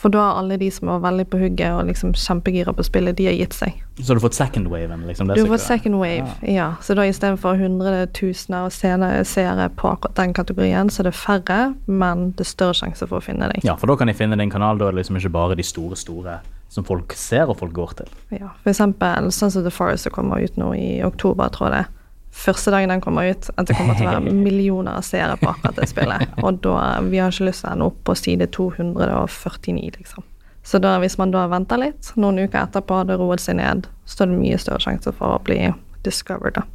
For 0.06 0.14
da 0.14 0.20
har 0.22 0.36
alle 0.38 0.54
de 0.62 0.68
som 0.70 0.86
var 0.86 1.00
veldig 1.02 1.24
på 1.34 1.38
hugget 1.42 1.74
og 1.74 1.88
liksom 1.88 2.12
kjempegira 2.14 2.70
på 2.78 2.84
spillet, 2.86 3.16
de 3.18 3.26
har 3.26 3.34
gitt 3.34 3.56
seg. 3.58 3.80
Så 3.98 4.12
du 4.14 4.20
har 4.20 4.22
fått 4.28 4.36
second 4.38 4.68
waven, 4.70 5.08
liksom? 5.10 5.32
Du 5.34 5.40
har 5.42 5.48
fått 5.50 5.64
second 5.64 5.98
wave, 5.98 6.28
ja. 6.46 6.68
Så 6.86 6.94
da 6.94 7.08
istedenfor 7.10 7.58
hundretusener 7.58 8.68
av 8.68 9.24
seere 9.26 9.66
på 9.74 9.90
akkurat 9.90 10.14
den 10.20 10.36
kategorien, 10.38 10.92
så 10.94 11.02
er 11.02 11.10
det 11.10 11.16
færre, 11.18 11.58
men 11.90 12.28
det 12.38 12.46
er 12.46 12.52
større 12.52 12.78
sjanse 12.78 13.10
for 13.10 13.18
å 13.18 13.26
finne 13.26 13.50
deg. 13.50 13.66
Ja, 13.66 13.74
for 13.82 13.90
da 13.90 13.98
kan 13.98 14.14
de 14.14 14.14
finne 14.14 14.38
din 14.38 14.54
kanal. 14.54 14.78
Da 14.78 14.92
er 14.92 14.94
det 14.94 15.02
liksom 15.02 15.18
ikke 15.18 15.34
bare 15.40 15.58
de 15.58 15.66
store, 15.66 15.98
store 15.98 16.38
som 16.70 16.86
folk 16.86 17.18
ser 17.18 17.50
og 17.50 17.58
folk 17.64 17.74
går 17.74 17.98
til. 18.04 18.16
Ja, 18.38 18.54
for 18.62 18.76
eksempel 18.76 19.34
sånn 19.34 19.58
som 19.58 19.66
The 19.66 19.74
Forest 19.74 20.06
som 20.06 20.14
kommer 20.14 20.46
ut 20.46 20.62
nå 20.62 20.70
i 20.78 20.90
oktober, 21.08 21.50
tror 21.50 21.72
jeg 21.72 21.80
det. 21.80 21.95
Første 22.36 22.72
dagen 22.74 22.92
den 22.92 23.02
kommer 23.02 23.30
ut, 23.32 23.48
at 23.56 23.70
det 23.70 23.78
kommer 23.78 23.96
til 23.96 24.10
å 24.10 24.14
være 24.18 24.34
millioner 24.48 25.00
av 25.00 25.06
seere 25.08 25.38
på 25.40 25.50
akkurat 25.54 25.80
det 25.80 25.88
spillet. 25.90 26.34
Og 26.44 26.60
da, 26.66 26.78
vi 27.08 27.22
har 27.24 27.32
ikke 27.32 27.48
lyst 27.48 27.64
til 27.64 27.72
å 27.72 27.76
ende 27.76 27.88
opp 27.90 28.02
på 28.06 28.16
side 28.20 28.50
249, 28.52 29.94
liksom. 29.96 30.26
Så 30.66 30.82
da, 30.82 30.96
hvis 31.00 31.18
man 31.22 31.32
da 31.32 31.46
venter 31.48 31.80
litt, 31.80 32.10
noen 32.18 32.42
uker 32.42 32.66
etterpå, 32.66 33.04
det 33.08 33.20
roet 33.22 33.44
seg 33.44 33.60
ned, 33.60 33.88
så 34.10 34.26
er 34.26 34.32
det 34.32 34.40
mye 34.40 34.60
større 34.60 34.82
sjanse 34.82 35.14
for 35.16 35.38
å 35.38 35.42
bli 35.46 35.60
discovered, 36.06 36.58
da. 36.58 36.66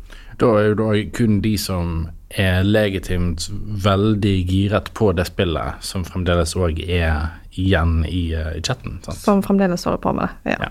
Da 0.41 0.55
er 0.57 0.71
jo 0.71 0.77
da 0.79 0.91
kun 1.13 1.41
de 1.45 1.57
som 1.61 2.09
er 2.31 2.63
legitimt 2.65 3.49
veldig 3.85 4.37
giret 4.49 4.93
på 4.97 5.11
det 5.19 5.27
spillet, 5.29 5.83
som 5.85 6.07
fremdeles 6.07 6.55
òg 6.57 6.79
er 6.87 7.35
igjen 7.51 8.05
i, 8.07 8.31
eh, 8.33 8.55
i 8.57 8.63
chatten. 8.63 9.01
Sant? 9.05 9.19
Som 9.19 9.43
fremdeles 9.43 9.85
holder 9.85 10.01
på 10.01 10.15
med 10.17 10.29
det. 10.29 10.55
Ja. 10.55 10.71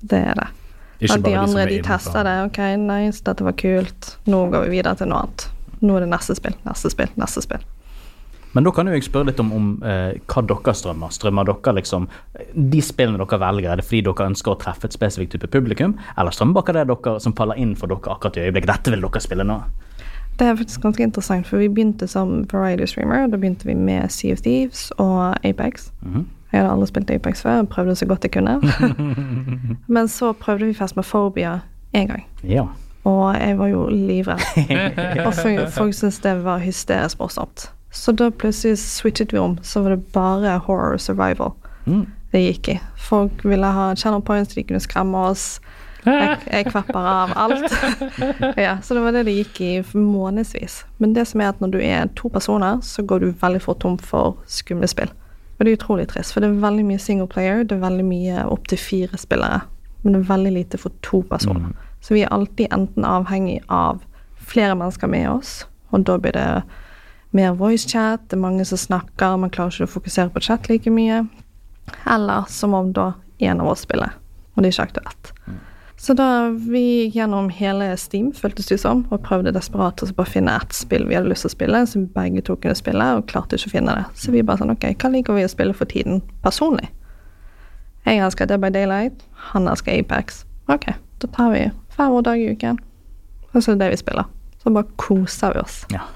Det 0.00 0.22
er 0.30 0.38
det. 0.38 0.46
Ikke 1.00 1.18
At 1.18 1.24
de 1.24 1.36
andre 1.36 1.66
de, 1.68 1.76
de 1.76 1.84
testa 1.84 2.22
det. 2.24 2.36
Ok, 2.48 2.60
nice, 2.80 3.22
dette 3.24 3.44
var 3.44 3.56
kult. 3.60 4.12
Nå 4.26 4.46
går 4.52 4.66
vi 4.66 4.78
videre 4.78 4.96
til 4.96 5.10
noe 5.12 5.24
annet. 5.26 5.48
Nå 5.84 5.96
er 5.96 6.06
det 6.06 6.12
neste 6.12 6.36
spill, 6.38 6.56
neste 6.64 6.92
spill, 6.92 7.10
neste 7.20 7.42
spill. 7.44 7.64
Men 8.56 8.64
da 8.64 8.70
kan 8.72 8.88
jo 8.88 8.94
jeg 8.96 9.04
spørre 9.04 9.28
litt 9.28 9.40
om, 9.42 9.50
om 9.52 9.64
eh, 9.84 10.14
hva 10.32 10.42
dere 10.48 10.72
strømmer. 10.72 11.10
Strømmer 11.12 11.44
dere 11.50 11.74
liksom 11.76 12.06
de 12.54 12.80
spillene 12.80 13.20
dere 13.20 13.38
velger, 13.42 13.68
er 13.68 13.82
det 13.82 13.84
fordi 13.84 14.00
dere 14.06 14.28
ønsker 14.30 14.54
å 14.54 14.60
treffe 14.62 14.88
et 14.88 14.96
spesifikt 14.96 15.34
type 15.34 15.50
publikum, 15.52 15.98
eller 16.16 16.32
strømmer 16.32 16.64
dere 16.64 16.86
det 16.86 16.94
dere 16.94 17.20
som 17.20 17.34
faller 17.36 17.60
inn 17.60 17.74
for 17.76 17.92
dere 17.92 18.14
akkurat 18.14 18.38
i 18.40 18.46
øyeblikket? 18.46 18.72
Dette 18.72 18.94
vil 18.94 19.04
dere 19.04 19.20
spille 19.20 19.44
nå. 19.44 19.58
Det 20.40 20.48
er 20.48 20.56
faktisk 20.56 20.82
ganske 20.84 21.04
interessant, 21.04 21.46
for 21.48 21.60
vi 21.60 21.68
begynte 21.72 22.08
som 22.08 22.46
variety 22.48 22.88
streamer. 22.88 23.24
og 23.24 23.34
Da 23.34 23.40
begynte 23.40 23.68
vi 23.68 23.76
med 23.76 24.08
Sea 24.12 24.32
of 24.32 24.40
Thieves 24.44 24.88
og 24.96 25.36
Apex. 25.44 25.90
Mhm. 26.00 26.24
Jeg 26.52 26.60
hadde 26.60 26.72
aldri 26.72 26.86
spilt 26.86 27.10
Apex 27.10 27.42
før, 27.42 27.62
prøvde 27.70 27.94
så 27.98 28.06
godt 28.06 28.24
jeg 28.24 28.30
kunne. 28.32 28.60
Men 29.94 30.08
så 30.08 30.32
prøvde 30.32 30.66
vi 30.66 30.72
Phasmophobia 30.78 31.58
én 31.96 32.06
gang, 32.06 32.24
Ja. 32.44 32.64
og 33.04 33.34
jeg 33.40 33.58
var 33.58 33.66
jo 33.66 33.86
livredd. 33.88 34.42
Og 35.26 35.34
folk, 35.34 35.68
folk 35.70 35.94
syntes 35.94 36.18
det 36.18 36.44
var 36.44 36.58
hysterisk 36.58 37.18
morsomt. 37.18 37.70
Så 37.90 38.12
da 38.12 38.30
plutselig 38.30 38.78
switchet 38.78 39.32
vi 39.32 39.38
om, 39.38 39.58
så 39.62 39.80
var 39.82 39.90
det 39.96 40.04
bare 40.12 40.58
horror 40.58 40.96
survival 40.98 41.52
Mm. 41.86 42.06
det 42.32 42.40
gikk 42.42 42.68
i. 42.68 42.80
Folk 42.98 43.44
ville 43.44 43.66
ha 43.66 43.94
channel 43.94 44.20
points, 44.22 44.54
de 44.54 44.62
kunne 44.62 44.80
skremme 44.80 45.18
oss. 45.18 45.60
Jeg, 46.06 46.38
jeg 46.52 46.66
kvapper 46.66 46.98
av 46.98 47.30
alt. 47.36 47.72
ja, 48.58 48.76
så 48.82 48.94
det 48.94 49.02
var 49.04 49.12
det 49.14 49.22
det 49.26 49.34
gikk 49.36 49.60
i 49.60 49.70
månedsvis. 49.94 50.84
Men 50.98 51.14
det 51.14 51.26
som 51.30 51.40
er 51.40 51.48
at 51.52 51.60
når 51.62 51.70
du 51.70 51.78
er 51.82 52.06
to 52.18 52.28
personer, 52.28 52.80
så 52.82 53.02
går 53.06 53.18
du 53.22 53.28
veldig 53.40 53.62
fort 53.62 53.78
tom 53.82 53.96
for 53.98 54.36
skumle 54.46 54.86
spill. 54.90 55.10
Og 55.56 55.64
det 55.64 55.72
er 55.72 55.78
utrolig 55.78 56.08
trist, 56.10 56.34
for 56.34 56.44
det 56.44 56.50
er 56.50 56.60
veldig 56.60 56.84
mye 56.84 57.00
single 57.00 57.28
player, 57.32 57.64
det 57.64 57.78
er 57.78 57.84
veldig 57.84 58.04
mye 58.04 58.44
opptil 58.52 58.80
fire 58.80 59.20
spillere. 59.20 59.62
Men 60.02 60.12
det 60.12 60.20
er 60.20 60.28
veldig 60.28 60.52
lite 60.52 60.80
for 60.80 60.92
to 61.02 61.22
personer. 61.30 61.72
Så 62.04 62.14
vi 62.14 62.22
er 62.22 62.32
alltid 62.34 62.72
enten 62.72 63.06
avhengig 63.08 63.62
av 63.72 64.02
flere 64.36 64.76
mennesker 64.76 65.10
med 65.10 65.30
oss, 65.30 65.64
og 65.90 66.04
da 66.06 66.18
blir 66.20 66.36
det 66.36 66.62
mer 67.36 67.56
voice 67.56 67.88
chat, 67.88 68.28
det 68.28 68.36
er 68.36 68.44
mange 68.44 68.64
som 68.68 68.78
snakker, 68.78 69.40
man 69.40 69.50
klarer 69.50 69.72
ikke 69.74 69.88
å 69.88 69.94
fokusere 69.96 70.32
på 70.34 70.44
chat 70.44 70.68
like 70.70 70.92
mye. 70.92 71.24
Eller 72.06 72.46
som 72.52 72.74
om 72.74 72.92
da 72.92 73.12
en 73.38 73.60
av 73.60 73.72
oss 73.72 73.84
spiller, 73.86 74.14
og 74.54 74.62
det 74.62 74.70
er 74.70 74.76
ikke 74.76 74.88
aktuelt. 74.90 75.35
Så 76.06 76.14
da 76.14 76.48
vi 76.48 76.80
gikk 76.80 77.16
gjennom 77.18 77.48
hele 77.50 77.88
Steam, 77.98 78.28
føltes 78.30 78.68
det 78.70 78.76
som, 78.78 79.00
og 79.10 79.24
prøvde 79.26 79.50
desperat 79.50 80.04
å 80.04 80.06
bare 80.14 80.30
finne 80.30 80.52
ett 80.54 80.76
spill 80.76 81.02
vi 81.08 81.16
hadde 81.16 81.32
lyst 81.32 81.42
til 81.42 81.50
å 81.50 81.54
spille, 81.56 81.80
som 81.90 82.04
begge 82.14 82.44
to 82.46 82.54
kunne 82.62 82.78
spille, 82.78 83.06
og 83.16 83.24
klarte 83.26 83.58
ikke 83.58 83.72
å 83.72 83.72
finne 83.72 83.96
det. 83.98 84.04
Så 84.14 84.30
vi 84.30 84.44
bare 84.46 84.60
sånn, 84.60 84.70
ok, 84.70 84.86
hva 85.02 85.10
liker 85.10 85.34
vi 85.34 85.42
å 85.42 85.50
spille 85.50 85.74
for 85.74 85.90
tiden 85.90 86.20
personlig? 86.44 86.92
Jeg 88.04 88.22
elsker 88.22 88.46
Dead 88.46 88.62
by 88.62 88.70
Daylight, 88.70 89.24
han 89.48 89.66
elsker 89.66 89.96
Apex. 89.98 90.44
Ok, 90.70 90.86
da 91.24 91.30
tar 91.34 91.50
vi 91.56 91.64
hver 91.96 92.14
vår 92.14 92.22
dag 92.28 92.44
i 92.44 92.54
uken, 92.54 92.78
og 93.50 93.58
så 93.58 93.72
er 93.72 93.80
det 93.80 93.82
det 93.82 93.90
vi 93.96 93.98
spiller. 94.04 94.30
Så 94.62 94.74
bare 94.78 94.86
koser 95.02 95.58
vi 95.58 95.64
oss. 95.64 95.80
ja. 95.90 96.06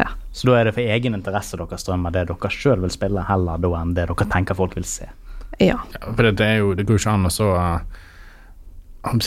Ja. 0.00 0.08
Så 0.32 0.48
da 0.48 0.56
er 0.56 0.68
det 0.68 0.74
for 0.78 0.84
egen 0.96 1.16
interesse 1.16 1.60
dere 1.60 1.76
strømmer 1.80 2.12
det 2.12 2.24
dere 2.32 2.50
sjøl 2.52 2.80
vil 2.88 2.96
spille, 2.96 3.28
heller 3.28 3.60
da 3.60 3.76
enn 3.82 3.92
det 3.96 4.08
dere 4.08 4.28
tenker 4.32 4.56
folk 4.56 4.80
vil 4.80 4.88
se. 4.88 5.12
Ja. 5.60 5.76
Ja, 5.92 6.02
for 6.08 6.24
det, 6.24 6.38
det, 6.40 6.48
er 6.54 6.58
jo, 6.64 6.72
det 6.76 6.88
går 6.88 6.96
jo 6.96 7.04
ikke 7.04 7.14
an 7.20 7.28
å 7.28 7.36
så 7.36 7.52
uh, 7.52 8.02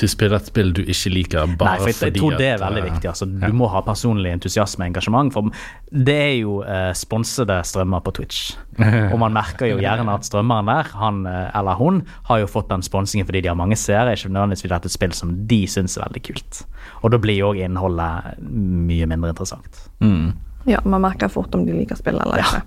spille 0.10 0.38
et 0.38 0.50
spill 0.50 0.72
du 0.76 0.82
ikke 0.84 1.12
liker, 1.13 1.48
Nei, 1.50 1.56
for 1.58 1.89
jeg, 1.89 1.96
jeg 1.96 1.98
fordi 2.00 2.22
tror 2.22 2.38
det 2.39 2.48
er 2.48 2.62
veldig 2.62 2.82
uh, 2.82 2.88
viktig. 2.89 3.10
Altså, 3.12 3.28
ja. 3.30 3.50
Du 3.50 3.58
må 3.60 3.70
ha 3.72 3.82
personlig 3.86 4.32
entusiasme 4.34 4.86
og 4.86 4.92
engasjement. 4.92 5.34
For 5.36 5.52
det 5.89 6.15
er 6.15 6.36
jo 6.39 6.60
eh, 6.63 6.92
sponsede 6.98 7.60
strømmer 7.65 8.04
på 8.06 8.13
Twitch. 8.20 8.56
Og 9.12 9.18
man 9.22 9.36
merker 9.36 9.72
jo 9.72 9.80
gjerne 9.82 10.15
at 10.15 10.28
strømmeren 10.28 10.70
der, 10.72 10.92
han 11.00 11.22
eh, 11.30 11.48
eller 11.60 11.80
hun, 11.80 12.02
har 12.30 12.42
jo 12.44 12.50
fått 12.50 12.70
den 12.72 12.84
sponsingen 12.86 13.28
fordi 13.28 13.44
de 13.46 13.52
har 13.52 13.60
mange 13.60 13.78
seere. 13.80 14.15
Ikke 14.15 14.32
nødvendigvis 14.34 14.65
fordi 14.65 14.74
det 14.74 14.80
er 14.80 14.92
et 14.92 14.98
spill 14.98 15.15
som 15.18 15.36
de 15.50 15.62
syns 15.72 15.98
er 15.98 16.06
veldig 16.08 16.26
kult. 16.30 16.63
Og 17.04 17.13
da 17.13 17.22
blir 17.22 17.39
jo 17.42 17.54
òg 17.54 17.62
innholdet 17.63 18.42
mye 18.44 19.08
mindre 19.10 19.34
interessant. 19.36 19.86
Mm. 20.04 20.34
Ja, 20.70 20.84
man 20.84 21.06
merker 21.06 21.32
fort 21.32 21.56
om 21.56 21.65
de 21.65 21.76
liker 21.76 21.98
spill 22.00 22.20
eller 22.20 22.44
ikke. 22.44 22.65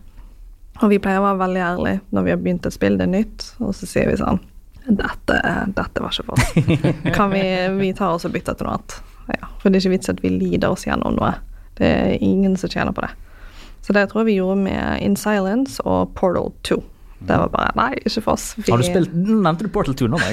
Og 0.82 0.88
vi 0.90 0.98
pleier 1.02 1.20
å 1.20 1.26
være 1.28 1.42
veldig 1.44 1.62
ærlige 1.62 2.00
når 2.16 2.24
vi 2.24 2.32
har 2.32 2.40
begynt 2.40 2.66
et 2.66 2.74
spill, 2.74 2.96
det 2.98 3.04
er 3.06 3.12
nytt, 3.12 3.44
og 3.62 3.76
så 3.76 3.86
sier 3.86 4.08
vi 4.08 4.16
sånn 4.18 4.40
Dette, 4.88 5.36
dette 5.76 6.02
var 6.02 6.10
ikke 6.10 6.24
for 6.26 6.34
oss. 6.34 6.52
Kan 7.16 7.30
vi, 7.34 7.42
vi 7.78 7.92
tar 7.94 8.16
oss 8.16 8.24
og 8.26 8.32
bytter 8.34 8.56
til 8.58 8.66
noe 8.66 8.78
annet? 8.78 8.96
Ja, 9.36 9.48
for 9.62 9.70
det 9.70 9.78
er 9.78 9.84
ikke 9.84 9.92
vits 9.96 10.10
at 10.10 10.22
vi 10.24 10.32
lider 10.34 10.72
oss 10.74 10.86
gjennom 10.88 11.14
noe. 11.18 11.34
Det 11.78 11.86
er 11.88 12.16
ingen 12.22 12.56
som 12.58 12.68
tjener 12.72 12.92
på 12.96 13.04
det. 13.04 13.12
Så 13.82 13.94
det 13.96 14.08
tror 14.10 14.22
jeg 14.22 14.32
vi 14.32 14.38
gjorde 14.40 14.58
med 14.62 15.02
In 15.02 15.14
Silence 15.18 15.82
og 15.86 16.12
Portal 16.18 16.50
2. 16.66 16.80
Det 17.22 17.36
var 17.38 17.52
bare 17.54 17.70
Nei, 17.78 17.92
ikke 18.02 18.20
for 18.24 18.32
oss. 18.34 18.48
Vi, 18.58 18.66
Har 18.72 18.80
du 18.82 18.86
spilt 18.86 19.12
Nevnte 19.14 19.62
du 19.62 19.70
Portal 19.70 19.94
2 19.94 20.08
nå? 20.10 20.18
Nei. 20.18 20.32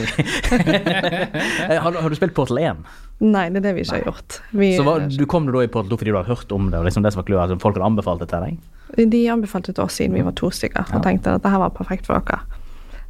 har, 1.83 1.91
du- 1.93 1.99
har 2.01 2.09
du 2.09 2.15
spilt 2.17 2.33
Portal 2.33 2.57
1? 2.63 2.81
Nei, 3.19 3.45
det 3.53 3.59
er 3.61 3.65
det 3.67 3.73
vi 3.77 3.83
ikke 3.85 3.99
har 3.99 4.05
gjort. 4.09 4.39
Vi, 4.57 4.71
Så 4.77 4.83
var, 4.87 5.05
du 5.05 5.25
kom 5.29 5.45
du 5.45 5.53
da 5.53 5.61
i 5.65 5.69
Portal 5.69 5.91
2 5.93 5.99
fordi 6.01 6.13
du 6.13 6.17
har 6.17 6.29
hørt 6.29 6.51
om 6.55 6.69
det? 6.71 6.79
og 6.79 6.87
liksom 6.87 7.03
det 7.05 7.13
som 7.13 7.21
var 7.21 7.27
clouet, 7.29 7.41
altså, 7.45 7.59
Folk 7.61 7.77
hadde 7.77 7.89
anbefalt 7.91 8.23
det 8.23 8.29
til 8.31 8.45
deg? 8.47 9.09
De 9.13 9.21
anbefalte 9.29 9.73
til 9.77 9.83
oss 9.85 9.99
siden 9.99 10.15
vi 10.17 10.23
var 10.25 10.33
to 10.39 10.49
stykker, 10.49 10.87
og 10.89 10.95
Ja. 10.97 11.03
tenkte 11.05 11.33
at 11.35 11.43
dette 11.43 11.59
var 11.61 11.69
perfekt 11.75 12.07
for 12.09 12.17
dere. 12.25 12.39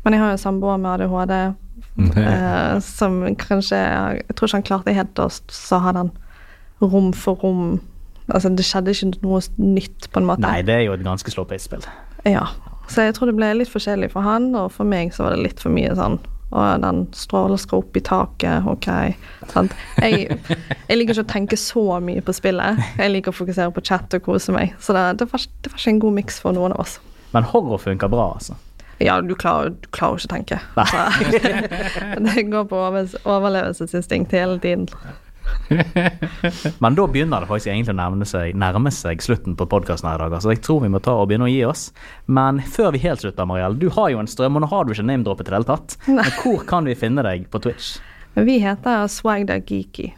Men 0.04 0.16
jeg 0.16 0.24
har 0.24 0.32
jo 0.32 0.38
en 0.38 0.42
samboer 0.42 0.80
med 0.80 1.04
ADHD, 1.04 1.36
eh, 2.22 2.80
som 2.86 3.20
kanskje 3.36 3.78
Jeg 3.78 4.36
tror 4.36 4.48
ikke 4.48 4.58
han 4.58 4.68
klarte 4.70 4.96
helt 4.96 5.20
å 5.20 5.28
så 5.30 5.80
hadde 5.84 6.06
han 6.06 6.12
rom 6.80 7.12
for 7.14 7.40
rom 7.44 7.80
Altså, 8.30 8.52
det 8.54 8.62
skjedde 8.62 8.94
ikke 8.94 9.24
noe 9.24 9.40
nytt, 9.58 10.06
på 10.14 10.22
en 10.22 10.28
måte. 10.30 10.46
Nei, 10.46 10.60
det 10.62 10.76
er 10.76 10.84
jo 10.86 10.92
et 10.94 11.02
ganske 11.02 11.32
slå-pace-spill. 11.34 11.82
Ja. 12.30 12.44
Så 12.86 13.08
jeg 13.08 13.16
tror 13.18 13.32
det 13.32 13.34
ble 13.40 13.48
litt 13.58 13.72
forskjellig 13.74 14.12
for 14.14 14.22
han, 14.22 14.52
og 14.54 14.68
for 14.76 14.86
meg 14.86 15.16
så 15.16 15.26
var 15.26 15.34
det 15.34 15.48
litt 15.48 15.64
for 15.64 15.74
mye 15.74 15.96
sånn 15.98 16.20
og 16.50 16.82
den 16.82 17.04
strålen 17.14 17.60
skal 17.62 17.84
opp 17.84 17.98
i 17.98 18.02
taket, 18.02 18.66
ok. 18.66 18.88
Sant? 19.52 19.76
Jeg, 20.02 20.32
jeg 20.90 20.98
liker 20.98 21.14
ikke 21.14 21.26
å 21.28 21.30
tenke 21.30 21.60
så 21.62 21.84
mye 22.02 22.24
på 22.26 22.34
spillet. 22.34 22.80
Jeg 22.98 23.14
liker 23.14 23.34
å 23.34 23.38
fokusere 23.38 23.74
på 23.76 23.84
chat 23.86 24.18
og 24.18 24.24
kose 24.26 24.56
meg. 24.56 24.74
Så 24.82 24.96
det, 24.98 25.04
det, 25.22 25.30
var, 25.30 25.46
det 25.46 25.74
var 25.74 25.84
ikke 25.84 25.94
en 25.94 26.02
god 26.02 26.18
miks 26.18 26.42
for 26.42 26.58
noen 26.58 26.74
av 26.74 26.82
oss. 26.88 26.98
Men 27.36 27.46
horror 27.52 27.82
funker 27.84 28.10
bra, 28.10 28.32
altså. 28.40 28.58
Ja, 29.00 29.22
du 29.22 29.34
klarer, 29.40 29.72
du 29.80 29.88
klarer 29.96 30.20
ikke 30.20 30.28
å 30.30 30.36
tenke. 30.36 30.60
Altså, 30.80 32.20
det 32.28 32.46
går 32.52 32.68
på 32.70 32.84
overlevelsesinstinkt 33.24 34.36
hele 34.36 34.60
tiden. 34.64 34.88
Men 36.84 36.96
da 36.98 37.06
begynner 37.08 37.42
det 37.42 37.50
faktisk 37.50 37.72
egentlig 37.72 37.96
å 37.96 38.28
seg, 38.28 38.58
nærme 38.60 38.92
seg 38.94 39.24
slutten 39.24 39.56
på 39.58 39.68
podkasten 39.70 40.10
her 40.10 40.22
i 40.26 40.30
dag. 40.30 40.44
Så 40.44 40.54
jeg 40.54 40.62
tror 40.66 40.84
vi 40.84 40.92
må 40.94 41.02
ta 41.04 41.16
og 41.18 41.30
begynne 41.30 41.48
å 41.48 41.52
gi 41.52 41.64
oss. 41.68 41.90
Men 42.28 42.62
før 42.62 42.94
vi 42.96 43.04
helt 43.06 43.24
slutter, 43.24 43.48
Marielle, 43.50 43.80
du 43.80 43.90
har 43.96 44.12
jo 44.14 44.22
en 44.22 44.30
strøm, 44.30 44.60
og 44.60 44.66
nå 44.66 44.72
har 44.72 44.86
du 44.86 44.94
ikke 44.94 45.08
name-droppet 45.08 45.48
i 45.48 45.52
det 45.52 45.58
hele 45.60 45.70
tatt. 45.70 45.98
Men 46.10 46.32
hvor 46.42 46.64
kan 46.70 46.90
vi 46.90 46.98
finne 47.00 47.26
deg 47.26 47.48
på 47.52 47.62
Twitch? 47.64 47.98
Vi 48.40 48.60
heter 48.62 49.08
Swagda 49.12 49.60
Geeky. 49.60 50.12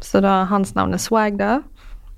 Så 0.00 0.22
da 0.24 0.44
hans 0.48 0.72
navn 0.74 0.96
er 0.96 1.02
Swagda. 1.02 1.60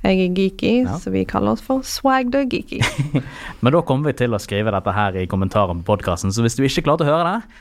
Jeg 0.03 0.19
er 0.19 0.33
geeky, 0.35 0.73
Ja. 0.85 0.97
så 0.99 1.13
vi 1.15 1.25
kaller 1.25 1.53
oss 1.55 1.63
for 1.63 1.83
Swagd 1.87 2.35
og 2.35 2.49
Geeky. 2.51 2.81
Men 3.63 3.73
da 3.77 3.83
kommer 3.87 4.11
vi 4.11 4.17
til 4.19 4.35
å 4.35 4.41
skrive 4.43 4.73
dette 4.75 4.93
her 4.97 5.15
i 5.23 5.27
kommentaren 5.31 5.83
på 5.85 5.93
podkasten, 5.95 6.33
så 6.35 6.43
hvis 6.43 6.57
du 6.59 6.65
ikke 6.67 6.83
klarte 6.89 7.07
å 7.07 7.11
høre 7.13 7.29
det, 7.37 7.61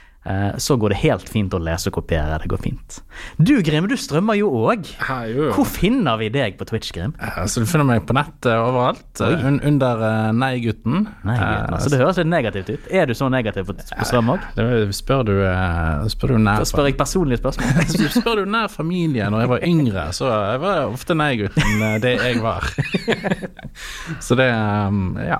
så 0.61 0.75
går 0.77 0.93
det 0.93 0.97
helt 1.01 1.29
fint 1.29 1.53
å 1.53 1.57
lese 1.57 1.89
og 1.89 1.95
kopiere. 1.95 2.35
Det 2.43 2.49
går 2.51 2.59
fint. 2.61 2.99
Du 3.41 3.55
Grim, 3.65 3.87
du 3.89 3.95
strømmer 3.97 4.37
jo 4.37 4.51
òg. 4.69 4.85
Hvor 5.55 5.65
finner 5.65 6.19
vi 6.21 6.27
deg 6.29 6.59
på 6.59 6.67
Twitch, 6.69 6.91
Grim? 6.93 7.15
Eh, 7.17 7.39
Så 7.49 7.63
du 7.63 7.65
finner 7.65 7.87
meg 7.89 8.03
på 8.05 8.13
nettet 8.13 8.51
overalt. 8.53 9.01
Eh, 9.17 9.47
Un 9.49 9.57
under 9.65 9.97
uh, 10.03 10.29
Nei-gutten. 10.37 11.07
Nei, 11.25 11.37
gutten, 11.39 11.39
Eh, 11.41 11.73
altså, 11.73 11.89
det 11.89 11.99
høres 12.03 12.19
litt 12.21 12.29
negativt 12.29 12.69
ut. 12.69 12.85
Er 12.93 13.09
du 13.09 13.15
så 13.17 13.29
negativ 13.33 13.65
på, 13.71 13.73
på 13.73 14.05
strøm 14.05 14.29
òg? 14.35 14.45
spør 14.93 15.25
du, 15.25 15.33
eh, 15.41 16.05
spør 16.13 16.35
du 16.35 16.37
nær 16.45 16.61
Da 16.61 16.69
spør 16.69 16.91
jeg 16.91 16.97
personlige 17.01 17.41
spørsmål. 17.41 17.89
Spør 18.21 18.43
du 18.43 18.51
nær 18.51 18.67
familie 18.69 19.25
når 19.31 19.41
jeg 19.45 19.49
var 19.55 19.65
yngre, 19.65 20.05
så 20.13 20.29
jeg 20.29 20.61
var 20.61 20.77
jeg 20.77 20.91
ofte 20.93 21.17
nei-gutten 21.17 21.81
eh, 21.87 21.97
det 22.03 22.13
jeg 22.21 22.41
var. 22.45 22.69
så 24.25 24.37
det 24.37 24.51
Ja. 24.51 25.39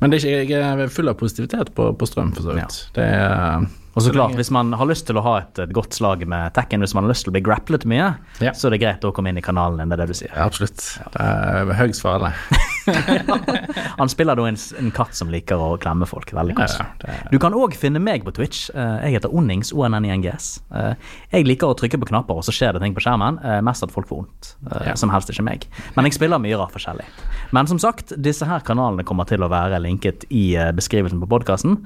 Men 0.00 0.10
det 0.12 0.20
er 0.22 0.44
ikke, 0.44 0.58
jeg 0.62 0.78
er 0.86 0.92
full 0.94 1.10
av 1.10 1.16
positivitet 1.18 1.72
på, 1.74 1.88
på 1.98 2.06
strøm, 2.06 2.32
for 2.36 2.46
så 2.46 2.54
vidt. 2.54 2.76
Det 2.94 3.04
er 3.04 3.66
Og 3.98 4.04
så 4.04 4.12
klart, 4.14 4.36
hvis 4.38 4.50
man 4.54 4.70
har 4.78 4.86
lyst 4.86 5.08
til 5.08 5.18
å 5.18 5.24
ha 5.26 5.32
et, 5.40 5.58
et 5.64 5.72
godt 5.74 5.96
slag 5.96 6.22
med 6.30 6.54
Tekken, 6.54 6.84
hvis 6.84 6.94
man 6.94 7.02
har 7.04 7.10
lyst 7.10 7.26
til 7.26 7.32
å 7.32 7.36
bli 7.38 7.42
grapplet 7.42 7.82
mye, 7.90 8.12
Ja. 8.44 8.52
så 8.54 8.68
er 8.68 8.76
det 8.76 8.82
greit 8.84 9.02
å 9.08 9.10
komme 9.16 9.32
inn 9.32 9.40
i 9.40 9.42
kanalen 9.42 9.80
din, 9.82 9.90
det 9.90 9.98
er 9.98 10.04
det 10.06 10.12
du 10.14 10.18
sier. 10.20 10.30
ja, 10.36 10.46
Absolutt. 10.46 10.78
Det 11.16 11.24
er 11.24 11.72
høyst 11.80 12.04
farlig. 12.06 12.30
Han 14.00 14.08
spiller 14.10 14.36
da 14.38 14.44
en, 14.48 14.56
en 14.78 14.90
katt 14.94 15.14
som 15.16 15.30
liker 15.32 15.60
å 15.60 15.76
klemme 15.80 16.06
folk. 16.08 16.30
Veldig 16.34 16.54
er- 16.58 17.28
Du 17.32 17.38
kan 17.42 17.52
òg 17.56 17.74
finne 17.78 18.00
meg 18.02 18.24
på 18.26 18.32
Twitch. 18.36 18.68
Eh, 18.74 18.98
Jeg 19.08 19.18
heter 19.18 19.34
Onnings, 19.34 19.72
ONNINGS. 19.72 20.60
Eh, 20.74 20.94
Jeg 21.32 21.46
liker 21.46 21.68
å 21.72 21.76
trykke 21.78 21.98
på 22.00 22.08
knapper, 22.10 22.38
og 22.40 22.44
så 22.46 22.52
skjer 22.54 22.72
det 22.76 22.82
ting 22.82 22.94
på 22.96 23.02
skjermen. 23.04 23.38
eh, 23.44 23.60
Mest 23.60 23.82
at 23.82 23.90
folk 23.94 24.08
får 24.08 24.22
vondt. 24.22 24.54
Som 24.98 25.10
helst 25.10 25.30
ikke 25.30 25.44
meg. 25.44 25.66
Men 25.96 26.04
jeg 26.08 26.14
spiller 26.18 26.38
mye 26.42 26.56
rart 26.58 26.72
forskjellig. 26.72 27.04
Men 27.52 27.66
som 27.66 27.78
sagt, 27.78 28.12
disse 28.20 28.46
her 28.46 28.60
kanalene 28.60 29.04
kommer 29.04 29.24
til 29.28 29.40
å 29.44 29.48
være 29.50 29.80
linket 29.82 30.24
i 30.30 30.54
beskrivelsen 30.74 31.20
på 31.20 31.28
podkasten. 31.28 31.78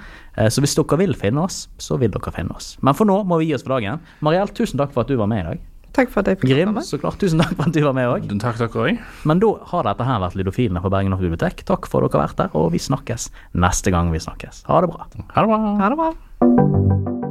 Så 0.49 0.61
hvis 0.65 0.75
dere 0.79 0.99
vil 0.99 1.15
finne 1.15 1.43
oss, 1.45 1.69
så 1.79 1.99
vil 2.01 2.11
dere 2.11 2.33
finne 2.33 2.55
oss. 2.57 2.77
Men 2.83 2.95
for 2.95 3.05
nå 3.09 3.21
må 3.27 3.39
vi 3.41 3.47
gi 3.51 3.55
oss 3.55 3.63
for 3.67 3.75
dagen. 3.79 4.01
Mariell, 4.21 4.49
tusen 4.49 4.79
takk 4.81 4.93
for 4.93 5.03
at 5.03 5.09
du 5.09 5.17
var 5.17 5.27
med 5.31 5.45
i 5.45 5.49
dag. 5.51 5.61
Takk 5.93 6.09
for 6.13 6.23
at 6.25 6.31
jeg 6.33 6.39
fikk 6.41 6.49
Grim, 6.55 6.71
komme. 6.73 6.85
så 6.89 6.97
klart, 7.01 7.19
tusen 7.21 7.43
takk 7.43 7.53
for 7.59 7.69
at 7.69 7.75
du 7.77 7.83
var 7.85 7.93
med 7.97 8.09
òg. 8.09 8.29
Takk, 8.41 8.57
takk 8.63 8.77
òg. 8.81 8.99
Men 9.29 9.43
da 9.43 9.51
har 9.73 9.85
dette 9.91 10.07
her 10.09 10.23
vært 10.25 10.39
Lydofilene 10.41 10.81
på 10.81 10.93
Bergen 10.93 11.13
Offentlige 11.13 11.35
Bibliotek. 11.37 11.65
Takk 11.69 11.89
for 11.93 12.07
at 12.07 12.15
dere 12.15 12.23
har 12.25 12.33
vært 12.33 12.41
der, 12.47 12.55
og 12.57 12.71
vi 12.73 12.81
snakkes 12.81 13.29
neste 13.53 13.93
gang 13.93 14.09
vi 14.15 14.23
snakkes. 14.25 14.65
Ha 14.71 14.81
det 14.81 14.93
bra. 14.95 15.05
Ha 15.37 15.45
det 15.45 15.53
bra. 15.53 15.61
Ha 15.83 15.93
det 15.93 16.01
bra. 16.01 17.22